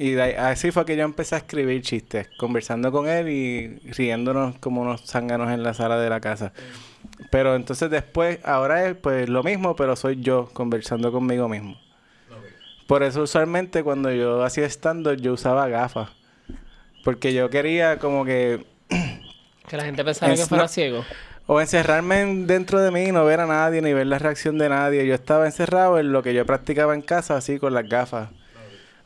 Y 0.00 0.16
así 0.16 0.70
fue 0.70 0.84
que 0.86 0.96
yo 0.96 1.02
empecé 1.02 1.34
a 1.34 1.38
escribir 1.38 1.82
chistes, 1.82 2.28
conversando 2.38 2.92
con 2.92 3.08
él 3.08 3.28
y 3.28 3.78
riéndonos 3.90 4.56
como 4.60 4.82
unos 4.82 5.04
zánganos 5.04 5.50
en 5.50 5.64
la 5.64 5.74
sala 5.74 5.98
de 5.98 6.08
la 6.08 6.20
casa. 6.20 6.52
Pero 7.30 7.56
entonces 7.56 7.90
después, 7.90 8.38
ahora 8.44 8.86
es 8.86 8.94
pues 8.94 9.28
lo 9.28 9.42
mismo, 9.42 9.74
pero 9.74 9.96
soy 9.96 10.20
yo 10.20 10.50
conversando 10.52 11.10
conmigo 11.10 11.48
mismo. 11.48 11.76
Por 12.86 13.02
eso 13.02 13.22
usualmente 13.22 13.82
cuando 13.82 14.12
yo 14.12 14.44
hacía 14.44 14.66
stand 14.66 15.20
yo 15.20 15.32
usaba 15.32 15.66
gafas. 15.68 16.10
Porque 17.04 17.34
yo 17.34 17.50
quería 17.50 17.98
como 17.98 18.24
que 18.24 18.64
Que 19.68 19.76
la 19.76 19.84
gente 19.84 20.04
pensara 20.04 20.34
que 20.34 20.46
fuera 20.46 20.68
ciego. 20.68 21.04
o 21.46 21.60
encerrarme 21.60 22.20
en- 22.22 22.46
dentro 22.46 22.80
de 22.80 22.90
mí 22.90 23.04
y 23.08 23.12
no 23.12 23.24
ver 23.24 23.40
a 23.40 23.46
nadie 23.46 23.82
ni 23.82 23.92
ver 23.92 24.06
la 24.06 24.18
reacción 24.18 24.58
de 24.58 24.68
nadie. 24.68 25.06
Yo 25.06 25.14
estaba 25.14 25.44
encerrado 25.46 25.98
en 25.98 26.12
lo 26.12 26.22
que 26.22 26.32
yo 26.34 26.46
practicaba 26.46 26.94
en 26.94 27.02
casa, 27.02 27.36
así 27.36 27.58
con 27.58 27.74
las 27.74 27.86
gafas. 27.88 28.30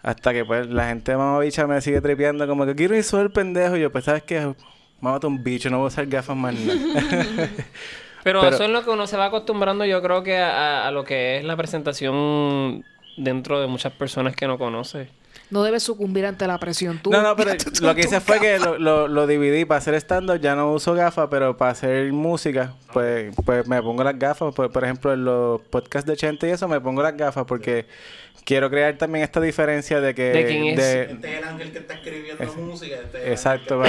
Hasta 0.02 0.32
que 0.32 0.44
pues 0.44 0.66
la 0.68 0.88
gente 0.88 1.16
mamabicha 1.16 1.66
me 1.66 1.80
sigue 1.80 2.00
tripeando 2.00 2.46
como 2.48 2.66
que 2.66 2.74
quiero 2.74 2.96
ir 2.96 3.04
solo 3.04 3.22
el 3.22 3.30
pendejo. 3.30 3.76
Y 3.76 3.80
yo, 3.82 3.92
pues, 3.92 4.04
¿sabes 4.04 4.22
qué? 4.24 4.54
Mámate 5.00 5.26
un 5.26 5.42
bicho, 5.42 5.70
no 5.70 5.78
voy 5.78 5.84
a 5.84 5.88
usar 5.88 6.06
gafas 6.06 6.36
más 6.36 6.54
nada. 6.54 6.78
Pero, 8.24 8.40
Pero- 8.40 8.54
eso 8.54 8.64
es 8.64 8.70
lo 8.70 8.84
que 8.84 8.90
uno 8.90 9.06
se 9.08 9.16
va 9.16 9.26
acostumbrando, 9.26 9.84
yo 9.84 10.00
creo 10.00 10.22
que 10.22 10.38
a, 10.38 10.86
a 10.86 10.90
lo 10.92 11.02
que 11.04 11.38
es 11.38 11.44
la 11.44 11.56
presentación 11.56 12.84
dentro 13.16 13.60
de 13.60 13.66
muchas 13.66 13.92
personas 13.92 14.36
que 14.36 14.46
no 14.46 14.58
conoce. 14.58 15.08
No 15.50 15.62
debes 15.64 15.82
sucumbir 15.82 16.24
ante 16.24 16.46
la 16.46 16.56
presión. 16.58 16.98
Tú, 17.02 17.10
No, 17.10 17.20
no, 17.20 17.36
pero 17.36 17.54
tú- 17.56 17.70
lo 17.84 17.94
que 17.94 18.02
hice 18.02 18.20
fue 18.20 18.38
que 18.40 18.58
lo, 18.58 18.78
lo, 18.78 19.06
lo 19.08 19.26
dividí 19.26 19.64
para 19.66 19.78
hacer 19.78 19.94
stand-up. 19.96 20.40
Ya 20.40 20.54
no 20.54 20.72
uso 20.72 20.94
gafas, 20.94 21.28
pero 21.30 21.56
para 21.56 21.72
hacer 21.72 22.10
música, 22.12 22.74
pues, 22.92 23.34
pues 23.44 23.66
me 23.66 23.82
pongo 23.82 24.02
las 24.04 24.18
gafas. 24.18 24.54
Pues, 24.54 24.70
por 24.70 24.84
ejemplo, 24.84 25.12
en 25.12 25.24
los 25.24 25.60
podcasts 25.62 26.08
de 26.08 26.16
Chente 26.16 26.48
y 26.48 26.52
eso, 26.52 26.68
me 26.68 26.80
pongo 26.80 27.02
las 27.02 27.16
gafas 27.16 27.44
porque 27.44 27.86
quiero 28.44 28.68
crear 28.70 28.96
también 28.98 29.24
esta 29.24 29.40
diferencia 29.40 30.00
de 30.00 30.14
que... 30.14 30.22
¿De 30.31 30.46
quién 30.46 30.64
es? 30.66 30.76
de- 30.76 31.02
Este 31.12 31.33
es 31.33 31.38
el 31.38 31.44
ángel 31.44 31.72
que 31.72 31.78
está 31.78 31.94
escribiendo 31.94 32.52
música. 32.55 32.96
Este 32.96 33.18
es 33.18 33.24
el 33.26 33.33
exacto, 33.33 33.83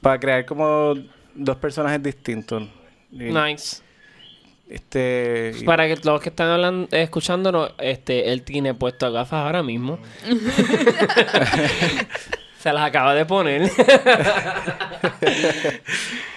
para 0.00 0.18
crear 0.20 0.44
como 0.46 0.94
dos 1.34 1.56
personajes 1.56 2.02
distintos. 2.02 2.64
Y, 3.10 3.24
Nice. 3.32 3.82
Este... 4.68 5.52
y- 5.60 5.64
Para 5.64 5.86
que 5.86 5.96
los 6.02 6.20
que 6.20 6.28
están 6.28 6.48
hablando, 6.50 6.88
escuchándonos, 6.96 7.72
este, 7.78 8.32
él 8.32 8.42
tiene 8.42 8.74
puesto 8.74 9.10
gafas 9.12 9.44
ahora 9.46 9.62
mismo. 9.62 9.98
Se 12.58 12.72
las 12.72 12.84
acaba 12.88 13.14
de 13.14 13.24
poner. 13.24 13.62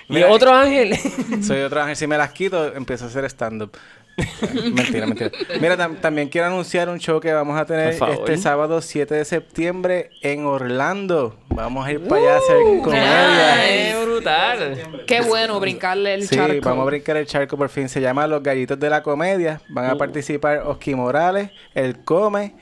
y 0.07 0.13
Mira, 0.13 0.29
otro 0.29 0.53
ángel. 0.53 0.95
Soy 1.43 1.61
otro 1.61 1.81
ángel. 1.81 1.95
Si 1.95 2.05
me 2.07 2.15
las 2.17 2.31
quito, 2.31 2.73
empiezo 2.75 3.05
a 3.05 3.07
hacer 3.07 3.25
stand-up. 3.25 3.75
mentira, 4.73 5.05
mentira. 5.05 5.31
Mira, 5.59 5.77
tam- 5.77 5.99
también 5.99 6.29
quiero 6.29 6.47
anunciar 6.47 6.89
un 6.89 6.99
show 6.99 7.19
que 7.19 7.31
vamos 7.33 7.59
a 7.59 7.65
tener 7.65 7.89
este 7.89 8.37
sábado 8.37 8.81
7 8.81 9.13
de 9.15 9.25
septiembre 9.25 10.09
en 10.21 10.45
Orlando. 10.45 11.37
Vamos 11.49 11.85
a 11.85 11.91
ir 11.91 12.01
para 12.07 12.21
allá 12.21 12.33
a 12.35 12.37
hacer 12.37 12.57
comedia. 12.83 13.55
¡Qué 13.65 14.05
brutal! 14.05 14.77
Qué 15.07 15.21
bueno 15.21 15.59
brincarle 15.59 16.13
el 16.15 16.27
Sí, 16.27 16.35
charco. 16.35 16.69
vamos 16.69 16.83
a 16.83 16.85
brincar 16.85 17.17
el 17.17 17.25
charco 17.25 17.57
por 17.57 17.69
fin. 17.69 17.89
Se 17.89 18.01
llama 18.01 18.27
Los 18.27 18.41
Gallitos 18.43 18.79
de 18.79 18.89
la 18.89 19.03
Comedia. 19.03 19.61
Van 19.69 19.89
Uh. 19.89 19.93
a 19.93 19.97
participar 19.97 20.59
Oski 20.65 20.95
Morales, 20.95 21.51
El 21.73 22.03
Come, 22.03 22.55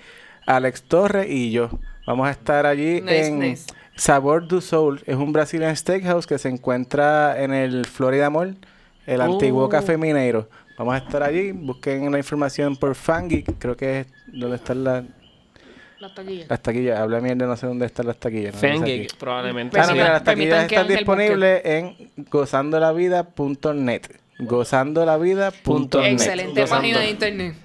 Alex 0.45 0.83
Torres 0.83 1.27
y 1.29 1.51
yo. 1.51 1.69
Vamos 2.07 2.27
a 2.27 2.31
estar 2.31 2.65
allí 2.65 3.01
Nice, 3.01 3.27
en 3.27 3.39
nice. 3.39 3.65
Sabor 3.95 4.47
du 4.47 4.61
Soul. 4.61 5.01
Es 5.05 5.15
un 5.15 5.31
Brazilian 5.33 5.75
Steakhouse 5.75 6.25
que 6.25 6.37
se 6.39 6.49
encuentra 6.49 7.41
en 7.43 7.53
el 7.53 7.85
Florida 7.85 8.29
Mall, 8.29 8.57
el 9.05 9.21
antiguo 9.21 9.65
Oh. 9.65 9.69
Café 9.69 9.97
Mineiro. 9.97 10.49
Vamos 10.79 10.93
a 10.93 10.97
estar 10.99 11.21
allí. 11.23 11.51
Busquen 11.51 12.09
la 12.09 12.17
información 12.17 12.77
por 12.77 12.95
Fangeek. 12.95 13.59
Creo 13.59 13.75
que 13.75 13.99
es 13.99 14.07
donde 14.27 14.55
están 14.55 14.85
las, 14.85 15.03
Las 15.99 16.15
taquillas. 16.15 16.47
las 16.49 16.61
taquillas. 16.61 16.99
Habla 17.01 17.19
mierda, 17.19 17.45
no 17.47 17.57
sé 17.57 17.67
dónde 17.67 17.85
están 17.85 18.07
las 18.07 18.15
taquillas. 18.15 18.55
no 18.55 18.85
probablemente. 19.19 19.77
Ah, 19.77 19.87
no, 19.87 19.91
mira, 19.91 20.13
las 20.13 20.23
taquillas 20.23 20.71
están 20.71 20.87
disponibles 20.87 21.61
en 21.65 22.11
gozandolavida.net. 22.29 24.03
Gozandolavida.net. 24.39 26.13
Excelente 26.13 26.61
Gozando. 26.61 26.81
página 26.81 26.99
de 27.01 27.09
internet. 27.09 27.55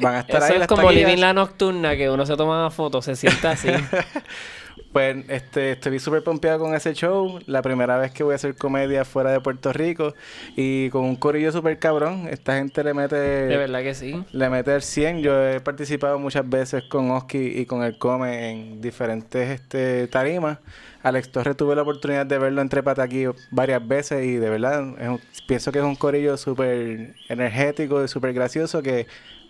Van 0.00 0.16
a 0.16 0.20
estar 0.20 0.36
Eso 0.38 0.44
ahí 0.46 0.52
es 0.54 0.58
las 0.58 0.68
como 0.68 0.82
taquillas. 0.82 1.04
Living 1.06 1.20
la 1.20 1.32
Nocturna, 1.32 1.96
que 1.96 2.10
uno 2.10 2.26
se 2.26 2.36
toma 2.36 2.68
fotos, 2.72 3.04
se 3.04 3.14
sienta 3.14 3.52
así. 3.52 3.68
Pues 4.92 5.24
este, 5.28 5.72
estoy 5.72 5.98
súper 5.98 6.22
pompeado 6.22 6.58
con 6.58 6.74
ese 6.74 6.92
show. 6.92 7.38
La 7.46 7.62
primera 7.62 7.96
vez 7.96 8.12
que 8.12 8.22
voy 8.22 8.32
a 8.32 8.36
hacer 8.36 8.54
comedia 8.56 9.06
fuera 9.06 9.30
de 9.30 9.40
Puerto 9.40 9.72
Rico. 9.72 10.14
Y 10.54 10.90
con 10.90 11.04
un 11.04 11.16
corillo 11.16 11.50
súper 11.50 11.78
cabrón. 11.78 12.28
Esta 12.30 12.56
gente 12.56 12.84
le 12.84 12.92
mete... 12.92 13.16
De 13.16 13.56
verdad 13.56 13.82
que 13.82 13.94
sí. 13.94 14.22
Le 14.32 14.50
mete 14.50 14.74
el 14.74 14.82
100. 14.82 15.22
Yo 15.22 15.48
he 15.48 15.60
participado 15.60 16.18
muchas 16.18 16.46
veces 16.48 16.84
con 16.84 17.10
Oski 17.10 17.38
y 17.38 17.64
con 17.64 17.82
el 17.82 17.96
Come 17.96 18.50
en 18.50 18.80
diferentes 18.82 19.48
este, 19.48 20.08
tarimas. 20.08 20.58
Alex 21.02 21.32
Torres 21.32 21.56
tuve 21.56 21.74
la 21.74 21.82
oportunidad 21.82 22.26
de 22.26 22.38
verlo 22.38 22.60
entre 22.60 22.82
aquí 22.98 23.24
varias 23.50 23.86
veces 23.88 24.24
y 24.24 24.32
de 24.34 24.50
verdad 24.50 24.94
es 25.00 25.08
un- 25.08 25.20
pienso 25.48 25.72
que 25.72 25.78
es 25.78 25.84
un 25.84 25.96
corillo 25.96 26.36
súper 26.36 27.14
energético 27.28 28.04
y 28.04 28.08
súper 28.08 28.32
gracioso 28.34 28.82
que 28.82 29.06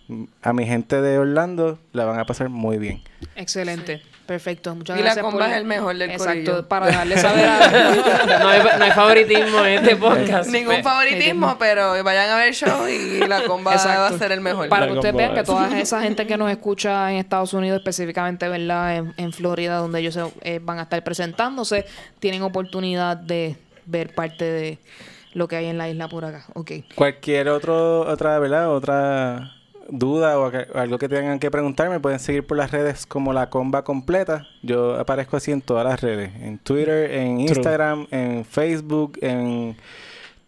mm, 0.08 0.24
a 0.40 0.52
mi 0.54 0.64
gente 0.66 1.02
de 1.02 1.18
Orlando 1.18 1.78
la 1.92 2.04
van 2.06 2.18
a 2.20 2.24
pasar 2.24 2.48
muy 2.48 2.78
bien. 2.78 3.02
Excelente. 3.36 4.00
Perfecto. 4.26 4.74
Muchas 4.74 4.96
Y 4.96 5.00
la 5.00 5.06
gracias 5.06 5.24
comba 5.24 5.40
por- 5.40 5.50
es 5.50 5.56
el 5.56 5.64
mejor 5.64 5.96
del 5.96 6.10
Exacto. 6.10 6.32
corillo. 6.32 6.68
Para 6.68 6.86
dejarle 6.86 7.16
saber 7.18 7.44
a... 7.44 7.58
No 8.40 8.48
hay, 8.48 8.60
no 8.78 8.84
hay 8.84 8.90
favoritismo 8.92 9.58
en 9.64 9.72
este 9.84 9.96
podcast. 10.06 10.48
Ningún 10.50 10.82
favoritismo, 10.82 11.56
pero 11.58 12.02
vayan 12.04 12.30
a 12.30 12.36
ver 12.36 12.48
el 12.48 12.54
show 12.54 12.86
y 12.88 13.26
la 13.26 13.42
comba 13.44 13.72
Exacto. 13.72 14.00
va 14.00 14.06
a 14.08 14.18
ser 14.18 14.32
el 14.32 14.40
mejor. 14.40 14.68
Para 14.68 14.86
La 14.86 14.92
que 14.92 14.98
ustedes 14.98 15.12
comba 15.12 15.24
vean 15.26 15.34
que 15.34 15.42
toda 15.44 15.80
esa 15.80 16.00
gente 16.02 16.26
que 16.26 16.36
nos 16.36 16.50
escucha 16.50 17.10
en 17.10 17.18
Estados 17.18 17.52
Unidos, 17.52 17.78
específicamente, 17.78 18.48
¿verdad? 18.48 18.96
En, 18.96 19.14
en 19.16 19.32
Florida, 19.32 19.76
donde 19.78 20.00
ellos 20.00 20.14
se- 20.14 20.32
eh, 20.42 20.60
van 20.62 20.78
a 20.78 20.82
estar 20.82 21.02
presentándose, 21.04 21.84
tienen 22.20 22.42
oportunidad 22.42 23.16
de 23.16 23.56
ver 23.86 24.14
parte 24.14 24.44
de 24.44 24.78
lo 25.34 25.48
que 25.48 25.56
hay 25.56 25.66
en 25.66 25.78
la 25.78 25.88
isla 25.88 26.08
por 26.08 26.24
acá. 26.24 26.44
Ok. 26.54 26.70
Cualquier 26.94 27.48
otro, 27.48 28.02
otra, 28.02 28.38
¿verdad? 28.38 28.70
Otra 28.70 29.50
duda 29.88 30.38
o 30.38 30.50
algo 30.74 30.98
que 30.98 31.08
tengan 31.08 31.38
que 31.38 31.50
preguntarme, 31.50 32.00
pueden 32.00 32.18
seguir 32.18 32.46
por 32.46 32.56
las 32.56 32.70
redes 32.70 33.06
como 33.06 33.32
la 33.32 33.50
comba 33.50 33.84
completa. 33.84 34.46
Yo 34.62 34.98
aparezco 34.98 35.36
así 35.36 35.50
en 35.52 35.60
todas 35.60 35.84
las 35.84 36.00
redes. 36.00 36.30
En 36.40 36.58
Twitter, 36.58 37.10
en 37.12 37.40
Instagram, 37.40 38.06
en 38.10 38.44
Facebook, 38.44 39.18
en 39.20 39.76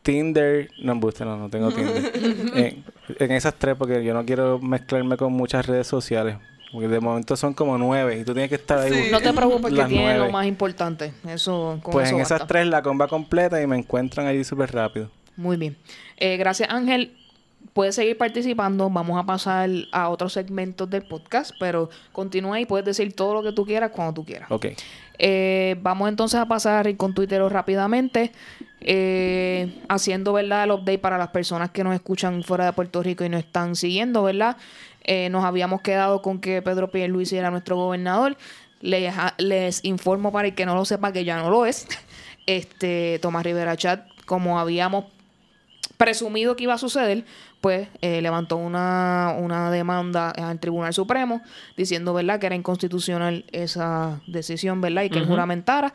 Tinder. 0.03 0.69
No, 0.83 0.95
me 0.95 1.01
gusta, 1.01 1.25
no, 1.25 1.37
no 1.37 1.49
tengo 1.49 1.71
Tinder. 1.75 2.13
en, 2.55 2.85
en 3.19 3.31
esas 3.33 3.55
tres, 3.55 3.75
porque 3.77 4.05
yo 4.05 4.15
no 4.15 4.25
quiero 4.25 4.59
mezclarme 4.59 5.17
con 5.17 5.33
muchas 5.33 5.67
redes 5.67 5.87
sociales. 5.87 6.37
Porque 6.73 6.89
de 6.89 6.99
momento 6.99 7.37
son 7.37 7.55
como 7.55 7.79
nueve 7.79 8.19
y 8.19 8.25
tú 8.25 8.33
tienes 8.33 8.49
que 8.49 8.57
estar 8.57 8.79
ahí. 8.81 8.93
Sí. 8.93 9.09
No 9.13 9.21
te 9.21 9.33
preocupes 9.33 9.71
que 9.71 9.77
Las 9.77 9.89
tiene 9.89 10.13
lo 10.15 10.19
nueve. 10.19 10.33
más 10.33 10.47
importante. 10.47 11.13
Eso, 11.29 11.79
con 11.83 11.93
Pues 11.93 12.09
eso 12.09 12.17
en 12.17 12.23
esas 12.23 12.49
tres 12.49 12.67
la 12.67 12.83
comba 12.83 13.07
completa 13.07 13.63
y 13.63 13.67
me 13.69 13.77
encuentran 13.77 14.27
allí 14.27 14.43
súper 14.43 14.73
rápido. 14.75 15.09
Muy 15.37 15.57
bien. 15.57 15.77
Eh, 16.17 16.37
gracias, 16.37 16.69
Ángel. 16.71 17.17
Puedes 17.75 17.95
seguir 17.97 18.17
participando. 18.17 18.89
Vamos 18.89 19.19
a 19.21 19.27
pasar 19.27 19.69
a 19.93 20.09
otros 20.09 20.33
segmentos 20.33 20.89
del 20.89 21.03
podcast, 21.03 21.51
pero 21.61 21.91
continúa 22.13 22.59
y 22.61 22.67
puedes 22.67 22.87
decir 22.87 23.13
todo 23.15 23.35
lo 23.35 23.43
que 23.43 23.53
tú 23.53 23.67
quieras 23.67 23.91
cuando 23.91 24.15
tú 24.15 24.25
quieras. 24.25 24.51
Ok. 24.51 24.67
Eh, 25.19 25.77
vamos 25.83 26.09
entonces 26.09 26.41
a 26.41 26.47
pasar 26.47 26.97
con 26.97 27.15
Twitter 27.15 27.43
rápidamente, 27.43 28.33
eh, 28.81 29.81
haciendo 29.89 30.33
verdad 30.33 30.65
el 30.65 30.71
update 30.73 30.99
para 30.99 31.19
las 31.19 31.29
personas 31.29 31.71
que 31.71 31.85
nos 31.85 31.95
escuchan 31.95 32.43
fuera 32.43 32.65
de 32.67 32.73
Puerto 32.73 33.03
Rico 33.03 33.25
y 33.25 33.29
nos 33.29 33.41
están 33.41 33.77
siguiendo, 33.77 34.23
¿verdad? 34.23 34.57
Eh, 35.03 35.29
nos 35.31 35.45
habíamos 35.45 35.83
quedado 35.83 36.23
con 36.23 36.41
que 36.41 36.63
Pedro 36.63 36.91
Pierluisi 36.91 37.37
era 37.37 37.51
nuestro 37.51 37.77
gobernador. 37.77 38.37
Les, 38.81 39.13
a- 39.17 39.35
les 39.39 39.85
informo 39.85 40.31
para 40.33 40.49
el 40.49 40.55
que 40.55 40.67
no 40.67 40.75
lo 40.75 40.85
sepa 40.85 41.13
que 41.13 41.25
ya 41.25 41.39
no 41.39 41.51
lo 41.51 41.67
es. 41.67 41.87
Este 42.47 43.19
Tomás 43.23 43.43
Rivera 43.45 43.75
Chat, 43.77 44.07
como 44.27 44.59
habíamos 44.61 45.07
presumido 45.97 46.57
que 46.57 46.65
iba 46.65 46.75
a 46.75 46.79
suceder, 46.79 47.25
pues 47.65 47.89
eh, 48.03 48.21
levantó 48.21 48.59
una, 48.59 49.35
una 49.39 49.71
demanda 49.71 50.29
al 50.33 50.61
Tribunal 50.61 50.93
Supremo 50.93 51.41
diciendo, 51.79 52.13
¿verdad?, 52.13 52.39
que 52.39 52.45
era 52.45 52.55
inconstitucional 52.55 53.47
esa 53.53 54.21
decisión, 54.27 54.83
¿verdad?, 54.83 55.05
y 55.05 55.09
que 55.09 55.21
él 55.21 55.25
juramentara 55.27 55.95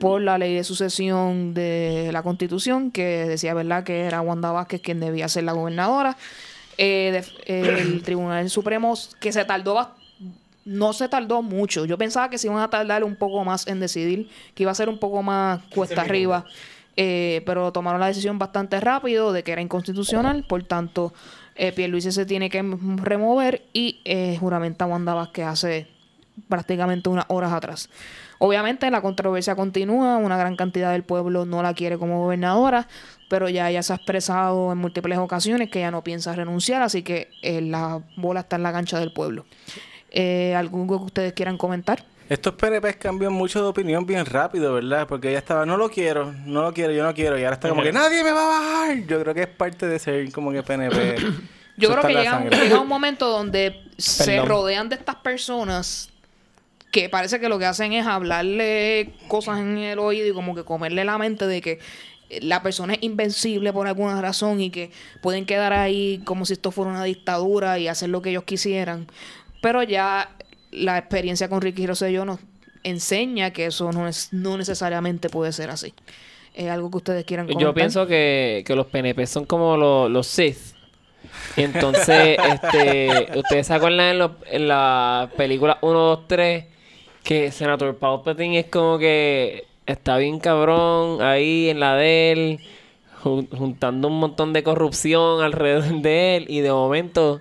por 0.00 0.20
la 0.20 0.38
ley 0.38 0.56
de 0.56 0.64
sucesión 0.64 1.54
de 1.54 2.10
la 2.12 2.24
Constitución, 2.24 2.90
que 2.90 3.26
decía, 3.26 3.54
¿verdad?, 3.54 3.84
que 3.84 4.00
era 4.00 4.22
Wanda 4.22 4.50
Vázquez 4.50 4.80
quien 4.80 4.98
debía 4.98 5.28
ser 5.28 5.44
la 5.44 5.52
gobernadora. 5.52 6.16
Eh, 6.78 7.22
de- 7.46 7.82
el 7.82 8.02
Tribunal 8.04 8.50
Supremo, 8.50 8.94
que 9.20 9.30
se 9.30 9.44
tardó 9.44 9.74
bastante 9.74 10.02
no 10.66 10.94
se 10.94 11.10
tardó 11.10 11.42
mucho. 11.42 11.84
Yo 11.84 11.98
pensaba 11.98 12.30
que 12.30 12.38
se 12.38 12.46
iban 12.46 12.58
a 12.62 12.70
tardar 12.70 13.04
un 13.04 13.16
poco 13.16 13.44
más 13.44 13.66
en 13.66 13.80
decidir, 13.80 14.30
que 14.54 14.62
iba 14.62 14.72
a 14.72 14.74
ser 14.74 14.88
un 14.88 14.96
poco 14.98 15.22
más 15.22 15.60
cuesta 15.74 16.00
arriba. 16.00 16.46
Eh, 16.96 17.42
pero 17.44 17.72
tomaron 17.72 18.00
la 18.00 18.06
decisión 18.06 18.38
bastante 18.38 18.80
rápido 18.80 19.32
de 19.32 19.42
que 19.42 19.52
era 19.52 19.60
inconstitucional, 19.60 20.44
por 20.46 20.62
tanto, 20.62 21.12
eh, 21.56 21.72
Pierluisi 21.72 22.12
se 22.12 22.26
tiene 22.26 22.50
que 22.50 22.62
remover 22.96 23.62
y 23.72 24.00
eh, 24.04 24.36
juramenta 24.38 24.86
Wanda 24.86 25.14
Vázquez 25.14 25.46
hace 25.46 25.88
prácticamente 26.48 27.08
unas 27.08 27.26
horas 27.28 27.52
atrás. 27.52 27.88
Obviamente 28.38 28.90
la 28.90 29.00
controversia 29.00 29.54
continúa, 29.54 30.16
una 30.16 30.36
gran 30.36 30.56
cantidad 30.56 30.92
del 30.92 31.04
pueblo 31.04 31.46
no 31.46 31.62
la 31.62 31.74
quiere 31.74 31.98
como 31.98 32.22
gobernadora, 32.22 32.88
pero 33.28 33.48
ya 33.48 33.70
ella 33.70 33.82
se 33.82 33.92
ha 33.92 33.96
expresado 33.96 34.72
en 34.72 34.78
múltiples 34.78 35.18
ocasiones 35.18 35.70
que 35.70 35.78
ella 35.78 35.90
no 35.90 36.02
piensa 36.02 36.34
renunciar, 36.34 36.82
así 36.82 37.02
que 37.02 37.30
eh, 37.42 37.60
la 37.60 38.02
bola 38.16 38.40
está 38.40 38.56
en 38.56 38.64
la 38.64 38.72
cancha 38.72 38.98
del 38.98 39.12
pueblo. 39.12 39.46
Eh, 40.10 40.54
¿Algo 40.56 40.86
que 40.86 41.04
ustedes 41.04 41.32
quieran 41.32 41.56
comentar? 41.56 42.04
Estos 42.28 42.54
PNPs 42.54 42.96
cambian 42.96 43.32
mucho 43.32 43.62
de 43.62 43.68
opinión 43.68 44.06
bien 44.06 44.24
rápido, 44.24 44.72
¿verdad? 44.74 45.06
Porque 45.06 45.28
ella 45.28 45.38
estaba, 45.38 45.66
no 45.66 45.76
lo 45.76 45.90
quiero, 45.90 46.32
no 46.46 46.62
lo 46.62 46.72
quiero, 46.72 46.92
yo 46.92 47.02
no 47.04 47.12
quiero. 47.12 47.38
Y 47.38 47.44
ahora 47.44 47.54
está 47.54 47.68
como 47.68 47.82
que 47.82 47.92
nadie 47.92 48.24
me 48.24 48.32
va 48.32 48.44
a 48.44 48.48
bajar. 48.60 49.06
Yo 49.06 49.20
creo 49.20 49.34
que 49.34 49.42
es 49.42 49.48
parte 49.48 49.86
de 49.86 49.98
ser 49.98 50.32
como 50.32 50.50
que 50.52 50.62
PNP. 50.62 51.16
Yo 51.76 51.90
creo 51.90 52.02
que 52.02 52.08
llega, 52.14 52.36
un- 52.36 52.42
sangre. 52.50 52.56
llega 52.60 52.78
un 52.80 52.86
momento 52.88 53.28
donde 53.28 53.82
se 53.98 54.26
Perdón. 54.26 54.48
rodean 54.48 54.88
de 54.88 54.94
estas 54.94 55.16
personas 55.16 56.08
que 56.92 57.08
parece 57.08 57.40
que 57.40 57.48
lo 57.48 57.58
que 57.58 57.66
hacen 57.66 57.92
es 57.92 58.06
hablarle 58.06 59.12
cosas 59.26 59.58
en 59.58 59.78
el 59.78 59.98
oído 59.98 60.28
y 60.28 60.32
como 60.32 60.54
que 60.54 60.62
comerle 60.62 61.04
la 61.04 61.18
mente 61.18 61.48
de 61.48 61.60
que 61.60 61.80
la 62.40 62.62
persona 62.62 62.94
es 62.94 63.02
invencible 63.02 63.72
por 63.72 63.88
alguna 63.88 64.22
razón 64.22 64.60
y 64.60 64.70
que 64.70 64.92
pueden 65.20 65.46
quedar 65.46 65.72
ahí 65.72 66.22
como 66.24 66.46
si 66.46 66.52
esto 66.52 66.70
fuera 66.70 66.92
una 66.92 67.02
dictadura 67.02 67.80
y 67.80 67.88
hacer 67.88 68.08
lo 68.10 68.22
que 68.22 68.30
ellos 68.30 68.44
quisieran. 68.44 69.08
Pero 69.60 69.82
ya 69.82 70.30
la 70.74 70.98
experiencia 70.98 71.48
con 71.48 71.60
Ricky 71.60 71.86
Rosselló 71.86 72.24
nos 72.24 72.40
enseña 72.82 73.50
que 73.52 73.66
eso 73.66 73.92
no, 73.92 74.06
es, 74.08 74.32
no 74.32 74.56
necesariamente 74.58 75.28
puede 75.30 75.52
ser 75.52 75.70
así. 75.70 75.94
¿Es 76.54 76.68
algo 76.70 76.90
que 76.90 76.98
ustedes 76.98 77.24
quieran 77.24 77.46
comentar? 77.46 77.62
Yo 77.68 77.74
pienso 77.74 78.06
que, 78.06 78.62
que 78.66 78.76
los 78.76 78.86
PNP 78.86 79.26
son 79.26 79.44
como 79.44 79.76
los, 79.76 80.10
los 80.10 80.26
Sith. 80.26 80.74
Y 81.56 81.62
entonces, 81.62 82.36
este, 82.62 83.26
ustedes 83.36 83.66
se 83.66 83.74
acuerdan 83.74 84.06
en, 84.10 84.18
lo- 84.18 84.36
en 84.50 84.68
la 84.68 85.30
película 85.36 85.78
1, 85.80 85.98
2, 85.98 86.20
3 86.28 86.64
que 87.24 87.50
Senator 87.50 87.96
Palpatine 87.96 88.58
es 88.60 88.66
como 88.66 88.98
que 88.98 89.64
está 89.86 90.18
bien 90.18 90.38
cabrón 90.38 91.22
ahí 91.22 91.70
en 91.70 91.80
la 91.80 91.96
de 91.96 92.32
él, 92.32 92.60
jun- 93.22 93.48
juntando 93.50 94.08
un 94.08 94.18
montón 94.20 94.52
de 94.52 94.62
corrupción 94.62 95.42
alrededor 95.42 96.02
de 96.02 96.36
él 96.36 96.46
y 96.48 96.60
de 96.60 96.70
momento 96.70 97.40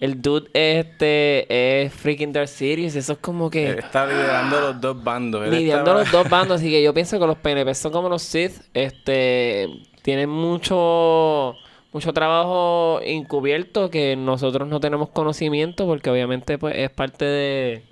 el 0.00 0.22
dude 0.22 0.48
este 0.54 1.84
es 1.86 1.92
freaking 1.92 2.32
Darth 2.32 2.48
Sirius, 2.48 2.94
eso 2.94 3.14
es 3.14 3.18
como 3.18 3.50
que 3.50 3.70
Él 3.70 3.78
está 3.80 4.06
liderando 4.06 4.60
los 4.60 4.80
dos 4.80 5.02
bandos. 5.02 5.46
Él 5.46 5.54
estaba- 5.68 6.00
los 6.00 6.12
dos 6.12 6.28
bandos, 6.30 6.60
así 6.60 6.70
que 6.70 6.82
yo 6.82 6.94
pienso 6.94 7.18
que 7.18 7.26
los 7.26 7.36
PNP 7.38 7.74
son 7.74 7.90
como 7.92 8.08
los 8.08 8.22
Sith, 8.22 8.52
este 8.74 9.68
tienen 10.02 10.28
mucho 10.30 11.56
mucho 11.92 12.12
trabajo 12.12 13.00
encubierto 13.02 13.90
que 13.90 14.14
nosotros 14.14 14.68
no 14.68 14.78
tenemos 14.78 15.08
conocimiento 15.08 15.86
porque 15.86 16.10
obviamente 16.10 16.58
pues 16.58 16.76
es 16.76 16.90
parte 16.90 17.24
de 17.24 17.82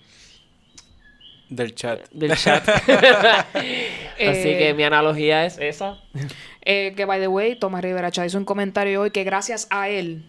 Del 1.48 1.74
chat. 1.74 2.08
del 2.10 2.36
chat. 2.36 2.62
así 2.68 3.58
Eh, 4.18 4.56
que 4.58 4.74
mi 4.74 4.82
analogía 4.84 5.44
es 5.46 5.58
esa. 5.58 5.98
Eh, 6.62 6.92
que, 6.96 7.04
by 7.04 7.20
the 7.20 7.28
way, 7.28 7.54
Tomás 7.56 7.82
Rivera 7.82 8.10
Chá 8.10 8.26
hizo 8.26 8.36
un 8.38 8.44
comentario 8.44 9.00
hoy 9.00 9.10
que 9.12 9.22
gracias 9.24 9.66
a 9.70 9.88
él 9.88 10.24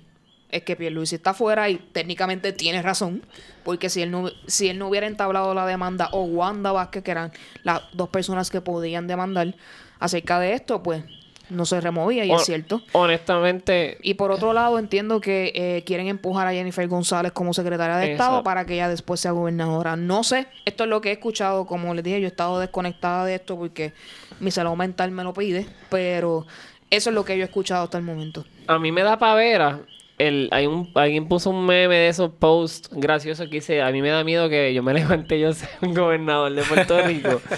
es 0.49 0.63
que 0.63 0.75
Pierluisi 0.75 1.15
está 1.15 1.33
fuera 1.33 1.69
y 1.69 1.75
técnicamente 1.77 2.53
tiene 2.53 2.81
razón. 2.81 3.23
Porque 3.63 3.89
si 3.89 4.01
él 4.01 4.11
no, 4.11 4.29
si 4.47 4.69
él 4.69 4.77
no 4.79 4.87
hubiera 4.87 5.07
entablado 5.07 5.53
la 5.53 5.65
demanda 5.65 6.09
o 6.13 6.23
Wanda 6.23 6.71
Vázquez, 6.71 7.03
que 7.03 7.11
eran 7.11 7.31
las 7.63 7.81
dos 7.93 8.09
personas 8.09 8.49
que 8.49 8.61
podían 8.61 9.07
demandar 9.07 9.55
acerca 9.99 10.39
de 10.39 10.53
esto, 10.53 10.81
pues 10.83 11.03
no 11.49 11.65
se 11.65 11.79
removía 11.81 12.23
y 12.25 12.29
Hon- 12.29 12.35
es 12.39 12.45
cierto. 12.45 12.81
Honestamente, 12.91 13.97
Y 14.01 14.13
por 14.15 14.31
otro 14.31 14.53
lado, 14.53 14.79
entiendo 14.79 15.19
que 15.21 15.51
eh, 15.55 15.83
quieren 15.85 16.07
empujar 16.07 16.47
a 16.47 16.51
Jennifer 16.51 16.87
González 16.87 17.31
como 17.31 17.53
secretaria 17.53 17.97
de 17.97 18.11
Estado 18.13 18.43
para 18.43 18.65
que 18.65 18.73
ella 18.75 18.89
después 18.89 19.19
sea 19.19 19.31
gobernadora. 19.31 19.95
No 19.95 20.23
sé, 20.23 20.47
esto 20.65 20.83
es 20.85 20.89
lo 20.89 21.01
que 21.01 21.09
he 21.09 21.13
escuchado. 21.13 21.65
Como 21.65 21.93
les 21.93 22.03
dije, 22.03 22.19
yo 22.21 22.25
he 22.27 22.29
estado 22.29 22.59
desconectada 22.59 23.25
de 23.25 23.35
esto 23.35 23.57
porque 23.57 23.93
mi 24.39 24.51
salud 24.51 24.75
mental 24.75 25.11
me 25.11 25.23
lo 25.23 25.33
pide. 25.33 25.65
Pero 25.89 26.45
eso 26.89 27.09
es 27.09 27.13
lo 27.13 27.23
que 27.25 27.37
yo 27.37 27.43
he 27.43 27.47
escuchado 27.47 27.83
hasta 27.83 27.97
el 27.97 28.03
momento. 28.03 28.45
a 28.67 28.77
mí 28.79 28.91
me 28.91 29.03
da 29.03 29.17
pavera. 29.17 29.79
El, 30.18 30.49
hay 30.51 30.65
un, 30.65 30.91
alguien 30.95 31.28
puso 31.28 31.51
un 31.51 31.65
meme 31.65 31.95
de 31.95 32.07
esos 32.07 32.32
posts 32.32 32.89
graciosos 32.91 33.47
que 33.49 33.55
dice, 33.55 33.82
a 33.82 33.91
mí 33.91 34.01
me 34.01 34.09
da 34.09 34.24
miedo 34.24 34.49
que 34.49 34.74
yo 34.74 34.82
me 34.82 34.93
levante 34.95 35.38
y 35.38 35.41
yo 35.41 35.53
sea 35.53 35.70
un 35.82 35.93
gobernador 35.93 36.53
de 36.53 36.63
Puerto 36.63 37.01
Rico. 37.01 37.41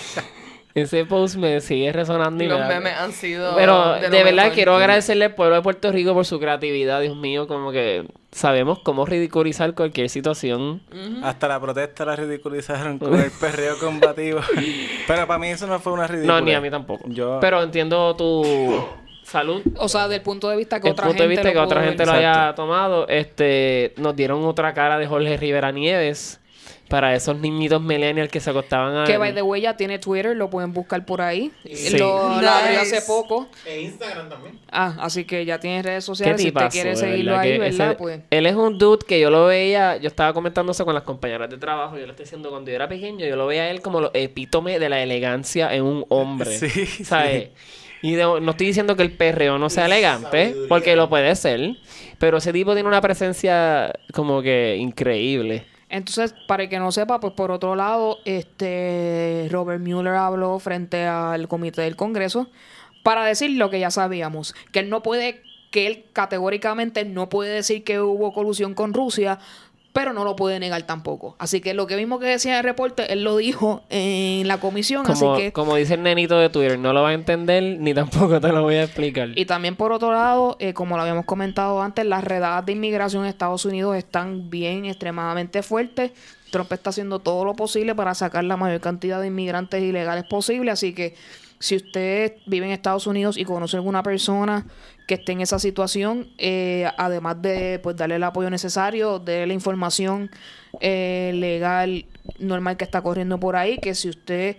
Ese 0.75 1.03
post 1.05 1.35
me 1.35 1.59
sigue 1.61 1.91
resonando 1.91 2.43
y 2.43 2.47
Los 2.47 2.59
memes 2.67 2.93
han 2.93 3.11
sido. 3.11 3.55
Pero 3.55 3.95
de 3.95 4.09
verdad 4.09 4.43
mejor. 4.43 4.53
quiero 4.53 4.75
agradecerle 4.75 5.25
al 5.25 5.35
pueblo 5.35 5.55
de 5.55 5.61
Puerto 5.61 5.91
Rico 5.91 6.13
por 6.13 6.25
su 6.25 6.39
creatividad, 6.39 7.01
Dios 7.01 7.17
mío, 7.17 7.47
como 7.47 7.71
que 7.71 8.05
sabemos 8.31 8.79
cómo 8.79 9.05
ridiculizar 9.05 9.73
cualquier 9.73 10.09
situación. 10.09 10.81
Hasta 11.23 11.47
la 11.47 11.59
protesta 11.59 12.05
la 12.05 12.15
ridiculizaron 12.15 12.99
con 12.99 13.19
el 13.19 13.31
perreo 13.41 13.79
combativo. 13.79 14.41
Pero 15.07 15.25
para 15.25 15.39
mí 15.39 15.47
eso 15.47 15.65
no 15.65 15.79
fue 15.79 15.91
una 15.91 16.05
ridícula. 16.05 16.39
No, 16.39 16.45
ni 16.45 16.53
a 16.53 16.61
mí 16.61 16.69
tampoco. 16.69 17.03
Yo... 17.07 17.39
Pero 17.41 17.63
entiendo 17.63 18.15
tu 18.15 18.85
salud. 19.29 19.61
O 19.77 19.87
sea, 19.89 20.07
del 20.07 20.21
punto 20.21 20.49
de 20.49 20.57
vista 20.57 20.79
que 20.79 20.87
El 20.87 20.93
otra 20.93 21.05
punto 21.07 21.23
de 21.23 21.29
gente 21.29 21.41
vista 21.41 21.49
que 21.51 21.55
lo 21.57 21.63
otra 21.63 21.81
gente 21.83 21.97
ver. 21.97 22.07
lo 22.07 22.13
haya 22.13 22.31
Exacto. 22.31 22.61
tomado, 22.63 23.07
este, 23.07 23.93
nos 23.97 24.15
dieron 24.15 24.43
otra 24.45 24.73
cara 24.73 24.97
de 24.97 25.07
Jorge 25.07 25.37
Rivera 25.37 25.71
Nieves 25.71 26.39
para 26.89 27.13
esos 27.13 27.37
niñitos 27.37 27.79
millennials 27.83 28.31
que 28.31 28.39
se 28.39 28.49
acostaban 28.49 28.97
a 28.97 29.03
Que 29.03 29.19
by 29.19 29.31
the 29.35 29.43
way 29.43 29.61
ya 29.61 29.77
tiene 29.77 29.99
Twitter, 29.99 30.35
lo 30.35 30.49
pueden 30.49 30.73
buscar 30.73 31.05
por 31.05 31.21
ahí. 31.21 31.51
Sí. 31.71 31.99
Lo, 31.99 32.07
lo 32.41 32.49
abrió 32.49 32.79
Nice. 32.81 32.97
hace 32.97 33.01
poco. 33.05 33.47
E 33.63 33.81
Instagram 33.81 34.27
también. 34.27 34.59
Ah, 34.71 34.95
así 35.01 35.23
que 35.23 35.45
ya 35.45 35.59
tiene 35.59 35.83
redes 35.83 36.03
¿Qué 36.03 36.07
sociales. 36.07 36.41
Si 36.41 36.47
usted 36.47 36.69
quiere 36.71 36.89
de 36.89 36.95
seguirlo 36.95 37.33
verdad 37.33 37.43
ahí, 37.45 37.57
¿verdad? 37.59 37.87
ese- 37.91 37.95
Pues 37.95 38.21
Él 38.31 38.45
es 38.47 38.55
un 38.55 38.79
dude 38.79 39.05
que 39.07 39.19
yo 39.19 39.29
lo 39.29 39.45
veía, 39.45 39.97
yo 39.97 40.07
estaba 40.07 40.33
comentándose 40.33 40.83
con 40.83 40.95
las 40.95 41.03
compañeras 41.03 41.47
de 41.51 41.57
trabajo, 41.59 41.95
yo 41.95 42.05
le 42.07 42.11
estoy 42.13 42.23
diciendo 42.25 42.49
cuando 42.49 42.71
yo 42.71 42.75
era 42.75 42.87
pequeño, 42.89 43.23
yo 43.23 43.35
lo 43.35 43.45
veía 43.45 43.63
a 43.63 43.69
él 43.69 43.81
como 43.83 44.01
lo 44.01 44.09
epítome 44.15 44.79
de 44.79 44.89
la 44.89 44.99
elegancia 45.03 45.71
en 45.75 45.83
un 45.83 46.05
hombre. 46.09 46.49
Sí, 46.57 47.03
¿Sabes? 47.05 47.49
Y 48.01 48.13
de- 48.15 48.23
no 48.23 48.51
estoy 48.51 48.67
diciendo 48.67 48.95
que 48.95 49.03
el 49.03 49.11
perreo 49.11 49.57
no 49.57 49.69
sea 49.69 49.85
elegante, 49.87 50.43
sabiduría. 50.45 50.69
porque 50.69 50.95
lo 50.95 51.09
puede 51.09 51.35
ser, 51.35 51.75
pero 52.17 52.37
ese 52.37 52.53
tipo 52.53 52.73
tiene 52.73 52.87
una 52.87 53.01
presencia 53.01 53.93
como 54.13 54.41
que 54.41 54.77
increíble. 54.77 55.65
Entonces, 55.89 56.33
para 56.47 56.63
el 56.63 56.69
que 56.69 56.77
no 56.79 56.91
sepa, 56.91 57.19
pues 57.19 57.33
por 57.33 57.51
otro 57.51 57.75
lado, 57.75 58.19
este 58.25 59.47
Robert 59.51 59.81
Mueller 59.81 60.13
habló 60.13 60.59
frente 60.59 61.05
al 61.05 61.47
comité 61.47 61.81
del 61.81 61.95
Congreso 61.95 62.47
para 63.03 63.25
decir 63.25 63.51
lo 63.51 63.69
que 63.69 63.79
ya 63.79 63.89
sabíamos, 63.91 64.53
que 64.71 64.79
él 64.79 64.89
no 64.89 65.01
puede, 65.01 65.41
que 65.71 65.87
él 65.87 66.05
categóricamente 66.13 67.05
no 67.05 67.29
puede 67.29 67.53
decir 67.55 67.83
que 67.83 67.99
hubo 67.99 68.33
colusión 68.33 68.75
con 68.75 68.93
Rusia, 68.93 69.39
pero 69.93 70.13
no 70.13 70.23
lo 70.23 70.35
puede 70.35 70.59
negar 70.59 70.83
tampoco. 70.83 71.35
Así 71.39 71.61
que 71.61 71.73
lo 71.73 71.87
que 71.87 71.97
mismo 71.97 72.19
que 72.19 72.27
decía 72.27 72.51
en 72.53 72.57
el 72.59 72.63
reporte, 72.63 73.11
él 73.11 73.23
lo 73.23 73.37
dijo 73.37 73.83
en 73.89 74.47
la 74.47 74.59
comisión, 74.59 75.03
Como, 75.03 75.33
así 75.33 75.41
que 75.41 75.51
como 75.51 75.75
dice 75.75 75.95
el 75.95 76.03
nenito 76.03 76.37
de 76.37 76.49
Twitter, 76.49 76.77
no 76.77 76.93
lo 76.93 77.01
vas 77.01 77.11
a 77.11 77.13
entender 77.13 77.79
ni 77.79 77.93
tampoco 77.95 78.39
te 78.39 78.49
lo 78.49 78.61
voy 78.61 78.75
a 78.75 78.83
explicar. 78.83 79.29
Y 79.35 79.45
también 79.45 79.75
por 79.75 79.91
otro 79.91 80.11
lado, 80.11 80.57
eh, 80.59 80.73
como 80.73 80.95
lo 80.95 81.01
habíamos 81.01 81.25
comentado 81.25 81.81
antes, 81.81 82.05
las 82.05 82.23
redadas 82.23 82.65
de 82.65 82.73
inmigración 82.73 83.23
en 83.23 83.29
Estados 83.29 83.65
Unidos 83.65 83.95
están 83.95 84.49
bien 84.49 84.85
extremadamente 84.85 85.63
fuertes. 85.63 86.11
Trump 86.51 86.71
está 86.71 86.89
haciendo 86.89 87.19
todo 87.19 87.45
lo 87.45 87.55
posible 87.55 87.93
para 87.95 88.13
sacar 88.15 88.43
la 88.43 88.57
mayor 88.57 88.81
cantidad 88.81 89.21
de 89.21 89.27
inmigrantes 89.27 89.81
ilegales 89.81 90.25
posible. 90.25 90.71
Así 90.71 90.93
que 90.93 91.15
si 91.59 91.75
usted 91.75 92.37
vive 92.45 92.65
en 92.65 92.71
Estados 92.71 93.07
Unidos 93.07 93.37
y 93.37 93.45
conoce 93.45 93.77
alguna 93.77 94.01
persona 94.01 94.65
que 95.09 95.15
esté 95.15 95.31
en 95.31 95.41
esa 95.41 95.57
situación, 95.57 96.29
eh, 96.37 96.87
además 96.95 97.41
de 97.41 97.79
pues 97.81 97.97
darle 97.97 98.17
el 98.17 98.23
apoyo 98.23 98.51
necesario, 98.51 99.17
de 99.17 99.47
la 99.47 99.53
información 99.53 100.29
eh, 100.81 101.31
legal 101.33 102.05
normal 102.37 102.77
que 102.77 102.83
está 102.83 103.01
corriendo 103.01 103.39
por 103.39 103.55
ahí, 103.55 103.79
que 103.79 103.95
si 103.95 104.07
usted 104.07 104.57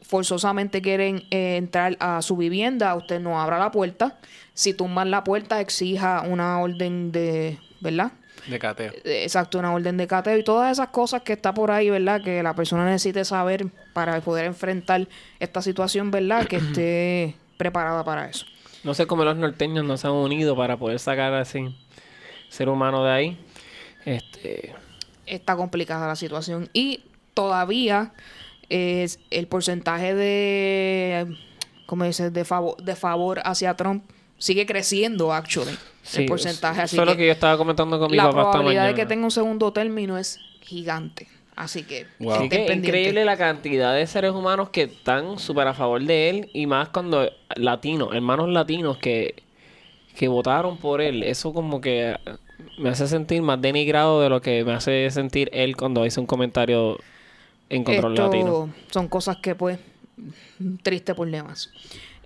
forzosamente 0.00 0.80
quieren 0.80 1.24
eh, 1.30 1.58
entrar 1.58 1.98
a 2.00 2.22
su 2.22 2.38
vivienda, 2.38 2.94
usted 2.94 3.20
no 3.20 3.38
abra 3.38 3.58
la 3.58 3.70
puerta. 3.70 4.18
Si 4.54 4.72
tumban 4.72 5.10
la 5.10 5.22
puerta, 5.22 5.60
exija 5.60 6.22
una 6.22 6.60
orden 6.60 7.12
de, 7.12 7.58
¿verdad? 7.82 8.12
De 8.48 8.58
cateo. 8.58 8.92
Exacto, 9.04 9.58
una 9.58 9.74
orden 9.74 9.98
de 9.98 10.06
cateo 10.06 10.38
y 10.38 10.44
todas 10.44 10.72
esas 10.72 10.88
cosas 10.88 11.20
que 11.20 11.34
está 11.34 11.52
por 11.52 11.70
ahí, 11.70 11.90
¿verdad? 11.90 12.22
Que 12.22 12.42
la 12.42 12.54
persona 12.54 12.86
necesite 12.86 13.22
saber 13.26 13.66
para 13.92 14.18
poder 14.22 14.46
enfrentar 14.46 15.06
esta 15.38 15.60
situación, 15.60 16.10
¿verdad? 16.10 16.46
Que 16.46 16.56
esté 16.64 17.34
preparada 17.58 18.02
para 18.02 18.30
eso. 18.30 18.46
No 18.84 18.94
sé 18.94 19.06
cómo 19.06 19.24
los 19.24 19.36
norteños 19.36 19.84
no 19.84 19.96
se 19.96 20.06
han 20.06 20.14
unido 20.14 20.56
para 20.56 20.76
poder 20.76 20.98
sacar 20.98 21.34
así 21.34 21.74
ser 22.48 22.68
humano 22.68 23.04
de 23.04 23.10
ahí. 23.10 23.38
Este, 24.04 24.74
Está 25.26 25.56
complicada 25.56 26.06
la 26.06 26.16
situación 26.16 26.68
y 26.72 27.02
todavía 27.34 28.12
es 28.68 29.18
el 29.30 29.46
porcentaje 29.46 30.14
de, 30.14 31.36
¿cómo 31.86 32.04
dice? 32.04 32.30
De 32.30 32.44
favor, 32.44 32.82
de 32.82 32.96
favor 32.96 33.40
hacia 33.44 33.74
Trump 33.76 34.04
sigue 34.38 34.66
creciendo, 34.66 35.32
actually. 35.32 35.76
sí, 36.02 36.22
el 36.22 36.26
porcentaje, 36.26 36.80
así 36.80 36.96
Eso 36.96 37.02
es 37.02 37.08
lo 37.08 37.16
que 37.16 37.26
yo 37.26 37.32
estaba 37.32 37.56
comentando 37.56 37.98
con 37.98 38.10
mi 38.10 38.16
la 38.16 38.24
papá 38.24 38.40
esta 38.40 38.50
probabilidad 38.52 38.82
de 38.82 38.92
mañana. 38.92 38.96
que 38.96 39.06
tenga 39.06 39.24
un 39.24 39.30
segundo 39.30 39.72
término 39.72 40.18
es 40.18 40.40
gigante. 40.62 41.28
Así 41.60 41.82
que 41.82 42.06
Wow. 42.18 42.48
Que 42.48 42.64
es 42.64 42.76
increíble 42.76 43.24
la 43.26 43.36
cantidad 43.36 43.94
de 43.94 44.06
seres 44.06 44.32
humanos 44.32 44.70
que 44.70 44.84
están 44.84 45.38
súper 45.38 45.68
a 45.68 45.74
favor 45.74 46.02
de 46.02 46.30
él 46.30 46.50
y 46.54 46.66
más 46.66 46.88
cuando 46.88 47.30
latinos, 47.54 48.14
hermanos 48.14 48.48
latinos 48.48 48.96
que, 48.96 49.34
que 50.16 50.26
votaron 50.28 50.78
por 50.78 51.02
él. 51.02 51.22
Eso 51.22 51.52
como 51.52 51.82
que 51.82 52.16
me 52.78 52.88
hace 52.88 53.06
sentir 53.06 53.42
más 53.42 53.60
denigrado 53.60 54.22
de 54.22 54.30
lo 54.30 54.40
que 54.40 54.64
me 54.64 54.72
hace 54.72 55.10
sentir 55.10 55.50
él 55.52 55.76
cuando 55.76 56.06
hizo 56.06 56.22
un 56.22 56.26
comentario 56.26 56.98
en 57.68 57.84
los 57.84 57.94
Esto 57.94 58.08
latinos. 58.08 58.70
son 58.90 59.08
cosas 59.08 59.36
que, 59.36 59.54
pues, 59.54 59.78
triste 60.82 61.14
por 61.14 61.30
demás. 61.30 61.70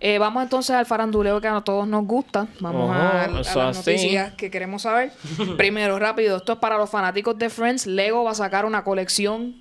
Eh, 0.07 0.19
vamos 0.19 0.43
entonces 0.43 0.77
al 0.77 0.85
faranduleo 0.85 1.41
que 1.41 1.49
a 1.49 1.63
todos 1.63 1.89
nos 1.89 2.05
gusta. 2.07 2.47
Vamos 2.61 2.95
a, 2.95 3.25
a 3.25 3.29
las 3.29 3.57
noticias 3.57 4.35
que 4.35 4.51
queremos 4.51 4.83
saber. 4.83 5.13
Primero, 5.57 5.99
rápido, 5.99 6.37
esto 6.37 6.53
es 6.53 6.59
para 6.59 6.77
los 6.77 6.91
fanáticos 6.91 7.39
de 7.39 7.49
Friends. 7.49 7.87
Lego 7.87 8.23
va 8.23 8.33
a 8.33 8.35
sacar 8.35 8.67
una 8.67 8.85
colección 8.85 9.57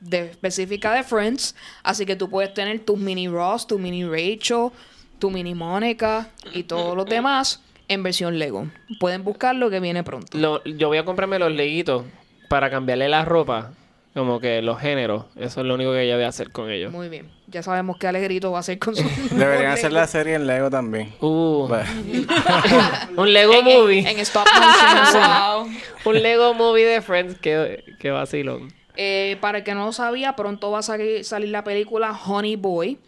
de, 0.00 0.30
específica 0.30 0.94
de 0.94 1.02
Friends. 1.02 1.54
Así 1.82 2.06
que 2.06 2.16
tú 2.16 2.30
puedes 2.30 2.54
tener 2.54 2.80
tus 2.80 2.98
mini 2.98 3.28
Ross, 3.28 3.66
tu 3.66 3.78
mini 3.78 4.02
Rachel, 4.04 4.70
tu 5.18 5.30
mini 5.30 5.54
Mónica 5.54 6.28
y 6.54 6.62
todos 6.62 6.96
los 6.96 7.04
demás 7.04 7.60
en 7.86 8.02
versión 8.02 8.38
Lego. 8.38 8.68
Pueden 8.98 9.24
buscarlo 9.24 9.68
que 9.68 9.78
viene 9.78 10.02
pronto. 10.02 10.38
Lo- 10.38 10.64
yo 10.64 10.88
voy 10.88 10.96
a 10.96 11.04
comprarme 11.04 11.38
los 11.38 11.52
leguitos 11.52 12.06
para 12.48 12.70
cambiarle 12.70 13.10
la 13.10 13.26
ropa, 13.26 13.72
como 14.14 14.40
que 14.40 14.60
los 14.62 14.78
géneros. 14.78 15.24
Eso 15.36 15.60
es 15.60 15.66
lo 15.66 15.74
único 15.74 15.92
que 15.92 16.06
yo 16.06 16.14
voy 16.16 16.24
a 16.24 16.28
hacer 16.28 16.50
con 16.50 16.70
ellos. 16.70 16.92
Muy 16.92 17.08
bien. 17.08 17.30
Ya 17.46 17.62
sabemos 17.62 17.96
qué 17.98 18.06
Alegrito 18.06 18.50
va 18.50 18.58
a 18.58 18.60
hacer 18.60 18.78
con 18.78 18.94
su. 18.94 19.02
Deberían 19.34 19.72
hacer 19.72 19.92
la 19.92 20.06
serie 20.06 20.34
en 20.34 20.46
Lego 20.46 20.70
también. 20.70 21.12
Uh, 21.20 21.68
un 23.16 23.32
Lego 23.32 23.54
en, 23.54 23.64
movie. 23.64 24.00
En, 24.00 24.06
en 24.06 24.18
stop 24.20 24.46
motion. 24.46 25.22
Wow. 25.22 25.68
Un 26.04 26.22
Lego 26.22 26.54
movie 26.54 26.84
de 26.84 27.00
Friends 27.00 27.38
que, 27.38 27.84
que 27.98 28.10
vacilón. 28.10 28.72
Eh, 28.96 29.38
para 29.40 29.58
el 29.58 29.64
que 29.64 29.74
no 29.74 29.86
lo 29.86 29.92
sabía, 29.92 30.36
pronto 30.36 30.70
va 30.70 30.80
a 30.80 30.82
salir, 30.82 31.24
salir 31.24 31.48
la 31.48 31.64
película 31.64 32.12
Honey 32.12 32.56
Boy, 32.56 32.98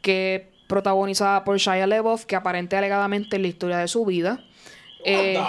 que 0.00 0.50
protagonizada 0.66 1.44
por 1.44 1.58
Shia 1.58 1.86
LaBeouf, 1.86 2.24
que 2.24 2.36
aparente 2.36 2.76
alegadamente 2.76 3.36
es 3.36 3.42
la 3.42 3.48
historia 3.48 3.78
de 3.78 3.88
su 3.88 4.04
vida. 4.06 4.42
Eh, 5.08 5.40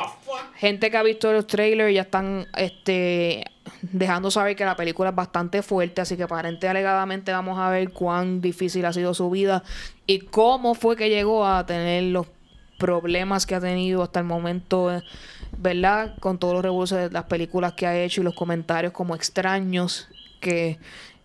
gente 0.57 0.91
que 0.91 0.97
ha 0.97 1.01
visto 1.01 1.33
los 1.33 1.47
trailers 1.47 1.91
ya 1.91 2.03
están 2.03 2.45
este 2.55 3.43
dejando 3.81 4.29
saber 4.29 4.55
que 4.55 4.63
la 4.63 4.75
película 4.75 5.09
es 5.09 5.15
bastante 5.15 5.63
fuerte, 5.63 5.99
así 5.99 6.15
que 6.15 6.23
aparente 6.23 6.67
alegadamente 6.67 7.31
vamos 7.31 7.57
a 7.57 7.71
ver 7.71 7.89
cuán 7.91 8.39
difícil 8.39 8.85
ha 8.85 8.93
sido 8.93 9.15
su 9.15 9.31
vida 9.31 9.63
y 10.05 10.19
cómo 10.19 10.75
fue 10.75 10.95
que 10.95 11.09
llegó 11.09 11.43
a 11.43 11.65
tener 11.65 12.03
los 12.03 12.27
problemas 12.77 13.47
que 13.47 13.55
ha 13.55 13.59
tenido 13.59 14.03
hasta 14.03 14.19
el 14.19 14.27
momento, 14.27 14.93
eh, 14.93 15.01
¿verdad? 15.57 16.13
Con 16.19 16.37
todos 16.37 16.53
los 16.53 16.61
revoluciones 16.61 17.09
de 17.09 17.13
las 17.13 17.23
películas 17.25 17.73
que 17.73 17.87
ha 17.87 17.99
hecho 17.99 18.21
y 18.21 18.25
los 18.25 18.35
comentarios 18.35 18.93
como 18.93 19.15
extraños 19.15 20.07
que 20.39 20.77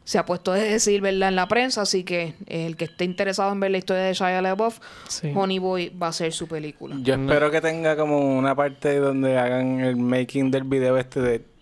se 0.04 0.18
ha 0.18 0.26
puesto 0.26 0.52
a 0.52 0.56
decir, 0.56 1.00
¿verdad? 1.00 1.28
En 1.28 1.36
la 1.36 1.46
prensa, 1.48 1.82
así 1.82 2.02
que 2.04 2.34
eh, 2.46 2.66
el 2.66 2.76
que 2.76 2.84
esté 2.86 3.04
interesado 3.04 3.52
en 3.52 3.60
ver 3.60 3.70
la 3.70 3.78
historia 3.78 4.02
de 4.02 4.14
Shia 4.14 4.42
LaBeouf, 4.42 4.78
Sí. 5.08 5.32
Honey 5.34 5.58
Boy 5.58 5.90
va 5.90 6.08
a 6.08 6.12
ser 6.12 6.32
su 6.32 6.48
película. 6.48 6.96
Yo 7.00 7.14
espero 7.14 7.50
que 7.50 7.60
tenga 7.60 7.96
como 7.96 8.18
una 8.36 8.54
parte 8.54 8.96
donde 8.98 9.38
hagan 9.38 9.80
el 9.80 9.96
making 9.96 10.50
del 10.50 10.64
video 10.64 10.96
este 10.98 11.20
de... 11.20 11.52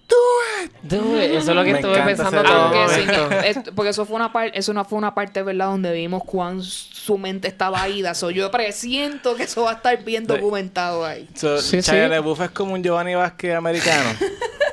Dude, 0.82 1.36
eso 1.36 1.50
es 1.50 1.56
lo 1.56 1.64
que 1.64 1.72
Me 1.72 1.78
estuve 1.78 2.02
pensando 2.02 2.42
todo 2.42 2.52
Aunque 2.54 2.94
sí, 2.94 3.00
momento. 3.06 3.30
es- 3.46 3.58
porque 3.74 3.90
eso 3.90 4.04
fue 4.04 4.16
una 4.16 4.32
parte, 4.32 4.58
eso 4.58 4.72
no 4.74 4.84
fue 4.84 4.98
una 4.98 5.14
parte, 5.14 5.42
¿verdad? 5.42 5.66
Donde 5.66 5.92
vimos 5.92 6.22
cuán 6.24 6.62
su 6.62 7.16
mente 7.18 7.48
estaba 7.48 7.88
ida. 7.88 8.14
So, 8.14 8.30
yo 8.30 8.50
presiento 8.50 9.36
que 9.36 9.44
eso 9.44 9.62
va 9.62 9.70
a 9.72 9.74
estar 9.74 10.02
bien 10.04 10.26
documentado 10.26 11.04
ahí. 11.04 11.28
So, 11.34 11.58
Sí, 11.58 11.80
Shia 11.80 12.04
sí. 12.04 12.10
LaBeouf 12.10 12.40
es 12.42 12.50
como 12.50 12.74
un 12.74 12.82
Giovanni 12.82 13.14
Vázquez 13.14 13.54
americano. 13.54 14.10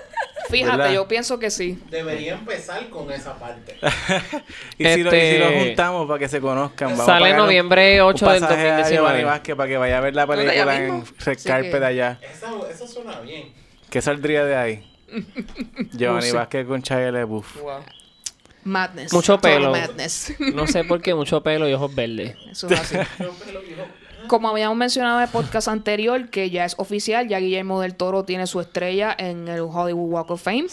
Fíjate, 0.49 0.77
¿Verdad? 0.77 0.93
yo 0.93 1.07
pienso 1.07 1.37
que 1.39 1.49
sí. 1.51 1.77
Debería 1.89 2.33
empezar 2.35 2.89
con 2.89 3.11
esa 3.11 3.37
parte. 3.37 3.77
y, 4.77 4.85
si 4.85 5.03
lo, 5.03 5.15
y 5.15 5.19
si 5.19 5.37
lo 5.37 5.45
Este- 5.47 5.65
juntamos 5.67 6.07
para 6.07 6.19
que 6.19 6.27
se 6.29 6.39
conozcan. 6.41 6.89
vamos 6.89 7.03
a 7.03 7.05
Sale 7.05 7.19
pagar 7.25 7.39
un- 7.39 7.45
noviembre 7.45 8.01
8 8.01 8.25
un 8.25 8.31
del 8.33 8.41
pasaje 8.41 8.61
a 8.61 8.77
2019. 8.77 8.95
Giovanni 8.95 9.23
Vázquez 9.23 9.55
para 9.55 9.69
que 9.69 9.77
vaya 9.77 9.97
a 9.97 10.01
ver 10.01 10.15
la 10.15 10.25
¿Dónde, 10.25 10.41
allá 10.49 10.65
película 10.65 10.77
en? 10.97 11.05
Red 11.25 11.39
Carpet 11.45 11.71
que- 11.79 11.85
allá. 11.85 12.19
Eso, 12.21 12.67
eso 12.69 12.87
suena 12.87 13.19
bien. 13.19 13.53
¿Qué 13.89 14.01
saldría 14.01 14.45
de 14.45 14.55
ahí? 14.55 14.91
Giovanni. 15.93 16.31
Vázquez 16.31 16.65
con 16.67 16.81
Shia 16.81 17.11
LaBeouf. 17.11 17.57
Madness. 18.63 19.13
Mucho 19.13 19.39
pelo. 19.39 19.71
Madness. 19.71 20.33
No 20.53 20.67
sé 20.67 20.83
por 20.83 21.01
qué, 21.01 21.13
mucho 21.15 21.41
pelo 21.41 21.69
y 21.69 21.73
ojos 21.73 21.93
verdes. 21.95 22.35
Eso 22.51 22.67
es 22.67 22.79
así. 22.79 22.97
Como 24.27 24.49
habíamos 24.49 24.77
mencionado 24.77 25.17
en 25.19 25.23
el 25.23 25.29
podcast 25.29 25.67
anterior, 25.67 26.29
que 26.29 26.49
ya 26.49 26.65
es 26.65 26.75
oficial, 26.77 27.27
ya 27.27 27.39
Guillermo 27.39 27.81
del 27.81 27.95
Toro 27.95 28.23
tiene 28.23 28.47
su 28.47 28.59
estrella 28.59 29.15
en 29.17 29.47
el 29.47 29.61
Hollywood 29.61 30.11
Walk 30.11 30.31
of 30.31 30.41
Fame. 30.41 30.67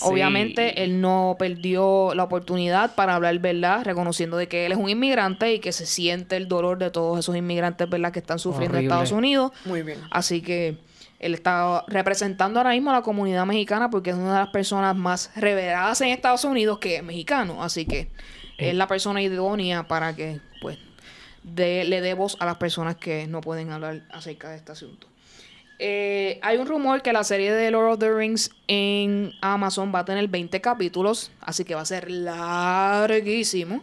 Obviamente 0.00 0.84
él 0.84 1.00
no 1.00 1.36
perdió 1.38 2.14
la 2.14 2.24
oportunidad 2.24 2.94
para 2.94 3.14
hablar 3.14 3.38
verdad, 3.38 3.84
reconociendo 3.84 4.36
de 4.36 4.48
que 4.48 4.66
él 4.66 4.72
es 4.72 4.78
un 4.78 4.88
inmigrante 4.88 5.52
y 5.54 5.58
que 5.58 5.72
se 5.72 5.86
siente 5.86 6.36
el 6.36 6.48
dolor 6.48 6.78
de 6.78 6.90
todos 6.90 7.18
esos 7.18 7.36
inmigrantes 7.36 7.88
verdad 7.88 8.12
que 8.12 8.20
están 8.20 8.38
sufriendo 8.38 8.78
en. 8.78 8.84
Estados 8.84 9.12
Unidos. 9.12 9.52
Muy 9.64 9.82
bien. 9.82 9.98
Así 10.10 10.40
que 10.40 10.76
él 11.18 11.34
está 11.34 11.84
representando 11.86 12.58
ahora 12.58 12.70
mismo 12.70 12.90
a 12.90 12.94
la 12.94 13.02
comunidad 13.02 13.46
mexicana 13.46 13.90
porque 13.90 14.10
es 14.10 14.16
una 14.16 14.32
de 14.32 14.38
las 14.40 14.48
personas 14.48 14.96
más 14.96 15.30
reveradas 15.36 16.00
en 16.00 16.08
Estados 16.08 16.44
Unidos 16.44 16.78
que 16.78 16.96
es 16.96 17.02
mexicano. 17.02 17.62
Así 17.62 17.86
que 17.86 18.10
es 18.58 18.74
la 18.74 18.86
persona 18.86 19.22
idónea 19.22 19.84
para 19.84 20.14
que 20.14 20.40
pues 20.60 20.78
de- 21.42 21.84
le 21.84 22.00
dé 22.00 22.14
voz 22.14 22.36
a 22.40 22.46
las 22.46 22.56
personas 22.56 22.96
que 22.96 23.26
no 23.26 23.40
pueden 23.40 23.70
hablar 23.70 24.02
acerca 24.10 24.50
de 24.50 24.56
este 24.56 24.72
asunto. 24.72 25.08
Eh, 25.84 26.38
hay 26.42 26.58
un 26.58 26.66
rumor 26.68 27.02
que 27.02 27.12
la 27.12 27.24
serie 27.24 27.52
de 27.52 27.70
Lord 27.72 27.92
of 27.94 27.98
the 27.98 28.12
Rings 28.12 28.50
en 28.68 29.32
Amazon 29.40 29.92
va 29.92 30.00
a 30.00 30.04
tener 30.04 30.28
20 30.28 30.60
capítulos, 30.60 31.32
así 31.40 31.64
que 31.64 31.74
va 31.74 31.80
a 31.80 31.84
ser 31.86 32.08
larguísimo. 32.10 33.82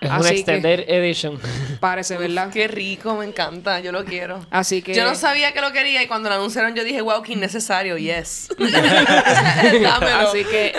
Es 0.00 0.10
así 0.10 0.28
que 0.28 0.34
extended 0.36 0.88
edition. 0.88 1.38
parece, 1.80 2.16
¿verdad? 2.16 2.50
Qué 2.52 2.68
rico, 2.68 3.16
me 3.16 3.26
encanta, 3.26 3.80
yo 3.80 3.90
lo 3.92 4.04
quiero. 4.04 4.46
Así 4.50 4.80
que 4.80 4.94
Yo 4.94 5.04
no 5.04 5.14
sabía 5.14 5.52
que 5.52 5.60
lo 5.60 5.72
quería 5.72 6.02
y 6.02 6.06
cuando 6.06 6.28
lo 6.28 6.36
anunciaron 6.36 6.74
yo 6.74 6.84
dije, 6.84 7.02
wow, 7.02 7.20
qué 7.22 7.32
innecesario, 7.32 7.98
yes. 7.98 8.48
Dámelo. 9.82 10.16
Así 10.28 10.44
que, 10.44 10.72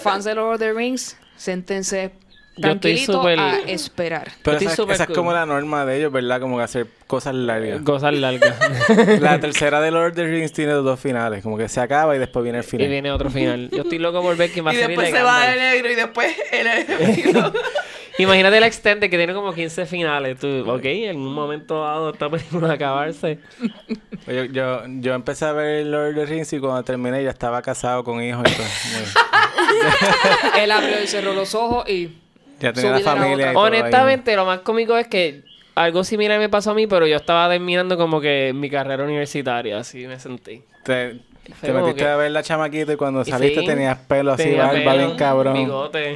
fans 0.00 0.24
de 0.24 0.34
Lord 0.34 0.54
of 0.54 0.60
the 0.60 0.72
Rings, 0.72 1.16
séntense 1.36 2.12
Yo 2.58 2.70
estoy 2.72 2.98
súper- 2.98 3.38
a 3.38 3.58
esperar. 3.60 4.30
Pero 4.42 4.56
Estoy 4.58 4.72
esa, 4.72 5.02
es 5.02 5.06
cool. 5.06 5.14
como 5.16 5.32
la 5.32 5.46
norma 5.46 5.84
de 5.86 5.98
ellos, 5.98 6.12
¿verdad? 6.12 6.40
Como 6.40 6.56
que 6.58 6.62
hacer 6.64 6.86
cosas 7.06 7.34
largas. 7.34 7.80
Cosas 7.82 8.12
largas. 8.14 8.56
la 9.20 9.38
tercera 9.40 9.80
de 9.80 9.90
Lord 9.90 10.10
of 10.10 10.14
the 10.16 10.24
Rings 10.26 10.52
tiene 10.52 10.72
dos 10.72 10.98
finales. 11.00 11.42
Como 11.42 11.56
que 11.56 11.68
se 11.68 11.80
acaba 11.80 12.14
y 12.16 12.18
después 12.18 12.42
viene 12.42 12.58
el 12.58 12.64
y 12.64 12.68
final. 12.68 12.88
viene 12.88 13.10
otro 13.12 13.30
final. 13.30 13.70
Yo 13.70 13.82
estoy 13.82 13.98
loco 13.98 14.20
por 14.22 14.36
ver 14.36 14.50
quién 14.50 14.66
va 14.66 14.70
a 14.70 14.74
y 14.74 14.76
ser 14.78 14.88
después 14.88 15.10
se 15.10 15.22
va 15.22 15.52
el 15.52 15.58
negro 15.58 15.90
y 15.90 15.94
después 15.94 16.36
el. 16.52 17.46
Imagínate 18.20 18.58
la 18.58 18.66
extended 18.66 19.08
que 19.10 19.16
tiene 19.16 19.32
como 19.32 19.52
15 19.54 19.86
finales. 19.86 20.38
Tú, 20.40 20.64
ok, 20.68 20.84
en 20.84 21.18
un 21.18 21.32
momento 21.32 21.84
dado 21.84 22.10
esta 22.10 22.28
película 22.28 22.72
acabarse. 22.72 23.38
Yo, 24.26 24.44
yo, 24.46 24.82
yo 24.98 25.14
empecé 25.14 25.44
a 25.44 25.52
ver 25.52 25.86
Lord 25.86 26.08
of 26.10 26.14
the 26.16 26.26
Rings 26.26 26.52
y 26.52 26.58
cuando 26.58 26.82
terminé 26.82 27.22
ya 27.22 27.30
estaba 27.30 27.62
casado 27.62 28.02
con 28.02 28.20
hijos 28.20 28.42
y. 28.44 28.52
Muy- 28.90 30.62
Él 30.62 30.70
abrió 30.72 31.00
y 31.02 31.06
cerró 31.06 31.32
los 31.32 31.54
ojos 31.54 31.88
y 31.88 32.18
Ya 32.60 32.72
tenía 32.72 32.90
la 32.92 33.00
familia 33.00 33.32
otra. 33.32 33.50
y 33.50 33.54
todo 33.54 33.64
ahí. 33.64 33.72
Honestamente, 33.72 34.36
lo 34.36 34.44
más 34.44 34.60
cómico 34.60 34.96
es 34.96 35.06
que 35.08 35.42
algo 35.74 36.02
similar 36.04 36.38
me 36.38 36.48
pasó 36.48 36.72
a 36.72 36.74
mí, 36.74 36.86
pero 36.86 37.06
yo 37.06 37.16
estaba 37.16 37.48
terminando 37.48 37.96
como 37.96 38.20
que 38.20 38.52
mi 38.54 38.68
carrera 38.68 39.04
universitaria. 39.04 39.78
Así 39.78 40.06
me 40.06 40.18
sentí. 40.18 40.62
Te, 40.82 41.20
metiste 41.72 41.94
que- 41.96 42.04
a 42.04 42.16
ver 42.16 42.30
la 42.30 42.42
chamaquita 42.42 42.92
y 42.92 42.96
cuando 42.96 43.22
Y 43.22 43.24
saliste 43.26 43.60
sí, 43.60 43.66
tenías 43.66 43.98
pelo 43.98 44.32
así, 44.32 44.42
tenía 44.44 44.66
barba 44.66 44.94
bien 44.94 45.16
cabrón. 45.16 45.54
Bigote. 45.54 46.10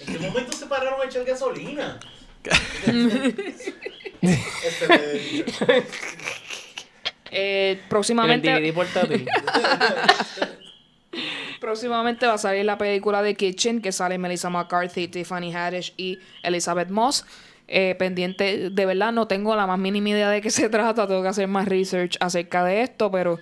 ¿En 0.00 0.06
qué 0.06 0.18
momento 0.18 0.52
se 0.52 0.66
pararon 0.66 1.00
a 1.00 1.04
echar 1.04 1.24
gasolina? 1.24 1.98
este 4.22 5.44
eh, 7.30 7.72
En 7.72 7.78
el 7.78 7.78
próximamente, 7.88 8.48
DVD 8.50 8.72
portátil. 8.74 9.26
próximamente 11.66 12.28
va 12.28 12.34
a 12.34 12.38
salir 12.38 12.64
la 12.64 12.78
película 12.78 13.22
de 13.22 13.34
Kitchen 13.34 13.82
que 13.82 13.90
sale 13.90 14.18
Melissa 14.18 14.48
McCarthy, 14.48 15.08
Tiffany 15.08 15.52
Haddish 15.52 15.92
y 15.96 16.20
Elizabeth 16.44 16.90
Moss. 16.90 17.26
Eh, 17.66 17.96
pendiente, 17.98 18.70
de 18.70 18.86
verdad 18.86 19.10
no 19.10 19.26
tengo 19.26 19.56
la 19.56 19.66
más 19.66 19.76
mínima 19.76 20.10
idea 20.10 20.30
de 20.30 20.40
qué 20.40 20.50
se 20.50 20.68
trata, 20.70 21.08
tengo 21.08 21.22
que 21.22 21.28
hacer 21.28 21.48
más 21.48 21.66
research 21.66 22.16
acerca 22.20 22.62
de 22.64 22.82
esto, 22.82 23.10
pero 23.10 23.40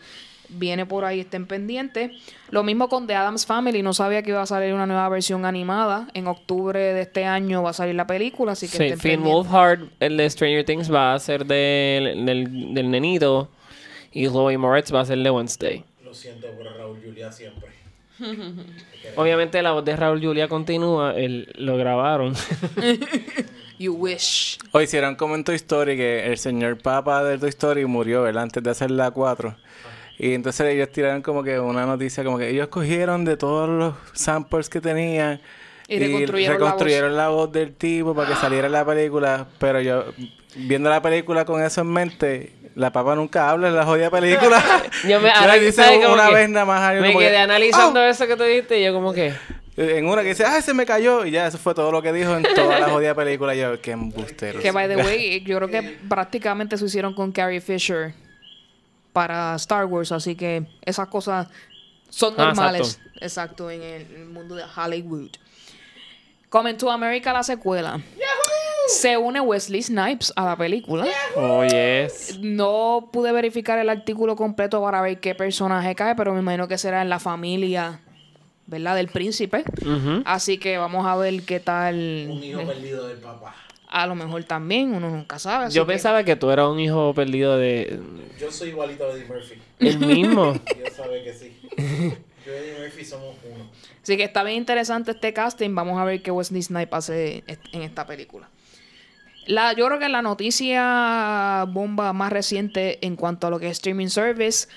viene 0.48 0.86
por 0.86 1.04
ahí, 1.04 1.20
estén 1.20 1.44
pendientes. 1.46 2.12
Lo 2.48 2.62
mismo 2.62 2.88
con 2.88 3.06
The 3.06 3.14
Adams 3.14 3.44
Family, 3.44 3.82
no 3.82 3.92
sabía 3.92 4.22
que 4.22 4.30
iba 4.30 4.40
a 4.40 4.46
salir 4.46 4.72
una 4.72 4.86
nueva 4.86 5.06
versión 5.10 5.44
animada. 5.44 6.08
En 6.14 6.26
octubre 6.26 6.80
de 6.80 7.02
este 7.02 7.26
año 7.26 7.62
va 7.62 7.70
a 7.70 7.74
salir 7.74 7.94
la 7.94 8.06
película, 8.06 8.52
así 8.52 8.68
que 8.68 8.78
Sí, 8.78 8.84
estén 8.84 9.00
Finn. 9.00 9.22
Wolfhard, 9.22 9.90
el 10.00 10.16
de 10.16 10.30
Stranger 10.30 10.64
Things, 10.64 10.90
va 10.90 11.12
a 11.12 11.18
ser 11.18 11.44
del, 11.44 12.24
del, 12.24 12.72
del 12.72 12.90
nenito. 12.90 13.50
Y 14.12 14.28
Chloe 14.28 14.56
Moretz 14.56 14.94
va 14.94 15.00
a 15.00 15.04
ser 15.04 15.18
de 15.18 15.30
Wednesday. 15.30 15.84
Lo 16.02 16.14
siento 16.14 16.50
por 16.52 16.64
Raúl 16.64 16.98
Julia 17.04 17.30
siempre. 17.30 17.83
Obviamente 19.16 19.62
la 19.62 19.72
voz 19.72 19.84
de 19.84 19.96
Raúl 19.96 20.22
Julia 20.22 20.48
continúa, 20.48 21.14
el, 21.14 21.52
lo 21.56 21.76
grabaron. 21.76 22.34
You 23.78 23.94
wish. 23.94 24.58
O 24.70 24.80
hicieron 24.80 25.16
como 25.16 25.34
en 25.34 25.42
Toy 25.42 25.56
Story 25.56 25.96
que 25.96 26.26
el 26.26 26.38
señor 26.38 26.78
Papa 26.78 27.24
de 27.24 27.38
Toy 27.38 27.48
Story 27.48 27.84
murió, 27.86 28.22
¿verdad? 28.22 28.44
Antes 28.44 28.62
de 28.62 28.70
hacer 28.70 28.90
la 28.90 29.10
4. 29.10 29.56
Y 30.18 30.34
entonces 30.34 30.66
ellos 30.68 30.90
tiraron 30.90 31.22
como 31.22 31.42
que 31.42 31.58
una 31.58 31.84
noticia 31.84 32.22
como 32.22 32.38
que 32.38 32.50
ellos 32.50 32.68
cogieron 32.68 33.24
de 33.24 33.36
todos 33.36 33.68
los 33.68 33.94
samples 34.12 34.68
que 34.68 34.80
tenían 34.80 35.40
Y 35.88 35.98
reconstruyeron 36.26 37.16
la 37.16 37.28
voz. 37.30 37.50
del 37.50 37.74
tipo 37.74 38.14
para 38.14 38.28
que 38.28 38.36
saliera 38.36 38.66
en 38.66 38.72
la 38.72 38.86
película. 38.86 39.48
Pero 39.58 39.80
yo, 39.80 40.04
viendo 40.54 40.88
la 40.88 41.02
película 41.02 41.44
con 41.44 41.60
eso 41.60 41.80
en 41.80 41.88
mente, 41.88 42.52
la 42.74 42.92
papa 42.92 43.14
nunca 43.14 43.50
habla 43.50 43.68
en 43.68 43.76
la 43.76 43.84
jodida 43.84 44.10
película. 44.10 44.62
Yo 45.08 45.20
me, 45.20 45.30
ahora, 45.30 45.54
dice 45.54 45.72
¿sabes? 45.82 46.00
Como 46.02 46.14
una 46.14 46.28
que 46.28 46.34
vez 46.34 46.48
nada 46.50 46.66
más. 46.66 46.94
Me 47.00 47.12
que, 47.12 47.18
quedé 47.18 47.36
analizando 47.38 48.00
"Oh". 48.00 48.04
eso 48.04 48.26
que 48.26 48.36
tú 48.36 48.42
dijiste 48.42 48.80
y 48.80 48.84
yo 48.84 48.92
como 48.92 49.12
que... 49.12 49.32
En 49.76 50.06
una 50.06 50.22
que 50.22 50.28
dice, 50.28 50.44
ah, 50.44 50.60
se 50.62 50.72
me 50.72 50.86
cayó. 50.86 51.24
Y 51.26 51.32
ya, 51.32 51.48
eso 51.48 51.58
fue 51.58 51.74
todo 51.74 51.90
lo 51.90 52.00
que 52.00 52.12
dijo 52.12 52.36
en 52.36 52.44
toda 52.54 52.78
la 52.78 52.88
jodida 52.90 53.12
película. 53.14 53.54
Y 53.56 53.58
yo, 53.60 53.80
qué 53.80 53.90
embustero. 53.90 54.60
Que 54.60 54.70
by 54.70 54.86
the 54.88 54.96
way, 54.96 55.40
yo 55.44 55.56
creo 55.58 55.68
que 55.68 55.82
prácticamente 56.08 56.76
se 56.78 56.84
hicieron 56.84 57.12
con 57.14 57.32
Carrie 57.32 57.60
Fisher 57.60 58.14
para 59.12 59.54
Star 59.56 59.84
Wars, 59.86 60.12
así 60.12 60.34
que 60.36 60.64
esas 60.82 61.08
cosas 61.08 61.48
son 62.08 62.34
Ah, 62.38 62.44
normales. 62.46 63.00
exacto. 63.20 63.68
en 63.70 63.82
el 63.82 64.26
mundo 64.26 64.54
de 64.54 64.62
Hollywood. 64.76 65.30
Coming 66.50 66.76
to 66.76 66.88
America 66.90 67.32
la 67.32 67.42
secuela. 67.42 68.00
Se 68.88 69.16
une 69.16 69.40
Wesley 69.40 69.82
Snipes 69.82 70.32
a 70.36 70.44
la 70.44 70.56
película. 70.56 71.06
Oh, 71.36 71.64
yes. 71.64 72.38
No 72.40 73.08
pude 73.12 73.32
verificar 73.32 73.78
el 73.78 73.88
artículo 73.88 74.36
completo 74.36 74.82
para 74.82 75.00
ver 75.00 75.20
qué 75.20 75.34
personaje 75.34 75.94
cae, 75.94 76.14
pero 76.14 76.32
me 76.34 76.40
imagino 76.40 76.68
que 76.68 76.76
será 76.78 77.00
en 77.02 77.08
la 77.08 77.18
familia, 77.18 78.00
¿verdad? 78.66 78.96
Del 78.96 79.08
príncipe. 79.08 79.64
Ujú. 79.82 80.22
Así 80.26 80.58
que 80.58 80.76
vamos 80.78 81.06
a 81.06 81.16
ver 81.16 81.42
qué 81.42 81.60
tal. 81.60 81.94
Un 82.30 82.42
hijo 82.44 82.62
perdido 82.66 83.08
del 83.08 83.18
papá. 83.18 83.54
A 83.88 84.06
lo 84.06 84.14
mejor 84.16 84.42
también, 84.44 84.92
uno 84.92 85.08
nunca 85.08 85.38
sabe. 85.38 85.70
Yo 85.70 85.86
que- 85.86 85.92
pensaba 85.92 86.24
que 86.24 86.34
tú 86.36 86.50
eras 86.50 86.68
un 86.68 86.80
hijo 86.80 87.14
perdido 87.14 87.56
de... 87.56 88.00
Yo 88.40 88.50
soy 88.50 88.70
igualito 88.70 89.04
a 89.04 89.12
Eddie 89.12 89.24
Murphy. 89.26 89.54
El 89.78 89.98
mismo. 90.00 90.52
Dios 90.76 90.92
sabe 90.96 91.22
que 91.22 91.32
sí. 91.32 91.56
Yo 91.78 92.52
y 92.52 92.56
Eddie 92.56 92.80
Murphy 92.82 93.04
somos 93.04 93.36
uno. 93.44 93.70
Así 94.02 94.16
que 94.16 94.24
está 94.24 94.42
bien 94.42 94.58
interesante 94.58 95.12
este 95.12 95.32
casting. 95.32 95.74
Vamos 95.74 95.98
a 95.98 96.04
ver 96.04 96.20
qué 96.22 96.30
Wesley 96.30 96.60
Snipes 96.62 96.92
hace 96.94 97.44
en 97.72 97.82
esta 97.82 98.04
película. 98.06 98.48
La, 99.46 99.72
yo 99.74 99.86
creo 99.86 99.98
que 99.98 100.08
la 100.08 100.22
noticia 100.22 101.64
bomba 101.68 102.12
más 102.12 102.32
reciente 102.32 103.04
en 103.06 103.16
cuanto 103.16 103.46
a 103.46 103.50
lo 103.50 103.58
que 103.58 103.66
es 103.66 103.72
streaming 103.72 104.08
service, 104.08 104.68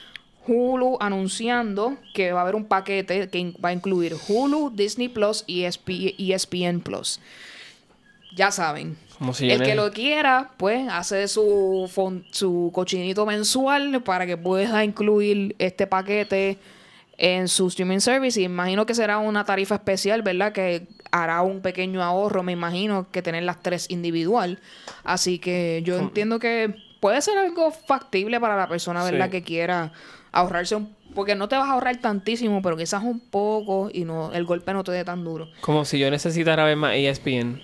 Hulu 0.48 0.98
anunciando 1.00 1.98
que 2.14 2.32
va 2.32 2.40
a 2.40 2.44
haber 2.44 2.56
un 2.56 2.66
paquete 2.66 3.30
que 3.30 3.54
va 3.64 3.70
a 3.70 3.74
incluir 3.74 4.16
Hulu, 4.28 4.72
Disney 4.74 5.10
Plus 5.10 5.44
y 5.46 5.64
ESP 5.64 5.90
ESPN 6.18 6.82
Plus. 6.82 7.20
Ya 8.36 8.52
saben. 8.52 8.98
Si 9.34 9.50
El 9.50 9.64
que 9.64 9.74
lo 9.74 9.92
quiera, 9.92 10.52
pues 10.58 10.88
hace 10.92 11.28
su, 11.28 11.90
su 12.32 12.72
cochinito 12.74 13.26
mensual 13.26 14.04
para 14.04 14.28
que 14.28 14.38
pueda 14.38 14.84
incluir 14.84 15.56
este 15.58 15.88
paquete 15.88 16.60
en 17.18 17.48
su 17.48 17.68
streaming 17.68 18.00
service. 18.00 18.40
Y 18.40 18.44
imagino 18.44 18.86
que 18.86 18.94
será 18.94 19.18
una 19.18 19.44
tarifa 19.44 19.76
especial, 19.76 20.22
¿verdad? 20.22 20.54
Que 20.54 20.88
hará 21.24 21.42
un 21.42 21.62
pequeño 21.62 22.04
ahorro, 22.04 22.44
me 22.44 22.52
imagino, 22.54 23.08
que 23.12 23.22
tener 23.22 23.44
las 23.44 23.62
tres 23.62 23.90
individual. 23.90 24.60
Así 25.04 25.40
que 25.40 25.82
yo 25.86 25.98
entiendo 25.98 26.40
que 26.40 26.76
puede 27.00 27.22
ser 27.22 27.38
algo 27.38 27.72
factible 27.72 28.40
para 28.40 28.56
la 28.56 28.68
persona, 28.68 29.04
¿verdad? 29.04 29.26
Sí. 29.26 29.32
Que 29.32 29.44
quiera 29.44 29.92
ahorrarse 30.32 30.76
un... 30.76 30.96
Porque 31.16 31.36
no 31.36 31.48
te 31.48 31.56
vas 31.56 31.68
a 31.68 31.74
ahorrar 31.74 31.98
tantísimo, 31.98 32.62
pero 32.62 32.78
quizás 32.78 33.04
un 33.04 33.20
poco 33.20 33.90
y 33.92 34.04
no 34.06 34.32
el 34.34 34.46
golpe 34.46 34.74
no 34.74 34.84
te 34.84 34.92
dé 34.92 35.04
tan 35.04 35.24
duro. 35.24 35.50
Como 35.62 35.84
si 35.86 35.98
yo 36.00 36.12
necesitara 36.12 36.64
ver 36.66 36.76
más 36.78 36.94
ESPN. 36.96 37.62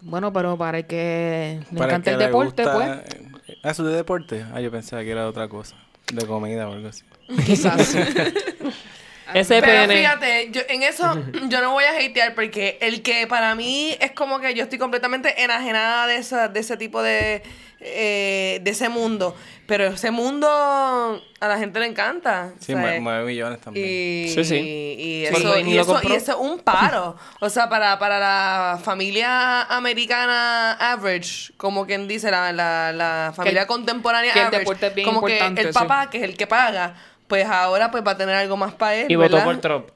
Bueno, 0.00 0.32
pero 0.32 0.56
para 0.58 0.78
el 0.78 0.86
que 0.86 1.60
le 1.70 1.78
Para 1.78 1.92
encanta 1.92 2.10
que 2.10 2.14
el 2.14 2.18
deporte, 2.18 2.64
gusta- 2.64 2.74
pues... 2.74 3.54
Ah, 3.62 3.70
¿eso 3.70 3.84
de 3.84 3.94
deporte? 3.96 4.44
Ah, 4.52 4.60
yo 4.60 4.70
pensaba 4.70 5.02
que 5.02 5.10
era 5.10 5.28
otra 5.28 5.48
cosa. 5.48 5.76
De 6.12 6.26
comida 6.26 6.68
o 6.68 6.72
algo 6.72 6.88
así. 6.88 7.04
Quizás. 7.46 7.96
Ese 9.34 9.60
Pero 9.60 9.92
fíjate, 9.92 10.48
yo, 10.52 10.62
en 10.68 10.82
eso 10.82 11.20
yo 11.48 11.60
no 11.60 11.72
voy 11.72 11.84
a 11.84 11.90
hatear 11.90 12.34
porque 12.34 12.78
el 12.80 13.02
que 13.02 13.26
para 13.26 13.54
mí 13.54 13.96
es 14.00 14.12
como 14.12 14.38
que 14.40 14.54
yo 14.54 14.62
estoy 14.62 14.78
completamente 14.78 15.42
enajenada 15.42 16.06
de, 16.06 16.16
esa, 16.16 16.48
de 16.48 16.60
ese 16.60 16.76
tipo 16.76 17.02
de, 17.02 17.42
eh, 17.80 18.60
de 18.62 18.70
ese 18.70 18.88
mundo. 18.88 19.36
Pero 19.66 19.86
ese 19.86 20.10
mundo 20.10 20.46
a 20.46 21.48
la 21.48 21.58
gente 21.58 21.80
le 21.80 21.86
encanta. 21.86 22.52
Sí, 22.60 22.74
o 22.74 22.76
sea, 22.76 22.84
mue- 22.84 23.00
mueve 23.00 23.24
millones 23.24 23.60
también. 23.62 23.86
y, 23.88 24.28
Sí, 24.28 24.44
sí. 24.44 24.56
y 24.56 25.24
eso, 25.24 25.58
y 25.58 25.78
eso, 25.78 26.00
y 26.04 26.12
eso 26.12 26.32
es 26.32 26.38
un 26.38 26.58
paro. 26.58 27.16
O 27.40 27.48
sea, 27.48 27.70
para, 27.70 27.98
para 27.98 28.18
la 28.18 28.78
familia 28.84 29.62
americana 29.62 30.72
average, 30.74 31.52
como 31.56 31.86
quien 31.86 32.06
dice, 32.08 32.30
la, 32.30 32.52
la, 32.52 32.92
la 32.92 33.32
familia 33.34 33.62
el- 33.62 33.66
contemporánea 33.66 34.32
que 34.34 34.40
el 34.40 34.46
average, 34.48 34.60
deporte 34.60 34.86
es 34.88 34.94
bien 34.94 35.06
como 35.08 35.26
importante, 35.26 35.62
que 35.62 35.68
el 35.68 35.72
sí. 35.74 35.78
papá, 35.80 36.10
que 36.10 36.18
es 36.18 36.24
el 36.24 36.36
que 36.36 36.46
paga, 36.46 36.94
pues 37.26 37.46
ahora 37.46 37.90
pues 37.90 38.04
va 38.06 38.12
a 38.12 38.16
tener 38.16 38.34
algo 38.34 38.56
más 38.56 38.74
para 38.74 38.96
él. 38.96 39.06
Y 39.10 39.14
votó 39.16 39.36
¿verdad? 39.36 39.44
por 39.44 39.56
Trump. 39.58 39.86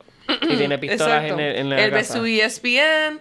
Y 0.42 0.56
tiene 0.56 0.78
pistolas 0.78 1.24
en, 1.24 1.40
el, 1.40 1.56
en 1.56 1.70
la 1.70 1.82
Él 1.84 1.90
ve 1.90 2.04
su 2.04 2.24
ESPN. 2.24 3.20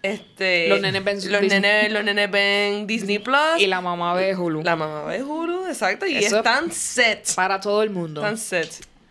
Este, 0.00 0.68
Los 0.68 0.80
nenes 0.80 1.02
ven 1.02 1.16
los 1.16 1.40
Disney. 1.40 1.60
nenes, 1.60 1.92
los 1.92 2.04
nenes 2.04 2.30
ven 2.30 2.86
Disney 2.86 3.18
Plus. 3.18 3.58
y 3.58 3.66
la 3.66 3.80
mamá 3.80 4.14
ve 4.14 4.34
Hulu. 4.36 4.62
la 4.62 4.76
mamá 4.76 5.02
ve 5.04 5.22
Hulu, 5.24 5.66
exacto. 5.66 6.06
Y 6.06 6.16
Eso- 6.18 6.36
están 6.38 6.70
set. 6.70 7.34
Para 7.34 7.58
todo 7.60 7.82
el 7.82 7.90
mundo. 7.90 8.20
Están 8.20 8.38
set. 8.38 8.70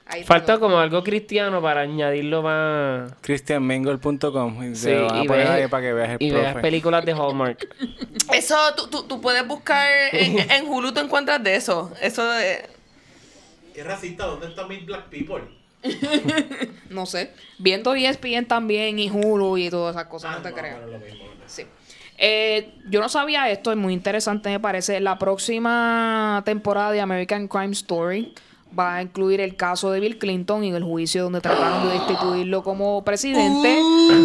Ahí 0.09 0.23
Falta 0.23 0.53
todo. 0.53 0.61
como 0.61 0.79
algo 0.79 1.03
cristiano 1.03 1.61
para 1.61 1.81
añadirlo 1.81 2.41
más. 2.41 3.11
ChristianMingle.com. 3.21 4.71
Y 4.71 4.75
Sí, 4.75 4.89
y 4.91 5.27
poner 5.27 5.47
ve- 5.47 5.53
ahí 5.63 5.67
para 5.67 5.83
que 5.83 5.93
veas 5.93 6.09
el 6.11 6.17
Y 6.19 6.31
veas 6.31 6.55
películas 6.55 7.03
de 7.05 7.11
Hallmark. 7.11 7.67
Eso 8.33 8.55
tú, 8.77 8.87
tú, 8.87 9.03
tú 9.03 9.19
puedes 9.19 9.45
buscar 9.45 9.89
en, 10.13 10.39
en 10.49 10.65
Hulu, 10.67 10.93
tú 10.93 11.01
encuentras 11.01 11.43
de 11.43 11.55
eso. 11.55 11.91
Eso 12.01 12.25
de. 12.31 12.65
¿Qué 13.77 13.83
racista? 13.83 14.25
¿Dónde 14.25 14.47
están 14.47 14.67
mis 14.69 14.83
black 14.87 15.07
people? 15.09 15.43
No 16.89 17.05
sé. 17.05 17.31
Viendo 17.59 17.93
ESPN 17.93 18.47
también 18.47 18.97
y 18.97 19.11
Hulu 19.11 19.55
y 19.59 19.69
todas 19.69 19.95
esas 19.95 20.07
cosas, 20.07 20.31
Ah, 20.33 20.37
no 20.37 20.41
te 20.41 20.49
no, 20.49 20.55
creas. 20.55 20.79
Sí. 21.45 21.63
Eh, 22.17 22.73
yo 22.89 22.99
no 23.01 23.07
sabía 23.07 23.51
esto, 23.51 23.69
es 23.71 23.77
muy 23.77 23.93
interesante 23.93 24.49
me 24.49 24.59
parece. 24.59 24.99
La 24.99 25.19
próxima 25.19 26.41
temporada 26.43 26.91
de 26.91 27.01
American 27.01 27.47
Crime 27.47 27.73
Story 27.73 28.33
va 28.77 28.95
a 28.95 29.01
incluir 29.03 29.41
el 29.41 29.55
caso 29.55 29.91
de 29.91 29.99
Bill 29.99 30.17
Clinton 30.17 30.63
y 30.63 30.71
el 30.71 30.83
juicio 30.83 31.21
donde 31.25 31.39
trataron 31.39 31.87
de 31.87 31.99
destituirlo 31.99 32.63
como 32.63 33.03
presidente. 33.03 33.79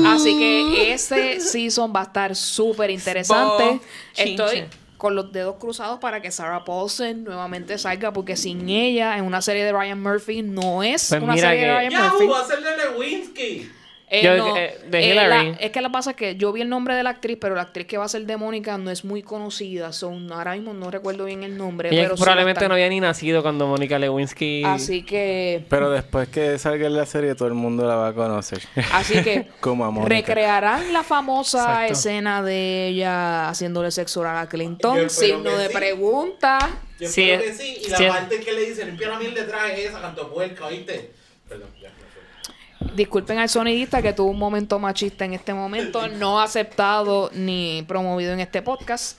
Así 0.07 0.35
que 0.39 0.95
ese 0.95 1.41
season 1.41 1.93
va 1.95 2.01
a 2.01 2.05
estar 2.05 2.35
súper 2.35 2.89
interesante. 2.89 3.81
Estoy 4.17 4.61
chinche. 4.61 4.82
Con 5.03 5.17
los 5.17 5.33
dedos 5.33 5.57
cruzados 5.59 5.99
para 5.99 6.23
que 6.23 6.31
Sarah 6.31 6.65
Paulson 6.65 7.25
nuevamente 7.25 7.77
salga, 7.77 8.13
porque 8.13 8.37
sin 8.37 8.69
ella 8.69 9.19
en 9.19 9.25
una 9.25 9.43
serie 9.43 9.65
de 9.65 9.73
Ryan 9.73 10.01
Murphy 10.01 10.43
no 10.43 10.85
es 10.85 11.09
Pues 11.09 11.21
una 11.21 11.33
mira 11.35 11.49
serie 11.49 11.63
de 11.65 11.67
que- 11.73 11.77
Ryan 11.77 11.91
Yahoo 11.91 12.11
Murphy. 12.13 12.27
va 12.29 12.41
a 12.41 12.47
ser 12.47 12.63
de 12.63 12.77
Lewinsky. 12.77 13.73
Eh, 14.15 14.23
Yo- 14.23 14.37
no, 14.37 14.55
eh, 14.59 14.77
de 14.91 14.99
eh, 14.99 15.07
Hillary. 15.13 15.53
la- 15.53 15.57
es 15.59 15.71
que 15.71 15.81
lo 15.81 15.89
que 15.89 15.93
pasa 15.95 16.11
es 16.11 16.17
que 16.17 16.37
yo 16.37 16.53
vi 16.53 16.61
el 16.61 16.69
nombre 16.69 16.95
de 16.95 17.03
la 17.03 17.09
actriz, 17.09 17.39
pero 17.41 17.55
la 17.55 17.63
actriz 17.63 17.87
que 17.87 17.97
va 17.97 18.05
a 18.05 18.09
ser 18.09 18.27
de 18.27 18.37
Mónica 18.37 18.77
no 18.77 18.91
es 18.91 19.07
muy 19.07 19.23
conocida. 19.23 19.91
Son, 19.93 20.31
ahora 20.31 20.53
mismo 20.53 20.75
no 20.75 20.91
recuerdo 20.91 21.25
bien 21.25 21.43
el 21.45 21.57
nombre. 21.57 21.89
Ella 21.91 22.03
pero 22.03 22.17
probablemente 22.17 22.69
no 22.69 22.75
había 22.75 22.91
ni 22.91 23.01
nacido 23.01 23.41
cuando 23.41 23.67
Mónica 23.67 23.99
Lewinsky. 23.99 24.65
Así 24.67 25.03
que. 25.03 25.65
Pero 25.71 25.91
después 25.91 26.29
que 26.29 26.59
salga 26.59 26.87
en 26.89 26.95
la 26.95 27.07
serie, 27.07 27.35
todo 27.35 27.49
el 27.49 27.55
mundo 27.55 27.89
la 27.89 27.95
va 27.97 28.09
a 28.09 28.13
conocer. 28.13 28.61
Así 28.93 29.23
que. 29.23 29.49
Como 29.61 29.87
a 29.87 29.91
Mónica. 29.91 30.15
recrearán 30.15 30.93
la 30.93 31.03
famosa 31.03 31.87
Exacto. 31.87 31.93
escena 31.95 32.43
de 32.43 32.89
ella 32.89 33.49
haciéndole 33.49 33.91
sexo 33.91 34.21
oral 34.21 34.37
a 34.37 34.47
Clinton. 34.47 35.09
Signo 35.09 35.57
de 35.57 35.69
sí. 35.69 35.73
pregunta. 35.75 36.59
Yo 37.01 37.09
Sí, 37.09 37.23
creo 37.25 37.41
es- 37.41 37.45
que 37.59 37.65
sí. 37.65 37.77
Y 37.87 37.89
la 37.89 37.97
sí 37.97 38.05
parte 38.09 38.41
que 38.41 38.53
le 38.53 38.67
dice, 38.67 38.85
limpia 38.85 39.09
la 39.09 39.19
miel 39.19 39.33
detrás 39.33 39.71
es 39.73 39.87
esa, 39.89 40.03
canto 40.03 40.31
puerca, 40.31 40.67
¿oíste? 40.67 41.13
Perdón. 41.49 41.69
Disculpen 42.95 43.39
al 43.39 43.49
sonidista 43.49 44.03
que 44.03 44.13
tuvo 44.13 44.31
un 44.31 44.39
momento 44.39 44.79
machista 44.79 45.25
en 45.25 45.33
este 45.33 45.55
momento, 45.55 46.09
no 46.09 46.41
aceptado 46.41 47.31
ni 47.35 47.85
promovido 47.89 48.33
en 48.33 48.41
este 48.41 48.63
podcast. 48.63 49.19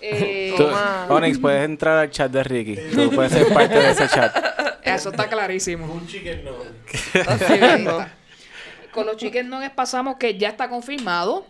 Eh, 0.00 0.54
Tú-. 0.56 0.68
Onyx, 1.08 1.38
puedes 1.38 1.64
entrar 1.64 1.98
al 1.98 2.10
chat 2.10 2.30
de 2.30 2.42
Ricky. 2.42 2.76
Tú 2.94 3.10
puedes 3.10 3.32
ser 3.32 3.46
parte 3.52 3.78
de 3.78 3.90
ese 3.90 4.08
chat. 4.08 4.34
eso 4.82 5.10
está 5.10 5.28
clarísimo. 5.28 5.86
Un 5.86 6.06
chicken 6.06 6.44
no. 7.84 8.06
Con 8.92 9.06
los 9.06 9.16
Chicken 9.16 9.48
Nuggets 9.48 9.74
pasamos 9.74 10.16
que 10.16 10.36
ya 10.36 10.48
está 10.48 10.68
confirmado. 10.68 11.46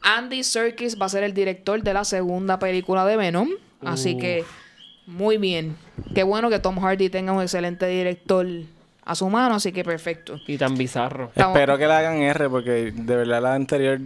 Andy 0.00 0.42
Serkis 0.42 0.98
va 1.00 1.06
a 1.06 1.08
ser 1.08 1.24
el 1.24 1.34
director 1.34 1.82
de 1.82 1.92
la 1.92 2.04
segunda 2.04 2.58
película 2.58 3.04
de 3.04 3.16
Venom. 3.16 3.50
Así 3.84 4.16
que, 4.16 4.44
muy 5.06 5.36
bien. 5.36 5.76
Qué 6.14 6.22
bueno 6.22 6.48
que 6.48 6.58
Tom 6.58 6.78
Hardy 6.78 7.10
tenga 7.10 7.32
un 7.32 7.42
excelente 7.42 7.86
director 7.86 8.46
a 9.06 9.14
su 9.14 9.28
mano, 9.30 9.54
así 9.54 9.72
que 9.72 9.82
perfecto. 9.84 10.38
Y 10.46 10.58
tan 10.58 10.76
bizarro. 10.76 11.28
Estamos- 11.34 11.56
Espero 11.56 11.78
que 11.78 11.86
la 11.86 11.98
hagan 11.98 12.16
R 12.18 12.50
porque 12.50 12.92
de 12.94 13.16
verdad 13.16 13.40
la 13.40 13.54
anterior 13.54 13.98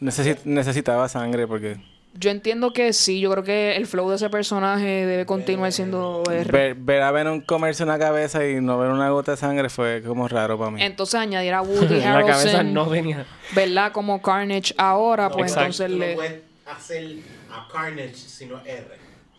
necesi- 0.00 0.38
necesitaba 0.44 1.08
sangre 1.08 1.46
porque 1.46 1.78
Yo 2.18 2.30
entiendo 2.30 2.72
que 2.72 2.92
sí, 2.94 3.20
yo 3.20 3.30
creo 3.30 3.44
que 3.44 3.76
el 3.76 3.86
flow 3.86 4.08
de 4.08 4.16
ese 4.16 4.30
personaje 4.30 5.04
debe 5.04 5.26
continuar 5.26 5.70
siendo 5.72 6.22
R. 6.30 6.50
ver, 6.50 6.74
ver 6.74 7.02
a 7.02 7.10
Venom 7.10 7.40
comerse 7.42 7.82
una 7.82 7.98
cabeza 7.98 8.46
y 8.48 8.60
no 8.60 8.78
ver 8.78 8.90
una 8.90 9.10
gota 9.10 9.32
de 9.32 9.36
sangre 9.36 9.68
fue 9.68 10.02
como 10.02 10.26
raro 10.28 10.58
para 10.58 10.70
mí. 10.70 10.82
Entonces 10.82 11.14
añadir 11.20 11.52
a 11.52 11.60
Woody 11.62 11.96
En 12.00 12.04
la 12.12 12.20
cabeza 12.20 12.40
Harrelson, 12.40 12.72
no 12.72 12.86
venía. 12.86 13.26
¿verdad? 13.54 13.92
Como 13.92 14.22
Carnage 14.22 14.74
ahora, 14.78 15.28
pues 15.30 15.52
Exacto. 15.52 15.84
entonces 15.84 15.90
Tú 15.90 15.98
no 15.98 16.04
le... 16.06 16.14
puedes 16.14 16.42
hacer 16.66 17.16
a 17.52 17.68
Carnage 17.72 18.14
sino 18.14 18.60
R. 18.64 18.86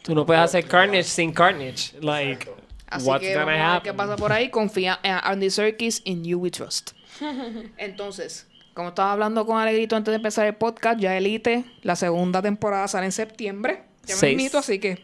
Tú 0.03 0.13
no 0.15 0.25
puedes 0.25 0.43
hacer 0.43 0.65
Carnage 0.65 1.03
sin 1.03 1.31
Carnage. 1.33 1.99
Like, 1.99 2.31
Exacto. 2.43 2.61
Así 2.89 3.07
what's 3.07 3.21
que 3.21 3.35
vamos 3.35 3.53
a 3.53 3.73
ver 3.73 3.81
qué 3.83 3.93
pasa 3.93 4.15
por 4.15 4.31
ahí. 4.31 4.49
Confía 4.49 4.99
en 5.03 5.17
Andy 5.21 5.49
Serkis, 5.49 6.01
in 6.05 6.23
you 6.23 6.39
we 6.39 6.49
trust. 6.51 6.91
Entonces, 7.77 8.47
como 8.73 8.89
estaba 8.89 9.11
hablando 9.13 9.45
con 9.45 9.57
Alegrito 9.59 9.95
antes 9.95 10.11
de 10.11 10.17
empezar 10.17 10.45
el 10.45 10.55
podcast, 10.55 10.99
ya 10.99 11.17
Elite, 11.17 11.65
la 11.81 11.95
segunda 11.95 12.41
temporada 12.41 12.87
sale 12.87 13.05
en 13.07 13.11
septiembre. 13.11 13.83
Ya 14.05 14.15
me 14.15 14.19
Seis. 14.19 14.31
invito, 14.39 14.57
así 14.57 14.79
que 14.79 15.03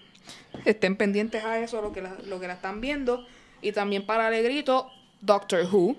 estén 0.65 0.95
pendientes 0.95 1.43
a 1.43 1.59
eso, 1.59 1.81
lo 1.81 1.91
que 1.91 2.01
la, 2.01 2.15
lo 2.25 2.39
que 2.39 2.47
la 2.47 2.53
están 2.53 2.81
viendo. 2.81 3.25
Y 3.61 3.71
también 3.71 4.05
para 4.05 4.27
Alegrito, 4.27 4.89
Doctor 5.21 5.65
Who 5.71 5.95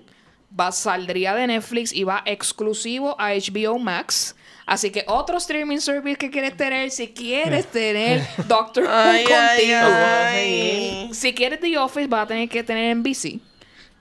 va 0.57 0.71
saldría 0.71 1.35
de 1.35 1.47
Netflix 1.47 1.91
y 1.93 2.03
va 2.03 2.23
exclusivo 2.25 3.19
a 3.19 3.31
HBO 3.33 3.77
Max. 3.77 4.35
Así 4.65 4.89
que 4.89 5.03
otro 5.07 5.37
streaming 5.37 5.77
service 5.77 6.17
que 6.17 6.31
quieres 6.31 6.57
tener, 6.57 6.89
si 6.89 7.09
quieres 7.09 7.67
tener 7.71 8.25
Doctor 8.47 8.85
Who 8.85 8.89
ay, 8.91 9.23
contigo. 9.23 9.77
ay. 9.79 11.09
Si 11.13 11.33
quieres 11.33 11.59
The 11.59 11.77
Office, 11.77 12.07
vas 12.07 12.23
a 12.23 12.27
tener 12.27 12.49
que 12.49 12.63
tener 12.63 12.95
NBC. 12.95 13.39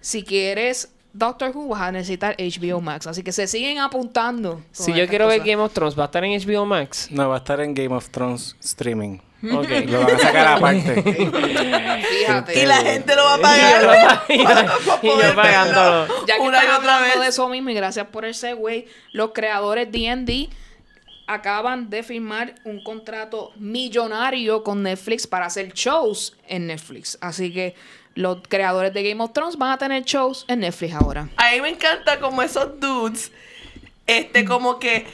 Si 0.00 0.22
quieres 0.22 0.90
Doctor 1.12 1.52
Who, 1.54 1.68
vas 1.68 1.82
a 1.82 1.92
necesitar 1.92 2.34
HBO 2.38 2.80
Max. 2.80 3.06
Así 3.06 3.22
que 3.22 3.32
se 3.32 3.46
siguen 3.46 3.78
apuntando. 3.78 4.62
Si 4.72 4.92
yo 4.94 5.06
quiero 5.06 5.26
ver. 5.26 5.40
Game 5.40 5.62
of 5.62 5.72
Thrones, 5.72 5.98
¿va 5.98 6.04
a 6.04 6.06
estar 6.06 6.24
en 6.24 6.40
HBO 6.40 6.64
Max? 6.66 7.08
No, 7.10 7.28
va 7.28 7.36
a 7.36 7.38
estar 7.38 7.60
en 7.60 7.74
Game 7.74 7.94
of 7.94 8.08
Thrones 8.08 8.56
streaming. 8.60 9.18
Ok. 9.42 9.68
Lo 9.86 10.00
van 10.06 10.14
a 10.14 10.18
sacar 10.18 10.46
aparte. 10.46 11.02
Fíjate. 12.08 12.62
Y 12.62 12.66
la 12.66 12.76
gente 12.76 13.14
lo 13.14 13.24
va 13.24 13.34
a 13.34 13.38
y 13.38 13.42
pagar. 13.42 14.24
y 15.02 15.06
yo 15.08 15.34
pagándolo. 15.34 16.26
Ya 16.26 16.36
que 16.36 16.40
Una 16.40 16.58
y 16.62 16.66
otra 16.66 16.76
hablando 16.76 17.02
vez. 17.08 17.20
de 17.20 17.26
eso 17.28 17.48
mismo 17.48 17.70
y 17.70 17.74
gracias 17.74 18.06
por 18.06 18.24
el 18.24 18.34
segue, 18.34 18.88
los 19.12 19.32
creadores 19.32 19.90
D&D 19.92 20.48
acaban 21.26 21.88
de 21.90 22.02
firmar 22.02 22.54
un 22.64 22.82
contrato 22.82 23.52
millonario 23.56 24.62
con 24.62 24.82
Netflix 24.82 25.26
para 25.26 25.46
hacer 25.46 25.72
shows 25.72 26.36
en 26.46 26.66
Netflix. 26.66 27.16
Así 27.20 27.52
que 27.52 27.74
los 28.14 28.38
creadores 28.48 28.92
de 28.94 29.02
Game 29.08 29.22
of 29.22 29.32
Thrones 29.32 29.56
van 29.56 29.72
a 29.72 29.78
tener 29.78 30.04
shows 30.04 30.44
en 30.48 30.60
Netflix 30.60 30.94
ahora. 30.94 31.28
A 31.36 31.50
mí 31.52 31.60
me 31.60 31.70
encanta 31.70 32.20
como 32.20 32.42
esos 32.42 32.78
dudes, 32.78 33.32
este, 34.06 34.44
como 34.44 34.78
que 34.78 35.06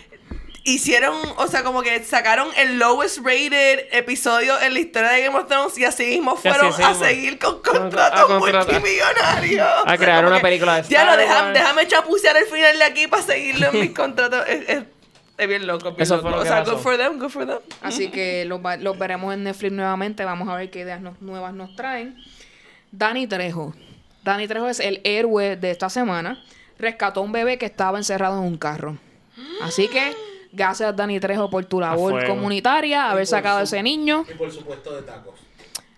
hicieron, 0.64 1.16
o 1.36 1.46
sea, 1.46 1.62
como 1.62 1.82
que 1.82 2.02
sacaron 2.04 2.48
el 2.56 2.78
lowest 2.78 3.18
rated 3.18 3.86
episodio 3.92 4.60
en 4.60 4.74
la 4.74 4.80
historia 4.80 5.10
de 5.10 5.22
Game 5.24 5.38
of 5.38 5.46
Thrones 5.48 5.78
y 5.78 5.84
así 5.84 6.04
mismo 6.06 6.32
así 6.32 6.48
fueron 6.48 6.72
a 6.82 6.94
seguir 6.94 7.38
con 7.38 7.60
contratos 7.62 8.28
multimillonarios. 8.38 9.68
A 9.86 9.96
crear 9.96 10.24
una 10.26 10.40
película 10.40 10.82
de 10.82 10.88
Ya 10.88 11.04
lo 11.04 11.12
Star 11.12 11.18
déjame, 11.26 11.52
déjame 11.52 11.88
chapucear 11.88 12.36
el 12.36 12.44
final 12.46 12.78
de 12.78 12.84
aquí 12.84 13.06
para 13.06 13.22
seguirlo 13.22 13.68
en 13.72 13.80
mis 13.80 13.90
contratos. 13.94 14.44
Es, 14.48 14.68
es- 14.68 14.84
es 15.38 15.48
bien 15.48 15.66
loco, 15.66 15.88
es 15.88 15.94
bien 15.96 16.02
Eso 16.02 16.16
loco. 16.16 16.28
fue 16.28 16.30
lo 16.32 16.36
O 16.40 16.42
que 16.42 16.48
sea, 16.50 16.58
pasó. 16.58 16.72
good 16.76 16.82
for 16.82 16.96
them, 16.98 17.18
good 17.18 17.30
for 17.30 17.46
them. 17.46 17.58
Así 17.80 18.10
que 18.10 18.44
los, 18.44 18.60
veremos 18.98 19.32
en 19.32 19.44
Netflix 19.44 19.72
nuevamente. 19.72 20.22
Vamos 20.26 20.46
a 20.50 20.54
ver 20.54 20.70
qué 20.70 20.80
ideas 20.80 21.00
nos- 21.00 21.18
nuevas 21.22 21.54
nos 21.54 21.74
traen. 21.76 22.14
Dani 22.92 23.26
Trejo. 23.26 23.72
Dani 24.22 24.46
Trejo 24.46 24.68
es 24.68 24.80
el 24.80 25.00
héroe 25.02 25.56
de 25.56 25.70
esta 25.70 25.88
semana. 25.88 26.44
Rescató 26.78 27.20
a 27.20 27.22
un 27.22 27.32
bebé 27.32 27.56
que 27.56 27.64
estaba 27.64 27.96
encerrado 27.96 28.36
en 28.38 28.44
un 28.48 28.58
carro. 28.58 28.98
Así 29.62 29.88
que, 29.88 30.14
gracias 30.52 30.94
Dani 30.96 31.18
Trejo 31.20 31.48
por 31.50 31.64
tu 31.64 31.80
labor 31.80 32.26
comunitaria, 32.26 33.10
haber 33.10 33.26
sacado 33.26 33.58
a 33.58 33.62
ese 33.62 33.82
niño. 33.82 34.24
Y 34.30 34.34
por 34.34 34.50
supuesto 34.52 34.94
de 34.94 35.02
tacos. 35.02 35.34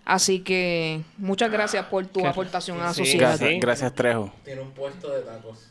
Así 0.05 0.41
que, 0.41 1.01
muchas 1.17 1.49
gracias 1.49 1.85
por 1.85 2.05
tu 2.07 2.25
aportación 2.27 2.79
a 2.81 2.85
la 2.85 2.93
sí, 2.93 3.05
sociedad. 3.05 3.29
Gracias, 3.29 3.49
Sí. 3.49 3.59
gracias 3.59 3.93
Trejo. 3.93 4.33
Tiene 4.43 4.61
un 4.61 4.71
puesto 4.71 5.09
de 5.11 5.21
tacos. 5.21 5.69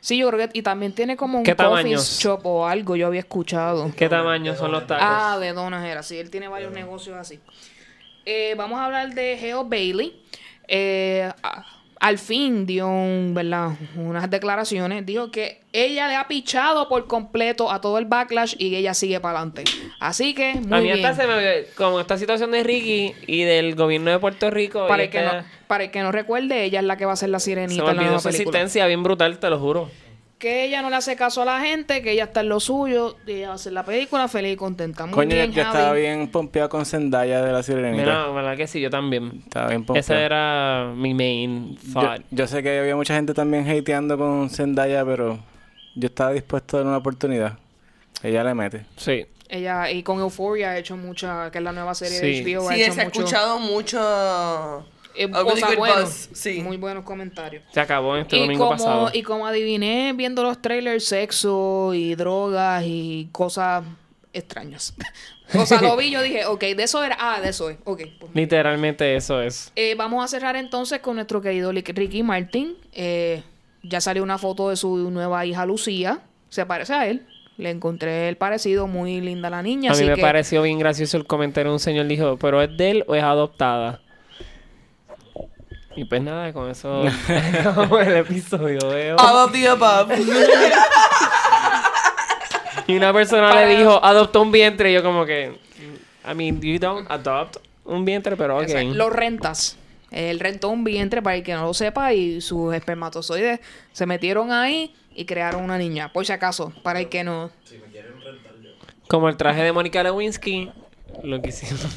Sí, 0.00 0.16
yo 0.18 0.28
creo 0.30 0.48
que... 0.48 0.58
Y 0.58 0.62
también 0.62 0.92
tiene 0.92 1.16
como 1.16 1.38
un 1.38 1.44
¿Qué 1.44 1.54
coffee 1.54 1.68
tamaños? 1.68 2.18
shop 2.20 2.40
o 2.46 2.66
algo, 2.66 2.96
yo 2.96 3.06
había 3.06 3.20
escuchado. 3.20 3.90
¿Qué 3.96 4.08
tamaño 4.08 4.54
son 4.56 4.72
los 4.72 4.86
tacos? 4.86 5.04
Ah, 5.08 5.38
de 5.40 5.52
donas 5.52 5.84
era, 5.84 6.02
sí, 6.02 6.16
él 6.18 6.30
tiene 6.30 6.48
varios 6.48 6.72
negocios 6.72 7.16
así. 7.16 7.40
Eh, 8.24 8.54
vamos 8.56 8.78
a 8.80 8.86
hablar 8.86 9.12
de 9.14 9.36
Geo 9.38 9.64
Bailey. 9.64 10.20
Eh, 10.66 11.30
a- 11.42 11.64
al 12.00 12.18
fin 12.18 12.64
dio 12.66 12.88
un, 12.88 13.32
¿verdad? 13.34 13.70
unas 13.96 14.30
declaraciones. 14.30 15.04
Dijo 15.04 15.30
que 15.30 15.60
ella 15.72 16.06
le 16.08 16.16
ha 16.16 16.28
pichado 16.28 16.88
por 16.88 17.06
completo 17.06 17.70
a 17.70 17.80
todo 17.80 17.98
el 17.98 18.04
backlash 18.04 18.54
y 18.58 18.74
ella 18.76 18.94
sigue 18.94 19.20
para 19.20 19.38
adelante. 19.40 19.64
Así 20.00 20.34
que, 20.34 20.54
muy 20.54 20.78
a 20.78 20.80
mí 20.80 20.92
bien. 20.92 21.04
hasta 21.04 21.22
se 21.22 21.28
me... 21.28 21.64
Como 21.76 22.00
esta 22.00 22.16
situación 22.16 22.50
de 22.52 22.62
Ricky 22.62 23.12
y 23.26 23.42
del 23.42 23.74
gobierno 23.74 24.10
de 24.10 24.18
Puerto 24.18 24.50
Rico... 24.50 24.86
Para 24.86 25.02
el, 25.04 25.10
que 25.10 25.18
esta- 25.18 25.40
no, 25.42 25.46
para 25.66 25.84
el 25.84 25.90
que 25.90 26.00
no 26.02 26.12
recuerde, 26.12 26.64
ella 26.64 26.80
es 26.80 26.84
la 26.86 26.96
que 26.96 27.04
va 27.04 27.12
a 27.12 27.16
ser 27.16 27.30
la 27.30 27.40
Se 27.40 27.46
sirenita 27.46 27.82
me 27.84 27.90
en 27.90 27.96
la 27.96 28.02
nueva 28.04 28.18
su 28.20 28.28
película. 28.28 28.58
existencia 28.58 28.86
bien 28.86 29.02
brutal, 29.02 29.38
te 29.38 29.50
lo 29.50 29.58
juro. 29.58 29.90
Que 30.38 30.64
ella 30.64 30.82
no 30.82 30.90
le 30.90 30.94
hace 30.94 31.16
caso 31.16 31.42
a 31.42 31.44
la 31.44 31.60
gente, 31.60 32.00
que 32.00 32.12
ella 32.12 32.24
está 32.24 32.40
en 32.42 32.48
lo 32.48 32.60
suyo, 32.60 33.16
y 33.26 33.32
ella 33.32 33.46
va 33.48 33.52
a 33.54 33.56
hacer 33.56 33.72
la 33.72 33.82
película 33.84 34.28
feliz 34.28 34.52
y 34.52 34.56
contenta. 34.56 35.04
Muy 35.06 35.14
Coño, 35.14 35.34
bien, 35.34 35.50
yo 35.52 35.64
Javi. 35.64 35.76
estaba 35.76 35.92
bien 35.94 36.28
pompeado 36.28 36.68
con 36.68 36.86
Zendaya 36.86 37.42
de 37.42 37.52
la 37.52 37.62
Sirenita. 37.64 38.02
Mira, 38.04 38.28
verdad 38.28 38.56
que 38.56 38.68
sí, 38.68 38.80
yo 38.80 38.88
también. 38.88 39.42
Estaba 39.44 39.68
bien 39.68 39.84
pompeado. 39.84 39.98
Ese 40.00 40.22
era 40.24 40.92
mi 40.94 41.12
main 41.12 41.76
thought. 41.92 42.22
yo 42.30 42.46
sé 42.46 42.62
que 42.62 42.78
había 42.78 42.94
mucha 42.94 43.16
gente 43.16 43.34
también 43.34 43.68
hateando 43.68 44.16
con 44.16 44.48
Zendaya, 44.48 45.04
pero 45.04 45.40
yo 45.96 46.06
estaba 46.06 46.30
dispuesto 46.30 46.76
a 46.76 46.80
dar 46.80 46.86
una 46.86 46.98
oportunidad. 46.98 47.58
Ella 48.22 48.44
le 48.44 48.54
mete. 48.54 48.86
Sí. 48.96 49.26
Ella, 49.48 49.90
y 49.90 50.02
con 50.04 50.20
Euphoria 50.20 50.70
ha 50.70 50.78
hecho 50.78 50.96
mucha, 50.96 51.50
que 51.50 51.58
es 51.58 51.64
la 51.64 51.72
nueva 51.72 51.94
serie 51.94 52.18
Sí. 52.20 52.44
de 52.44 52.54
HBO, 52.58 52.68
ha 52.68 52.74
Sí, 52.74 52.82
hecho 52.82 52.92
se 52.92 53.00
ha 53.00 53.04
escuchado 53.04 53.58
mucho. 53.58 54.86
Eh, 55.24 55.76
buzz, 55.76 56.28
sí. 56.32 56.60
muy 56.60 56.76
buenos 56.76 57.04
comentarios. 57.04 57.64
Se 57.72 57.80
acabó 57.80 58.16
este 58.16 58.36
Y 58.36 58.40
domingo 58.40 58.64
como, 58.64 58.76
pasado. 58.76 59.10
y 59.12 59.22
como 59.22 59.46
adiviné 59.46 60.12
viendo 60.14 60.42
los 60.42 60.62
trailers, 60.62 61.04
sexo 61.04 61.92
y 61.94 62.14
drogas 62.14 62.84
y 62.86 63.28
cosas 63.32 63.84
extrañas. 64.32 64.94
o 65.54 65.66
sea, 65.66 65.80
lo 65.80 65.96
vi, 65.96 66.10
yo 66.10 66.22
dije, 66.22 66.46
ok, 66.46 66.60
de 66.60 66.82
eso 66.82 67.02
era, 67.02 67.16
ah, 67.18 67.40
de 67.40 67.50
eso 67.50 67.70
es, 67.70 67.78
ok. 67.84 68.02
pues 68.18 68.32
Literalmente 68.34 69.16
eso 69.16 69.42
es. 69.42 69.72
Eh, 69.76 69.94
vamos 69.96 70.24
a 70.24 70.28
cerrar 70.28 70.56
entonces 70.56 71.00
con 71.00 71.16
nuestro 71.16 71.40
querido 71.40 71.72
Ricky 71.72 72.22
Martin. 72.22 72.76
Eh, 72.92 73.42
ya 73.82 74.00
salió 74.00 74.22
una 74.22 74.38
foto 74.38 74.70
de 74.70 74.76
su 74.76 75.10
nueva 75.10 75.44
hija 75.46 75.66
Lucía. 75.66 76.20
Se 76.48 76.64
parece 76.66 76.94
a 76.94 77.06
él. 77.06 77.26
Le 77.56 77.70
encontré 77.70 78.28
el 78.28 78.36
parecido, 78.36 78.86
muy 78.86 79.20
linda 79.20 79.50
la 79.50 79.62
niña. 79.62 79.90
A 79.90 79.94
mí 79.94 79.98
así 79.98 80.08
me 80.08 80.14
que 80.14 80.22
pareció 80.22 80.62
bien 80.62 80.78
gracioso 80.78 81.16
el 81.16 81.26
comentario 81.26 81.70
de 81.70 81.74
un 81.74 81.80
señor 81.80 82.06
dijo, 82.06 82.36
pero 82.36 82.62
es 82.62 82.76
de 82.76 82.90
él 82.90 83.04
o 83.08 83.16
es 83.16 83.22
adoptada. 83.24 84.00
Y 85.98 86.04
pues 86.04 86.22
nada, 86.22 86.52
con 86.52 86.70
eso 86.70 87.02
el 88.00 88.16
episodio 88.18 88.78
de 88.78 89.12
hoy. 89.12 89.18
All 89.18 89.46
of 89.46 89.52
the 89.52 89.66
above. 89.68 90.12
Y 92.86 92.96
una 92.96 93.12
persona 93.12 93.48
Para- 93.48 93.66
le 93.66 93.76
dijo, 93.78 93.98
adoptó 94.04 94.42
un 94.42 94.52
vientre. 94.52 94.92
Y 94.92 94.94
yo 94.94 95.02
como 95.02 95.26
que, 95.26 95.58
I 96.24 96.34
mean, 96.36 96.60
you 96.60 96.78
don't 96.78 97.10
adopt 97.10 97.56
un 97.84 98.04
vientre, 98.04 98.36
pero 98.36 98.58
ok. 98.58 98.68
Lo 98.94 99.10
rentas. 99.10 99.76
Él 100.12 100.38
rentó 100.38 100.68
un 100.68 100.84
vientre 100.84 101.20
para 101.20 101.34
el 101.34 101.42
que 101.42 101.52
no 101.54 101.64
lo 101.64 101.74
sepa 101.74 102.12
y 102.14 102.40
sus 102.42 102.72
espermatozoides 102.74 103.58
se 103.92 104.06
metieron 104.06 104.52
ahí 104.52 104.94
y 105.16 105.24
crearon 105.24 105.64
una 105.64 105.78
niña. 105.78 106.12
Por 106.12 106.24
si 106.24 106.32
acaso, 106.32 106.72
para 106.84 107.00
el 107.00 107.08
que 107.08 107.24
no. 107.24 107.50
Como 109.08 109.28
el 109.28 109.36
traje 109.36 109.64
de 109.64 109.72
Mónica 109.72 110.00
Lewinsky, 110.04 110.70
lo 111.24 111.42
que 111.42 111.48
hicimos. 111.48 111.84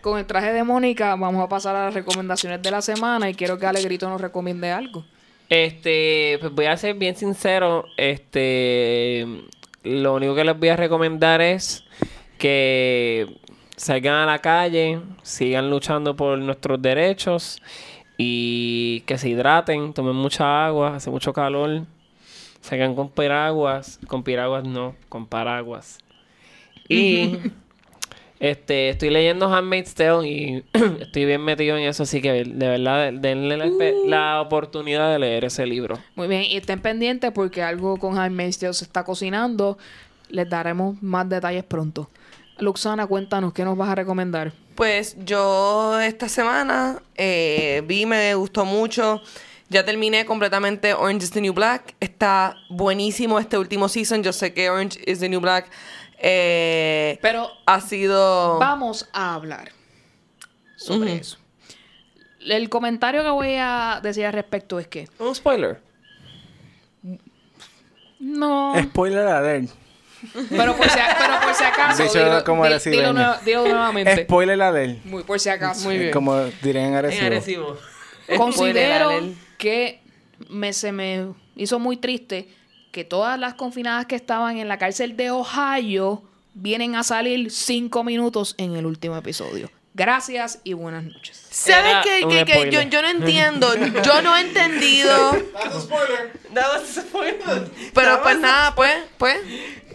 Con 0.00 0.18
el 0.18 0.26
traje 0.26 0.52
de 0.52 0.64
Mónica 0.64 1.14
vamos 1.16 1.44
a 1.44 1.48
pasar 1.48 1.76
a 1.76 1.86
las 1.86 1.94
recomendaciones 1.94 2.62
de 2.62 2.70
la 2.70 2.80
semana 2.80 3.28
y 3.28 3.34
quiero 3.34 3.58
que 3.58 3.66
Alegrito 3.66 4.08
nos 4.08 4.20
recomiende 4.20 4.70
algo. 4.70 5.04
Este, 5.50 6.38
pues 6.40 6.52
voy 6.52 6.66
a 6.66 6.76
ser 6.76 6.94
bien 6.94 7.16
sincero. 7.16 7.84
Este, 7.96 9.26
lo 9.82 10.14
único 10.14 10.34
que 10.34 10.44
les 10.44 10.58
voy 10.58 10.68
a 10.68 10.76
recomendar 10.76 11.42
es 11.42 11.84
que 12.38 13.36
salgan 13.76 14.14
a 14.14 14.26
la 14.26 14.38
calle, 14.38 15.00
sigan 15.22 15.68
luchando 15.68 16.16
por 16.16 16.38
nuestros 16.38 16.80
derechos 16.80 17.60
y 18.16 19.00
que 19.06 19.18
se 19.18 19.28
hidraten, 19.28 19.92
tomen 19.92 20.16
mucha 20.16 20.66
agua, 20.66 20.96
hace 20.96 21.10
mucho 21.10 21.32
calor. 21.34 21.82
Salgan 22.62 22.94
con 22.94 23.10
piraguas, 23.10 23.98
con 24.06 24.22
piraguas 24.22 24.64
no, 24.64 24.94
con 25.08 25.26
paraguas. 25.26 25.98
Y 26.88 27.38
este, 28.40 28.88
estoy 28.88 29.10
leyendo 29.10 29.54
Handmaid's 29.54 29.94
Tale 29.94 30.26
y 30.28 30.64
estoy 31.00 31.26
bien 31.26 31.44
metido 31.44 31.76
en 31.76 31.84
eso, 31.84 32.02
así 32.02 32.20
que 32.20 32.44
de 32.44 32.68
verdad 32.68 33.12
denle 33.12 33.56
la, 33.58 33.66
espe- 33.66 34.06
la 34.06 34.40
oportunidad 34.40 35.12
de 35.12 35.18
leer 35.18 35.44
ese 35.44 35.66
libro. 35.66 35.98
Muy 36.16 36.26
bien, 36.26 36.42
y 36.44 36.56
estén 36.56 36.80
pendientes 36.80 37.30
porque 37.32 37.62
algo 37.62 37.98
con 37.98 38.16
Jaime 38.16 38.50
se 38.52 38.68
está 38.68 39.04
cocinando. 39.04 39.78
Les 40.30 40.48
daremos 40.48 41.00
más 41.02 41.28
detalles 41.28 41.64
pronto. 41.64 42.08
Luxana, 42.58 43.06
cuéntanos, 43.06 43.52
¿qué 43.52 43.64
nos 43.64 43.76
vas 43.76 43.88
a 43.90 43.94
recomendar? 43.94 44.52
Pues 44.74 45.16
yo 45.24 46.00
esta 46.00 46.28
semana 46.28 47.02
eh, 47.16 47.82
vi, 47.86 48.06
me 48.06 48.34
gustó 48.34 48.64
mucho. 48.64 49.20
Ya 49.68 49.84
terminé 49.84 50.24
completamente 50.24 50.94
Orange 50.94 51.24
is 51.24 51.30
the 51.30 51.40
New 51.40 51.52
Black. 51.52 51.94
Está 52.00 52.56
buenísimo 52.70 53.38
este 53.38 53.56
último 53.58 53.88
season. 53.88 54.22
Yo 54.22 54.32
sé 54.32 54.52
que 54.52 54.68
Orange 54.70 54.98
is 55.06 55.20
the 55.20 55.28
New 55.28 55.40
Black 55.40 55.66
eh, 56.22 57.18
Pero 57.22 57.50
ha 57.66 57.80
sido... 57.80 58.58
vamos 58.58 59.08
a 59.12 59.34
hablar 59.34 59.70
sobre 60.76 61.16
eso. 61.16 61.38
El 62.40 62.68
comentario 62.70 63.22
que 63.22 63.30
voy 63.30 63.54
a 63.58 64.00
decir 64.02 64.24
al 64.26 64.32
respecto 64.32 64.78
es 64.78 64.86
que 64.86 65.08
Un 65.18 65.34
spoiler. 65.34 65.80
no, 68.18 68.74
Spoiler 68.82 69.26
alert. 69.26 69.70
pero 70.50 70.76
por 70.76 70.88
si, 70.88 70.98
pero 71.18 71.40
por 71.42 71.54
si 71.54 71.64
acaso, 71.64 72.02
Dicho 72.02 72.18
dilo, 72.24 72.44
como 72.44 72.64
dilo 72.66 73.12
nueva- 73.12 73.40
dilo 73.44 73.62
nuevamente. 73.66 74.24
Spoiler 74.24 74.60
alert. 74.62 75.04
Muy, 75.04 75.22
por 75.24 75.40
si 75.40 75.48
acaso. 75.48 75.84
Muy 75.88 75.98
bien. 75.98 76.12
Como 76.12 76.36
dirían 76.62 76.86
en 76.86 76.90
En 76.92 76.96
Arecibo. 76.96 77.26
Arecibo. 77.26 77.78
Considero 78.36 79.10
que 79.58 80.02
me, 80.48 80.72
se 80.72 80.92
me 80.92 81.28
hizo 81.56 81.78
muy 81.78 81.96
triste 81.96 82.48
que 82.90 83.04
todas 83.04 83.38
las 83.38 83.54
confinadas 83.54 84.06
que 84.06 84.16
estaban 84.16 84.58
en 84.58 84.68
la 84.68 84.78
cárcel 84.78 85.16
de 85.16 85.30
Ohio 85.30 86.22
vienen 86.54 86.96
a 86.96 87.02
salir 87.02 87.50
cinco 87.50 88.04
minutos 88.04 88.54
en 88.58 88.76
el 88.76 88.86
último 88.86 89.16
episodio. 89.16 89.70
Gracias 89.94 90.60
y 90.62 90.72
buenas 90.72 91.04
noches. 91.04 91.46
¿Sabes 91.50 91.96
qué? 92.04 92.26
Que, 92.28 92.44
que 92.44 92.70
yo, 92.70 92.82
yo 92.82 93.02
no 93.02 93.08
entiendo. 93.08 93.74
Yo 94.02 94.22
no 94.22 94.36
he 94.36 94.42
entendido. 94.42 95.32
That's 95.52 95.74
a 95.74 95.80
spoiler. 95.80 96.32
That 96.54 96.66
was 96.72 96.96
a 96.96 97.02
spoiler. 97.02 97.70
Pero 97.92 98.22
pues 98.22 98.38
nada, 98.38 98.74
pues, 98.74 98.96
pues. 99.18 99.36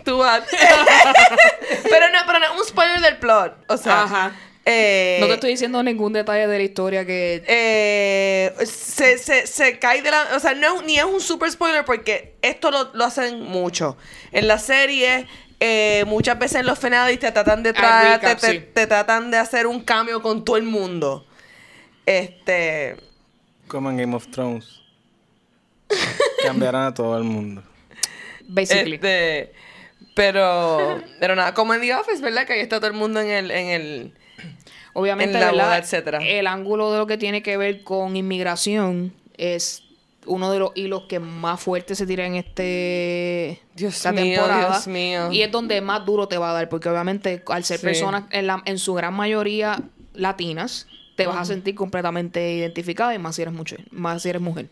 Tú 0.03 0.17
vas. 0.17 0.43
pero 1.89 2.09
no, 2.11 2.19
pero 2.27 2.39
no, 2.39 2.53
un 2.59 2.65
spoiler 2.65 2.99
del 3.01 3.17
plot. 3.17 3.55
O 3.69 3.77
sea. 3.77 4.03
Ajá. 4.03 4.31
Eh, 4.65 5.17
No 5.21 5.27
te 5.27 5.33
estoy 5.35 5.51
diciendo 5.51 5.81
ningún 5.83 6.11
detalle 6.13 6.47
de 6.47 6.57
la 6.57 6.63
historia 6.63 7.05
que... 7.05 7.43
eh, 7.47 8.53
se, 8.65 9.17
se, 9.17 9.45
se 9.47 9.79
cae 9.79 10.01
de 10.01 10.11
la... 10.11 10.29
O 10.35 10.39
sea, 10.39 10.53
no, 10.53 10.81
ni 10.81 10.97
es 10.97 11.05
un 11.05 11.21
super 11.21 11.49
spoiler 11.51 11.85
porque 11.85 12.33
esto 12.41 12.71
lo, 12.71 12.91
lo 12.93 13.05
hacen 13.05 13.41
mucho. 13.41 13.95
En 14.31 14.47
la 14.47 14.57
serie, 14.57 15.27
eh, 15.59 16.03
muchas 16.07 16.37
veces 16.39 16.61
en 16.61 16.65
los 16.65 16.79
finales 16.79 17.19
te 17.19 17.31
tratan 17.31 17.63
de 17.63 17.71
recap, 17.71 18.21
te, 18.21 18.35
te- 18.35 18.51
sí. 18.51 18.65
te 18.73 18.87
tratan 18.87 19.31
de 19.31 19.37
hacer 19.37 19.67
un 19.67 19.81
cambio 19.83 20.21
con 20.21 20.43
todo 20.43 20.57
el 20.57 20.63
mundo. 20.63 21.25
Este... 22.05 22.97
Como 23.67 23.89
en 23.89 23.97
Game 23.97 24.15
of 24.15 24.27
Thrones. 24.31 24.81
Cambiarán 26.43 26.83
a 26.87 26.93
todo 26.93 27.17
el 27.17 27.23
mundo. 27.23 27.63
Basically. 28.47 28.95
Este, 28.95 29.53
pero, 30.15 31.01
pero 31.19 31.35
nada, 31.35 31.53
como 31.53 31.73
en 31.73 31.81
The 31.81 31.95
Office, 31.95 32.21
¿verdad? 32.21 32.45
Que 32.45 32.53
ahí 32.53 32.59
está 32.59 32.77
todo 32.77 32.87
el 32.87 32.93
mundo 32.93 33.19
en 33.21 33.29
el, 33.29 33.51
en 33.51 33.67
el, 33.69 34.13
Obviamente, 34.95 35.35
en 35.35 35.39
la 35.41 35.51
¿verdad? 35.51 35.65
boda, 35.65 35.77
etcétera. 35.77 36.19
el 36.25 36.47
ángulo 36.47 36.91
de 36.91 36.97
lo 36.97 37.05
que 37.07 37.17
tiene 37.17 37.43
que 37.43 37.57
ver 37.57 37.83
con 37.83 38.15
inmigración 38.15 39.13
es 39.37 39.83
uno 40.25 40.51
de 40.51 40.57
los 40.57 40.71
hilos 40.73 41.03
que 41.07 41.19
más 41.19 41.59
fuerte 41.61 41.93
se 41.93 42.07
tira 42.07 42.25
en 42.25 42.33
este 42.35 43.61
Dios 43.75 43.95
esta 43.95 44.11
mío, 44.11 44.23
temporada. 44.41 44.69
Dios 44.71 44.87
mío. 44.87 45.31
Y 45.31 45.41
es 45.43 45.51
donde 45.51 45.79
más 45.81 46.03
duro 46.05 46.27
te 46.27 46.37
va 46.39 46.49
a 46.49 46.53
dar, 46.53 46.67
porque 46.69 46.89
obviamente 46.89 47.43
al 47.47 47.63
ser 47.63 47.77
Sí. 47.79 47.85
personas 47.85 48.23
en, 48.31 48.47
la- 48.47 48.63
en 48.65 48.79
su 48.79 48.93
gran 48.95 49.13
mayoría 49.13 49.79
latinas, 50.13 50.87
te 51.15 51.27
vas 51.27 51.37
a 51.37 51.45
sentir 51.45 51.75
completamente 51.75 52.53
identificada 52.53 53.13
y 53.13 53.19
más 53.19 53.35
si 53.35 53.41
eres 53.43 53.53
mujer, 53.53 53.85
más 53.91 54.23
si 54.23 54.29
eres 54.29 54.41
mujer. 54.41 54.67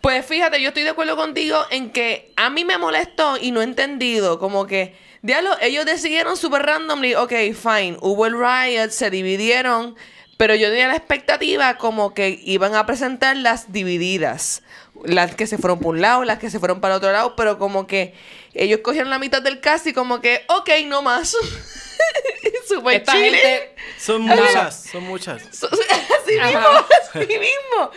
Pues 0.00 0.24
fíjate, 0.24 0.60
yo 0.62 0.68
estoy 0.68 0.84
de 0.84 0.90
acuerdo 0.90 1.16
contigo 1.16 1.56
en 1.70 1.90
que 1.90 2.32
a 2.36 2.50
mí 2.50 2.64
me 2.64 2.78
molestó 2.78 3.36
y 3.40 3.50
no 3.50 3.60
he 3.60 3.64
entendido. 3.64 4.38
Como 4.38 4.66
que, 4.66 4.94
diablo, 5.22 5.50
ellos 5.60 5.84
decidieron 5.84 6.36
super 6.36 6.62
randomly, 6.62 7.14
ok, 7.14 7.32
fine, 7.54 7.96
hubo 8.00 8.26
el 8.26 8.34
riot, 8.38 8.90
se 8.90 9.10
dividieron, 9.10 9.96
pero 10.36 10.54
yo 10.54 10.68
tenía 10.68 10.88
la 10.88 10.96
expectativa 10.96 11.76
como 11.78 12.14
que 12.14 12.40
iban 12.44 12.74
a 12.74 12.86
presentar 12.86 13.36
las 13.36 13.72
divididas. 13.72 14.62
Las 15.04 15.34
que 15.34 15.46
se 15.46 15.58
fueron 15.58 15.78
por 15.78 15.94
un 15.94 16.00
lado, 16.00 16.24
las 16.24 16.38
que 16.38 16.50
se 16.50 16.58
fueron 16.58 16.80
para 16.80 16.96
otro 16.96 17.12
lado, 17.12 17.36
pero 17.36 17.58
como 17.58 17.86
que 17.86 18.14
ellos 18.54 18.80
cogieron 18.82 19.10
la 19.10 19.18
mitad 19.18 19.42
del 19.42 19.60
cast 19.60 19.86
y 19.86 19.92
como 19.92 20.20
que, 20.20 20.44
ok, 20.48 20.70
no 20.86 21.02
más. 21.02 21.36
Super 22.68 22.96
Esta 22.96 23.12
chile. 23.12 23.38
gente 23.38 23.74
Son 23.98 24.22
muchas, 24.22 24.84
son 24.90 25.04
muchas. 25.04 25.42
Así 25.62 26.38
mismo, 26.38 26.68
así 27.14 27.26
mismo. 27.26 27.90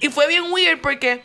Y 0.00 0.08
fue 0.08 0.26
bien 0.26 0.50
weird 0.50 0.80
porque 0.80 1.22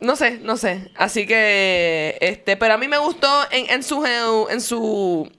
no 0.00 0.16
sé, 0.16 0.38
no 0.42 0.56
sé. 0.56 0.90
Así 0.96 1.26
que 1.26 2.16
este, 2.20 2.56
pero 2.56 2.74
a 2.74 2.78
mí 2.78 2.88
me 2.88 2.98
gustó 2.98 3.28
en, 3.50 3.70
en 3.70 3.82
su 3.82 4.04
en 4.50 4.60
su 4.60 5.30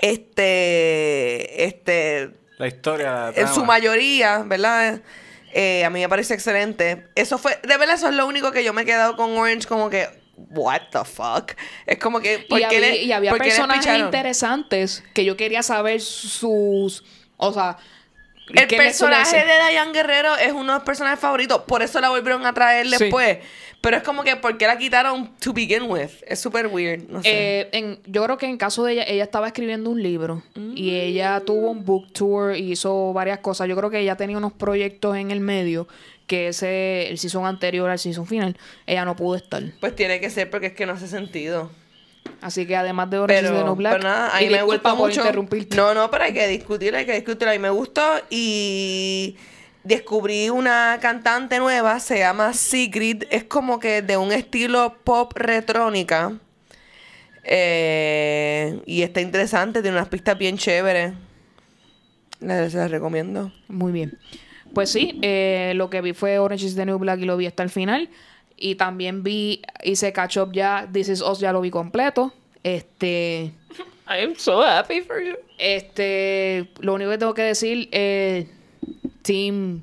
este 0.00 1.64
este 1.64 2.30
La 2.58 2.66
historia, 2.68 3.32
en 3.34 3.48
su 3.48 3.64
mayoría, 3.64 4.38
¿verdad? 4.46 5.00
Eh, 5.52 5.84
a 5.84 5.90
mí 5.90 6.00
me 6.00 6.08
parece 6.08 6.34
excelente. 6.34 7.06
Eso 7.14 7.38
fue, 7.38 7.58
de 7.62 7.76
verdad, 7.78 7.94
eso 7.94 8.08
es 8.08 8.14
lo 8.14 8.26
único 8.26 8.52
que 8.52 8.62
yo 8.62 8.72
me 8.74 8.82
he 8.82 8.84
quedado 8.84 9.16
con 9.16 9.36
Orange, 9.38 9.66
como 9.66 9.88
que, 9.88 10.06
what 10.36 10.82
the 10.92 11.04
fuck. 11.04 11.52
Es 11.86 11.98
como 11.98 12.20
que, 12.20 12.40
¿por 12.40 12.58
y, 12.58 12.62
qué 12.62 12.66
había, 12.76 12.80
le- 12.80 12.96
y 13.02 13.12
había 13.12 13.32
personajes 13.34 13.98
interesantes 13.98 15.02
que 15.14 15.24
yo 15.24 15.36
quería 15.36 15.62
saber 15.62 16.00
sus... 16.00 17.04
O 17.38 17.52
sea... 17.52 17.78
El 18.48 18.68
personaje 18.68 19.38
de 19.44 19.70
Diane 19.70 19.92
Guerrero 19.92 20.36
es 20.36 20.52
uno 20.52 20.72
de 20.74 20.78
los 20.78 20.82
personajes 20.84 21.18
favoritos. 21.18 21.62
Por 21.62 21.82
eso 21.82 22.00
la 22.00 22.10
volvieron 22.10 22.46
a 22.46 22.52
traer 22.54 22.86
Sí. 22.86 22.96
después. 22.98 23.38
Pero 23.86 23.98
es 23.98 24.02
como 24.02 24.24
que, 24.24 24.34
¿por 24.34 24.58
qué 24.58 24.66
la 24.66 24.76
quitaron 24.76 25.30
to 25.38 25.52
begin 25.52 25.84
with? 25.84 26.10
Es 26.26 26.40
súper 26.40 26.66
weird. 26.66 27.08
No 27.08 27.22
sé. 27.22 27.60
Eh, 27.60 27.68
en, 27.70 28.00
yo 28.04 28.24
creo 28.24 28.36
que 28.36 28.46
en 28.46 28.56
caso 28.56 28.82
de 28.82 28.94
ella, 28.94 29.04
ella 29.06 29.22
estaba 29.22 29.46
escribiendo 29.46 29.90
un 29.90 30.02
libro 30.02 30.42
y 30.74 30.96
ella 30.96 31.40
tuvo 31.46 31.70
un 31.70 31.84
book 31.84 32.12
tour 32.12 32.56
y 32.56 32.72
hizo 32.72 33.12
varias 33.12 33.38
cosas. 33.38 33.68
Yo 33.68 33.76
creo 33.76 33.88
que 33.88 34.00
ella 34.00 34.16
tenía 34.16 34.38
unos 34.38 34.52
proyectos 34.52 35.16
en 35.16 35.30
el 35.30 35.38
medio 35.38 35.86
que 36.26 36.48
ese, 36.48 37.08
el 37.10 37.18
season 37.18 37.46
anterior 37.46 37.88
al 37.88 38.00
season 38.00 38.26
final, 38.26 38.56
ella 38.88 39.04
no 39.04 39.14
pudo 39.14 39.36
estar. 39.36 39.62
pues 39.78 39.94
tiene 39.94 40.18
que 40.18 40.30
ser 40.30 40.50
porque 40.50 40.66
es 40.66 40.72
que 40.72 40.84
no 40.84 40.94
hace 40.94 41.06
sentido. 41.06 41.70
Así 42.40 42.66
que 42.66 42.74
además 42.74 43.08
de 43.08 43.18
Orange 43.18 43.42
Pero, 43.44 43.56
the 43.56 43.64
New 43.64 43.76
Black, 43.76 43.92
pero 43.98 44.08
nada, 44.08 44.36
a 44.36 44.42
y 44.42 44.48
mí 44.48 44.52
me 44.52 44.78
por 44.78 44.96
mucho. 44.96 45.22
No, 45.76 45.94
no, 45.94 46.10
pero 46.10 46.24
hay 46.24 46.32
que 46.32 46.48
discutir, 46.48 46.92
hay 46.96 47.06
que 47.06 47.14
discutir. 47.14 47.46
A 47.46 47.52
mí 47.52 47.60
me 47.60 47.70
gustó 47.70 48.02
y 48.30 49.36
descubrí 49.86 50.50
una 50.50 50.98
cantante 51.00 51.58
nueva, 51.58 52.00
se 52.00 52.18
llama 52.18 52.52
Sigrid. 52.52 53.24
Es 53.30 53.44
como 53.44 53.78
que 53.78 54.02
de 54.02 54.16
un 54.16 54.32
estilo 54.32 54.96
pop 55.04 55.32
retrónica. 55.34 56.32
Eh, 57.44 58.80
y 58.86 59.02
está 59.02 59.20
interesante, 59.20 59.80
tiene 59.82 59.96
unas 59.96 60.08
pistas 60.08 60.36
bien 60.36 60.58
chéveres. 60.58 61.14
Les, 62.40 62.74
les 62.74 62.90
recomiendo. 62.90 63.52
Muy 63.68 63.92
bien. 63.92 64.18
Pues 64.74 64.90
sí, 64.90 65.18
eh, 65.22 65.72
lo 65.76 65.88
que 65.88 66.00
vi 66.00 66.12
fue 66.12 66.38
Orange 66.38 66.66
is 66.66 66.74
the 66.74 66.84
New 66.84 66.98
Black 66.98 67.20
y 67.20 67.24
lo 67.24 67.36
vi 67.36 67.46
hasta 67.46 67.62
el 67.62 67.70
final. 67.70 68.10
Y 68.56 68.74
también 68.74 69.22
vi, 69.22 69.62
hice 69.84 70.12
catch 70.12 70.36
up 70.38 70.52
ya, 70.52 70.88
This 70.92 71.08
is 71.08 71.22
Us 71.22 71.38
ya 71.38 71.52
lo 71.52 71.60
vi 71.60 71.70
completo. 71.70 72.32
Este, 72.64 73.52
I 74.08 74.24
am 74.24 74.34
so 74.36 74.62
happy 74.62 75.02
for 75.02 75.22
you. 75.22 75.36
este, 75.58 76.68
lo 76.80 76.94
único 76.94 77.10
que 77.10 77.18
tengo 77.18 77.34
que 77.34 77.42
decir, 77.42 77.88
eh, 77.92 78.48
Team 79.26 79.82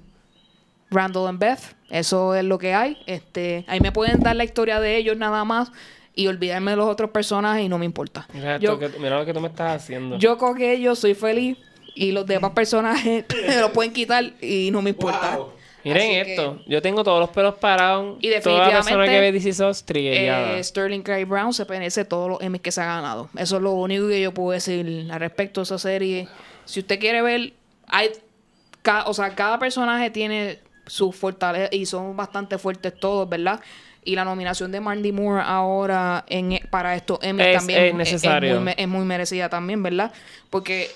Randall 0.89 1.27
and 1.27 1.39
Beth, 1.39 1.59
eso 1.89 2.33
es 2.35 2.43
lo 2.43 2.57
que 2.57 2.73
hay. 2.73 2.97
Este, 3.05 3.65
ahí 3.67 3.79
me 3.79 3.91
pueden 3.91 4.19
dar 4.21 4.35
la 4.35 4.43
historia 4.43 4.79
de 4.79 4.95
ellos 4.97 5.17
nada 5.17 5.43
más 5.43 5.71
y 6.15 6.27
olvidarme 6.27 6.71
de 6.71 6.77
los 6.77 6.87
otros 6.87 7.09
personajes 7.09 7.65
y 7.65 7.69
no 7.69 7.77
me 7.77 7.85
importa. 7.85 8.27
Mira, 8.33 8.57
Yo- 8.57 8.73
esto 8.73 8.79
que- 8.91 8.99
mira 8.99 9.17
lo 9.19 9.25
que 9.25 9.33
tú 9.33 9.41
me 9.41 9.47
estás 9.47 9.81
haciendo. 9.83 10.17
Yo 10.17 10.37
con 10.37 10.61
ellos 10.61 10.99
soy 10.99 11.13
feliz 11.15 11.57
y 11.95 12.11
los 12.11 12.25
demás 12.25 12.51
personajes 12.51 13.25
me 13.47 13.57
lo 13.59 13.73
pueden 13.73 13.91
quitar 13.91 14.33
y 14.41 14.69
no 14.71 14.81
me 14.81 14.91
importa. 14.91 15.37
Wow. 15.37 15.49
Miren 15.83 16.21
Así 16.21 16.31
esto. 16.31 16.61
Yo 16.65 16.81
tengo 16.81 17.03
todos 17.03 17.19
los 17.19 17.29
pelos 17.31 17.55
parados. 17.55 18.17
Y 18.21 18.29
Toda 18.39 18.41
persona 18.41 18.67
definitivamente, 18.69 19.11
que 19.11 19.19
ve 19.19 19.31
DC 19.33 19.53
Sos. 19.53 19.83
Eh, 19.93 20.63
Sterling 20.63 21.01
K. 21.01 21.25
Brown 21.25 21.53
se 21.53 21.65
merece 21.65 22.05
todos 22.05 22.29
los 22.29 22.41
Emmys 22.41 22.61
que 22.61 22.71
se 22.71 22.79
ha 22.79 22.85
ganado. 22.85 23.29
Eso 23.35 23.57
es 23.57 23.61
lo 23.61 23.71
único 23.73 24.07
que 24.07 24.21
yo 24.21 24.33
puedo 24.33 24.51
decir 24.51 25.07
al 25.11 25.19
respecto 25.19 25.59
de 25.59 25.63
esa 25.65 25.77
serie. 25.77 26.29
Si 26.63 26.79
usted 26.79 26.99
quiere 26.99 27.21
ver, 27.21 27.51
hay, 27.87 28.11
ca- 28.83 29.05
o 29.07 29.13
sea, 29.15 29.33
cada 29.33 29.57
personaje 29.57 30.11
tiene 30.11 30.59
su 30.85 31.11
fortaleza 31.11 31.69
y 31.73 31.85
son 31.87 32.15
bastante 32.15 32.57
fuertes 32.59 32.93
todos, 32.99 33.27
¿verdad? 33.27 33.59
Y 34.05 34.15
la 34.15 34.25
nominación 34.25 34.71
de 34.71 34.81
Mandy 34.81 35.11
Moore 35.13 35.41
ahora 35.45 36.25
en, 36.27 36.59
para 36.69 36.95
estos 36.95 37.19
Emmys 37.23 37.47
Es- 37.47 37.57
también 37.57 37.83
es 37.85 37.95
necesario. 37.95 38.59
muy, 38.61 38.73
es 38.77 38.87
muy 38.87 39.05
merecida 39.05 39.47
también, 39.49 39.81
¿verdad? 39.81 40.11
Porque 40.49 40.91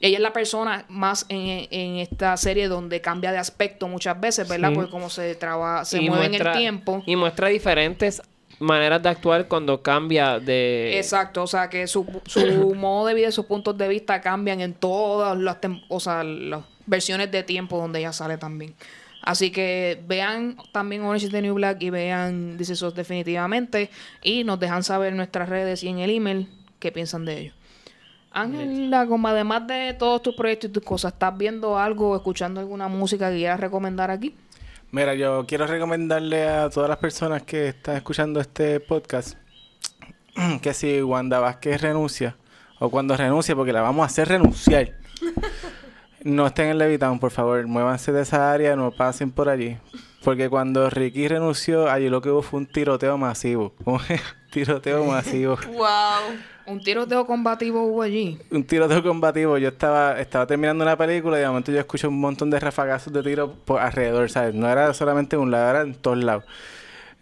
ella 0.00 0.18
es 0.18 0.22
la 0.22 0.32
persona 0.32 0.84
más 0.88 1.26
en, 1.28 1.66
en 1.70 1.96
esta 1.96 2.36
serie 2.36 2.68
donde 2.68 3.00
cambia 3.00 3.32
de 3.32 3.38
aspecto 3.38 3.88
muchas 3.88 4.20
veces, 4.20 4.48
¿verdad? 4.48 4.68
Sí. 4.70 4.74
Porque 4.76 4.90
como 4.90 5.10
se 5.10 5.34
traba, 5.34 5.84
se 5.84 6.00
Y 6.02 6.08
mueve 6.08 6.26
en 6.26 6.34
el 6.34 6.52
tiempo. 6.52 7.02
Y 7.06 7.16
muestra 7.16 7.48
diferentes 7.48 8.22
maneras 8.58 9.02
de 9.02 9.08
actuar 9.08 9.48
cuando 9.48 9.82
cambia 9.82 10.38
de... 10.38 10.98
Exacto, 10.98 11.42
o 11.42 11.46
sea 11.46 11.68
que 11.68 11.86
su, 11.86 12.06
su 12.26 12.74
modo 12.76 13.06
de 13.06 13.14
vida 13.14 13.28
y 13.28 13.32
sus 13.32 13.46
puntos 13.46 13.76
de 13.76 13.88
vista 13.88 14.20
cambian 14.20 14.60
en 14.60 14.74
todas 14.74 15.36
las, 15.38 15.58
o 15.88 16.00
sea, 16.00 16.24
las 16.24 16.64
versiones 16.86 17.30
de 17.30 17.42
tiempo 17.42 17.78
donde 17.78 18.00
ella 18.00 18.12
sale 18.12 18.38
también. 18.38 18.74
Así 19.22 19.50
que 19.50 20.02
vean 20.06 20.56
también 20.70 21.02
Orange 21.02 21.26
is 21.26 21.32
the 21.32 21.40
New 21.40 21.54
Black 21.54 21.82
y 21.82 21.88
vean 21.88 22.56
This 22.58 22.70
Is 22.70 22.82
Us 22.82 22.94
definitivamente 22.94 23.90
y 24.22 24.44
nos 24.44 24.60
dejan 24.60 24.84
saber 24.84 25.12
en 25.12 25.16
nuestras 25.16 25.48
redes 25.48 25.82
y 25.82 25.88
en 25.88 25.98
el 25.98 26.10
email 26.10 26.48
qué 26.78 26.92
piensan 26.92 27.24
de 27.24 27.40
ello. 27.40 27.52
Ángela, 28.30 29.06
como 29.06 29.28
además 29.28 29.66
de 29.66 29.94
todos 29.94 30.20
tus 30.20 30.34
proyectos 30.34 30.68
y 30.68 30.72
tus 30.72 30.82
cosas, 30.82 31.12
¿estás 31.12 31.38
viendo 31.38 31.78
algo 31.78 32.10
o 32.10 32.16
escuchando 32.16 32.60
alguna 32.60 32.88
música 32.88 33.30
que 33.30 33.36
quieras 33.36 33.60
recomendar 33.60 34.10
aquí? 34.10 34.34
Mira, 34.94 35.12
yo 35.14 35.44
quiero 35.44 35.66
recomendarle 35.66 36.48
a 36.48 36.70
todas 36.70 36.88
las 36.88 36.98
personas 36.98 37.42
que 37.42 37.70
están 37.70 37.96
escuchando 37.96 38.38
este 38.38 38.78
podcast 38.78 39.36
que 40.62 40.72
si 40.72 41.02
Wanda 41.02 41.40
Vázquez 41.40 41.80
renuncia, 41.80 42.36
o 42.78 42.88
cuando 42.90 43.16
renuncia, 43.16 43.56
porque 43.56 43.72
la 43.72 43.80
vamos 43.80 44.04
a 44.04 44.06
hacer 44.06 44.28
renunciar, 44.28 44.92
no 46.22 46.46
estén 46.46 46.68
en 46.68 46.78
Levitown, 46.78 47.18
por 47.18 47.32
favor, 47.32 47.66
muévanse 47.66 48.12
de 48.12 48.22
esa 48.22 48.52
área, 48.52 48.76
no 48.76 48.92
pasen 48.92 49.32
por 49.32 49.48
allí. 49.48 49.76
Porque 50.24 50.48
cuando 50.48 50.88
Ricky 50.88 51.28
renunció, 51.28 51.90
allí 51.90 52.08
lo 52.08 52.22
que 52.22 52.30
hubo 52.30 52.40
fue 52.40 52.60
un 52.60 52.66
tiroteo 52.66 53.18
masivo. 53.18 53.74
Un 53.84 54.00
tiroteo 54.50 55.04
masivo. 55.04 55.58
Wow. 55.66 56.38
Un 56.66 56.80
tiroteo 56.80 57.26
combativo 57.26 57.82
hubo 57.82 58.02
allí. 58.02 58.38
un 58.52 58.62
tiroteo 58.64 59.02
combativo. 59.02 59.58
Yo 59.58 59.68
estaba, 59.68 60.20
estaba 60.20 60.46
terminando 60.46 60.84
una 60.84 60.96
película 60.96 61.36
y 61.36 61.40
de 61.40 61.48
momento 61.48 61.72
yo 61.72 61.80
escucho 61.80 62.08
un 62.08 62.20
montón 62.20 62.50
de 62.50 62.60
rafagazos 62.60 63.12
de 63.12 63.22
tiro 63.24 63.52
por 63.52 63.80
alrededor, 63.80 64.30
¿sabes? 64.30 64.54
No 64.54 64.68
era 64.70 64.94
solamente 64.94 65.34
en 65.34 65.42
un 65.42 65.50
lado, 65.50 65.70
era 65.70 65.80
en 65.82 65.94
todos 65.94 66.22
lados. 66.22 66.44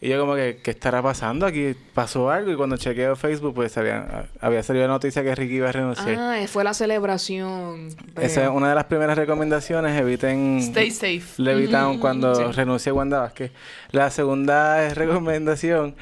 Y 0.05 0.09
yo 0.09 0.19
como 0.19 0.35
que, 0.35 0.59
¿qué 0.61 0.73
estará 0.73 1.01
pasando? 1.01 1.47
Aquí 1.47 1.77
pasó 1.95 2.29
algo 2.29 2.51
y 2.51 2.57
cuando 2.57 2.77
chequeo 2.77 3.15
Facebook, 3.15 3.55
pues 3.55 3.79
había, 3.79 4.27
había 4.41 4.61
salido 4.65 4.85
la 4.89 4.93
noticia 4.95 5.23
que 5.23 5.33
Ricky 5.33 5.55
iba 5.55 5.69
a 5.69 5.73
renunciar. 5.73 6.17
Ah, 6.19 6.45
fue 6.49 6.65
la 6.65 6.75
celebración. 6.75 7.87
Esa 8.21 8.43
es 8.43 8.51
una 8.51 8.71
de 8.71 8.75
las 8.75 8.87
primeras 8.87 9.17
recomendaciones, 9.17 9.97
eviten 9.97 10.59
Stay 10.59 10.91
safe. 10.91 11.41
Levitown 11.41 12.01
cuando 12.01 12.51
renuncie 12.51 12.91
Wanda 12.91 13.21
Vázquez. 13.21 13.53
La 13.93 14.11
segunda 14.11 14.89
recomendación 14.95 15.95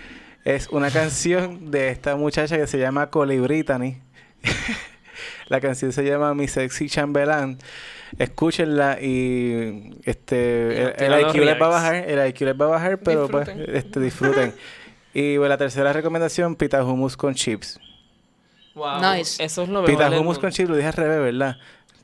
es 0.47 0.69
una 0.71 0.91
canción 0.91 1.71
de 1.71 1.91
esta 1.91 2.17
muchacha 2.17 2.57
que 2.57 2.67
se 2.67 2.79
llama 2.79 3.11
Coli 3.11 3.39
Brittany. 3.39 3.99
la 5.49 5.61
canción 5.61 5.93
se 5.93 6.05
llama 6.05 6.33
Mi 6.33 6.49
Sexy 6.49 6.89
Chambelán. 6.89 7.59
Escúchenla 8.19 8.99
y 9.01 9.99
este 10.05 10.83
el, 11.05 11.13
el 11.13 11.21
IQ 11.29 11.35
les 11.45 11.61
va 11.61 11.67
a 11.67 11.71
bajar, 11.71 11.95
el 11.97 12.29
IQ 12.29 12.41
les 12.43 12.61
va 12.61 12.65
a 12.67 12.69
bajar, 12.69 12.99
pero 12.99 13.29
pues 13.29 13.47
Disfruten. 13.47 13.77
este 13.77 14.01
disfruten. 14.01 14.55
y 15.15 15.37
bueno, 15.37 15.51
la 15.51 15.59
tercera 15.59 15.93
recomendación, 15.93 16.57
pita 16.57 16.85
hummus 16.85 17.17
con 17.17 17.35
chips. 17.35 17.79
Wow. 18.75 19.01
Nice. 19.15 19.43
Eso 19.43 19.63
es 19.63 19.69
lo 19.69 19.83
mejor. 19.83 19.97
Pita 19.97 20.11
hummus 20.21 20.39
con 20.39 20.51
chips, 20.51 20.69
lo 20.71 20.77
dije 20.77 20.89
al 20.89 20.95
revés, 20.95 21.21
¿verdad? 21.33 21.57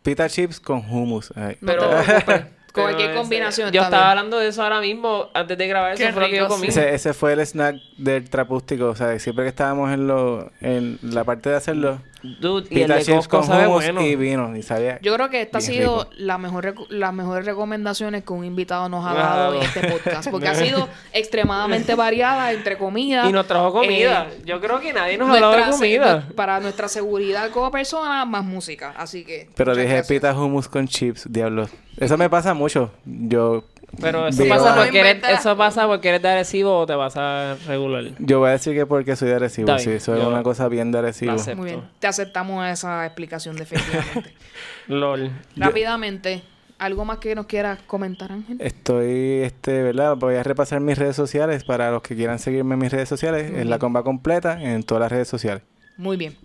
Pita 0.03 0.29
chips 0.29 0.61
con 0.61 0.79
hummus. 0.91 1.33
Ay. 1.37 1.57
Pero-. 1.65 1.91
Pero 2.27 2.89
Cualquier 2.89 3.15
combinación 3.15 3.73
Yo 3.73 3.81
estaba 3.81 4.03
bien. 4.03 4.11
hablando 4.11 4.39
de 4.39 4.49
eso 4.49 4.63
ahora 4.63 4.83
mismo, 4.83 5.31
antes 5.33 5.57
de 5.57 5.67
grabar 5.67 5.93
eso 5.95 6.03
Qué 6.05 6.13
fue 6.13 6.23
lo 6.25 6.29
que 6.29 6.37
yo 6.37 6.47
comí. 6.47 6.67
Ese, 6.67 6.95
ese 6.95 7.15
fue 7.15 7.33
el 7.33 7.41
snack 7.41 7.77
del 7.97 8.29
trapústico. 8.29 8.89
O 8.89 8.95
sea, 8.95 9.19
siempre 9.19 9.47
que 9.47 9.49
estábamos 9.49 9.91
en 9.95 10.07
lo, 10.07 10.51
en 10.61 10.99
la 11.01 11.25
parte 11.25 11.49
de 11.49 11.57
hacerlo, 11.57 12.03
Dude, 12.41 12.67
y 12.71 12.81
el 12.83 12.89
de 12.89 13.05
Costco 13.05 13.39
con 13.39 13.47
sabe 13.47 13.67
bueno. 13.67 14.01
y 14.03 14.17
vino. 14.17 14.57
Y 14.57 14.63
sabía... 14.63 14.99
Yo 15.03 15.15
creo 15.15 15.31
que 15.31 15.43
esta 15.43 15.59
ha 15.59 15.61
sido 15.61 16.09
la 16.17 16.39
mejor 16.39 16.75
las 16.91 17.13
mejores 17.15 17.45
recomendaciones 17.47 18.25
que 18.25 18.33
un 18.33 18.45
invitado 18.45 18.89
nos 18.89 19.05
ha 19.07 19.13
Claro. 19.13 19.29
dado 19.37 19.55
en 19.55 19.63
este 19.63 19.81
podcast. 19.89 20.31
Porque 20.31 20.49
ha 20.49 20.55
sido 20.67 20.89
extremadamente 21.13 21.95
variada 21.95 22.53
entre 22.53 22.77
comidas. 22.79 23.29
Y 23.29 23.33
nos 23.33 23.47
trajo 23.47 23.73
comida. 23.73 24.29
eh, 24.31 24.43
Yo 24.45 24.61
creo 24.61 24.81
que 24.81 24.93
nadie 24.93 25.19
nos 25.19 25.29
ha 25.31 25.35
hablado 25.35 25.57
de 25.57 25.71
comida. 25.73 26.27
se- 26.29 26.35
para 26.35 26.61
nuestra 26.61 26.89
seguridad 26.89 27.51
como 27.51 27.71
persona, 27.71 28.25
más 28.25 28.45
música. 28.45 28.95
Así 28.97 29.25
que. 29.25 29.49
Pero 29.55 29.73
dije 29.75 29.87
gracias. 29.89 30.09
pita 30.09 30.35
hummus 30.39 30.69
con 30.69 30.87
chips, 30.89 31.31
diablo. 31.31 31.69
Eso 31.97 32.17
me 32.19 32.29
pasa 32.29 32.53
mucho. 32.55 32.91
Yo... 33.05 33.65
Pero 34.01 34.27
eso 34.29 34.43
digo- 34.43 34.55
pasa, 34.55 34.75
No 34.77 34.83
porque 34.83 35.01
eres, 35.01 35.23
eso 35.29 35.57
pasa 35.57 35.87
porque 35.87 36.09
eres 36.11 36.23
de 36.23 36.29
agresivo 36.29 36.79
o 36.81 36.87
te 36.87 36.95
vas 36.95 37.17
a 37.17 37.57
regular. 37.67 38.05
Yo 38.19 38.41
voy 38.41 38.49
a 38.49 38.53
decir 38.53 38.75
que 38.75 38.85
porque 38.87 39.17
soy 39.17 39.29
de 39.29 39.37
Arecibo. 39.37 39.79
Sí, 39.79 39.99
soy 40.01 40.21
yo 40.21 40.29
una 40.29 40.43
cosa 40.43 40.69
bien 40.69 40.93
de 40.93 40.99
Arecibo. 40.99 41.35
Muy 41.57 41.65
bien. 41.71 41.83
Te 41.99 42.07
aceptamos 42.07 42.67
esa 42.67 43.07
explicación 43.07 43.57
definitivamente. 43.57 44.35
LOL. 44.89 45.31
Rápidamente, 45.57 46.43
¿algo 46.79 47.05
más 47.05 47.19
que 47.19 47.35
nos 47.35 47.47
quieras 47.47 47.79
comentar, 47.87 48.33
Ángel? 48.33 48.59
Estoy, 48.61 49.43
este, 49.45 49.83
¿verdad? 49.83 50.17
Voy 50.17 50.35
a 50.35 50.43
repasar 50.43 50.81
mis 50.81 50.99
redes 50.99 51.17
sociales 51.17 51.65
para 51.65 51.91
los 51.91 52.03
que 52.03 52.15
quieran 52.15 52.39
seguirme 52.39 52.75
en 52.75 52.81
mis 52.81 52.93
redes 52.93 53.09
sociales. 53.09 53.51
Es 53.51 53.67
la 53.67 53.79
comba 53.79 54.03
completa 54.03 54.61
en 54.63 54.83
todas 54.83 55.01
las 55.01 55.13
redes 55.13 55.29
sociales. 55.29 55.63
Muy 55.97 56.17
bien. 56.17 56.37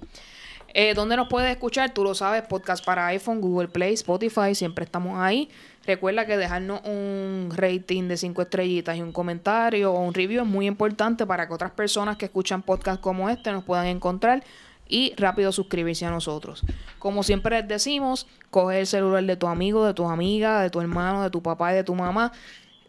Eh, 0.73 0.93
¿Dónde 0.93 1.17
nos 1.17 1.27
puedes 1.27 1.51
escuchar? 1.51 1.93
Tú 1.93 2.03
lo 2.05 2.15
sabes, 2.15 2.43
podcast 2.43 2.85
para 2.85 3.07
iPhone, 3.07 3.41
Google 3.41 3.67
Play, 3.67 3.93
Spotify, 3.95 4.55
siempre 4.55 4.85
estamos 4.85 5.19
ahí. 5.19 5.49
Recuerda 5.85 6.27
que 6.27 6.37
dejarnos 6.37 6.81
un 6.85 7.49
rating 7.55 8.07
de 8.07 8.17
cinco 8.17 8.43
estrellitas 8.43 8.97
y 8.97 9.01
un 9.01 9.11
comentario 9.11 9.91
o 9.91 9.99
un 9.99 10.13
review 10.13 10.43
es 10.43 10.47
muy 10.47 10.67
importante 10.67 11.25
para 11.25 11.47
que 11.47 11.53
otras 11.53 11.71
personas 11.71 12.17
que 12.17 12.25
escuchan 12.25 12.61
podcasts 12.61 13.01
como 13.01 13.29
este 13.29 13.51
nos 13.51 13.63
puedan 13.63 13.87
encontrar 13.87 14.43
y 14.87 15.13
rápido 15.15 15.51
suscribirse 15.51 16.05
a 16.05 16.11
nosotros. 16.11 16.63
Como 16.99 17.23
siempre 17.23 17.57
les 17.57 17.67
decimos, 17.67 18.27
coge 18.51 18.81
el 18.81 18.87
celular 18.87 19.23
de 19.23 19.37
tu 19.37 19.47
amigo, 19.47 19.85
de 19.85 19.93
tus 19.93 20.07
amigas, 20.07 20.61
de 20.61 20.69
tu 20.69 20.81
hermano, 20.81 21.23
de 21.23 21.29
tu 21.31 21.41
papá 21.41 21.71
y 21.71 21.77
de 21.77 21.83
tu 21.83 21.95
mamá. 21.95 22.31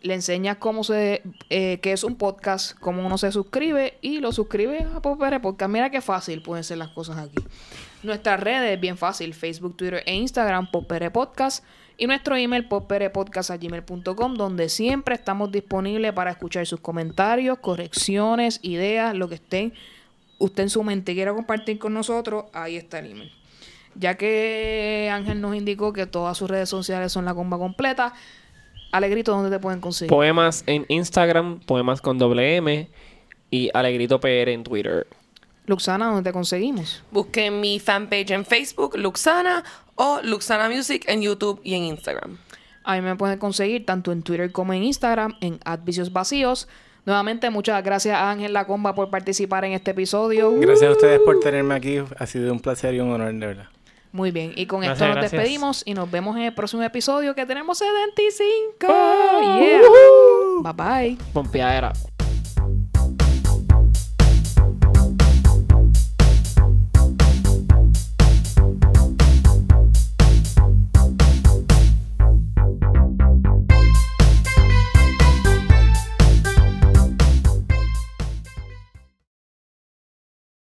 Le 0.02 0.14
enseñas 0.14 0.56
cómo 0.56 0.82
se, 0.82 1.22
eh, 1.48 1.78
qué 1.80 1.92
es 1.92 2.02
un 2.02 2.16
podcast, 2.16 2.76
cómo 2.80 3.06
uno 3.06 3.16
se 3.18 3.30
suscribe 3.30 3.98
y 4.02 4.18
lo 4.18 4.32
suscribe 4.32 4.84
a 4.94 5.00
Popere 5.00 5.38
Podcast. 5.38 5.70
Mira 5.70 5.90
qué 5.90 6.00
fácil 6.00 6.42
pueden 6.42 6.64
ser 6.64 6.78
las 6.78 6.88
cosas 6.88 7.18
aquí. 7.18 7.42
Nuestras 8.02 8.40
redes, 8.40 8.80
bien 8.80 8.98
fácil, 8.98 9.32
Facebook, 9.32 9.76
Twitter 9.76 10.02
e 10.04 10.14
Instagram, 10.16 10.72
Popere 10.72 11.12
Podcast. 11.12 11.64
Y 11.96 12.06
nuestro 12.06 12.36
email, 12.36 12.66
popperepodcast.gmail.com, 12.68 14.34
donde 14.34 14.68
siempre 14.68 15.14
estamos 15.14 15.52
disponibles 15.52 16.12
para 16.12 16.30
escuchar 16.30 16.66
sus 16.66 16.80
comentarios, 16.80 17.58
correcciones, 17.58 18.58
ideas, 18.62 19.14
lo 19.14 19.28
que 19.28 19.36
estén 19.36 19.72
usted 20.42 20.64
en 20.64 20.70
su 20.70 20.82
mente 20.82 21.14
quiera 21.14 21.32
compartir 21.32 21.78
con 21.78 21.94
nosotros, 21.94 22.46
ahí 22.52 22.76
está 22.76 22.98
el 22.98 23.12
email. 23.12 23.32
Ya 23.94 24.16
que 24.16 25.10
Ángel 25.12 25.40
nos 25.40 25.54
indicó 25.54 25.92
que 25.92 26.06
todas 26.06 26.36
sus 26.36 26.50
redes 26.50 26.68
sociales 26.68 27.12
son 27.12 27.24
la 27.24 27.34
comba 27.34 27.58
completa, 27.58 28.14
Alegrito, 28.90 29.32
¿dónde 29.32 29.50
te 29.50 29.58
pueden 29.58 29.80
conseguir? 29.80 30.10
Poemas 30.10 30.64
en 30.66 30.84
Instagram, 30.88 31.60
poemas 31.60 32.02
con 32.02 32.18
doble 32.18 32.56
M 32.56 32.88
y 33.50 33.70
Alegrito 33.72 34.20
PR 34.20 34.50
en 34.50 34.64
Twitter. 34.64 35.06
Luxana, 35.66 36.06
¿dónde 36.06 36.28
te 36.28 36.32
conseguimos? 36.32 37.02
Busquen 37.10 37.60
mi 37.60 37.78
fanpage 37.78 38.32
en 38.32 38.44
Facebook, 38.44 38.98
Luxana, 38.98 39.64
o 39.96 40.20
Luxana 40.22 40.68
Music 40.68 41.04
en 41.08 41.22
YouTube 41.22 41.60
y 41.64 41.74
en 41.74 41.84
Instagram. 41.84 42.38
A 42.84 42.94
mí 42.96 43.00
me 43.02 43.14
pueden 43.16 43.38
conseguir 43.38 43.86
tanto 43.86 44.12
en 44.12 44.22
Twitter 44.22 44.50
como 44.50 44.72
en 44.72 44.82
Instagram, 44.82 45.36
en 45.40 45.60
Advicios 45.64 46.12
Vacíos. 46.12 46.68
Nuevamente, 47.04 47.50
muchas 47.50 47.82
gracias 47.82 48.16
a 48.16 48.30
Ángel 48.30 48.52
La 48.52 48.66
Comba 48.66 48.94
por 48.94 49.10
participar 49.10 49.64
en 49.64 49.72
este 49.72 49.90
episodio. 49.92 50.52
Gracias 50.58 50.88
a 50.88 50.92
ustedes 50.92 51.20
por 51.20 51.40
tenerme 51.40 51.74
aquí. 51.74 51.98
Ha 52.18 52.26
sido 52.26 52.52
un 52.52 52.60
placer 52.60 52.94
y 52.94 53.00
un 53.00 53.10
honor, 53.12 53.32
de 53.34 53.46
verdad. 53.46 53.66
Muy 54.12 54.30
bien, 54.30 54.52
y 54.56 54.66
con 54.66 54.80
Gracias, 54.82 54.96
esto 54.98 55.06
nos 55.06 55.14
gracias. 55.16 55.32
despedimos 55.32 55.82
y 55.86 55.94
nos 55.94 56.10
vemos 56.10 56.36
en 56.36 56.42
el 56.42 56.54
próximo 56.54 56.82
episodio 56.82 57.34
que 57.34 57.46
tenemos 57.46 57.78
75. 57.78 58.86
Yeah. 58.86 59.80
Bye 60.60 60.72
bye. 61.16 61.18
Pompeadera. 61.32 61.92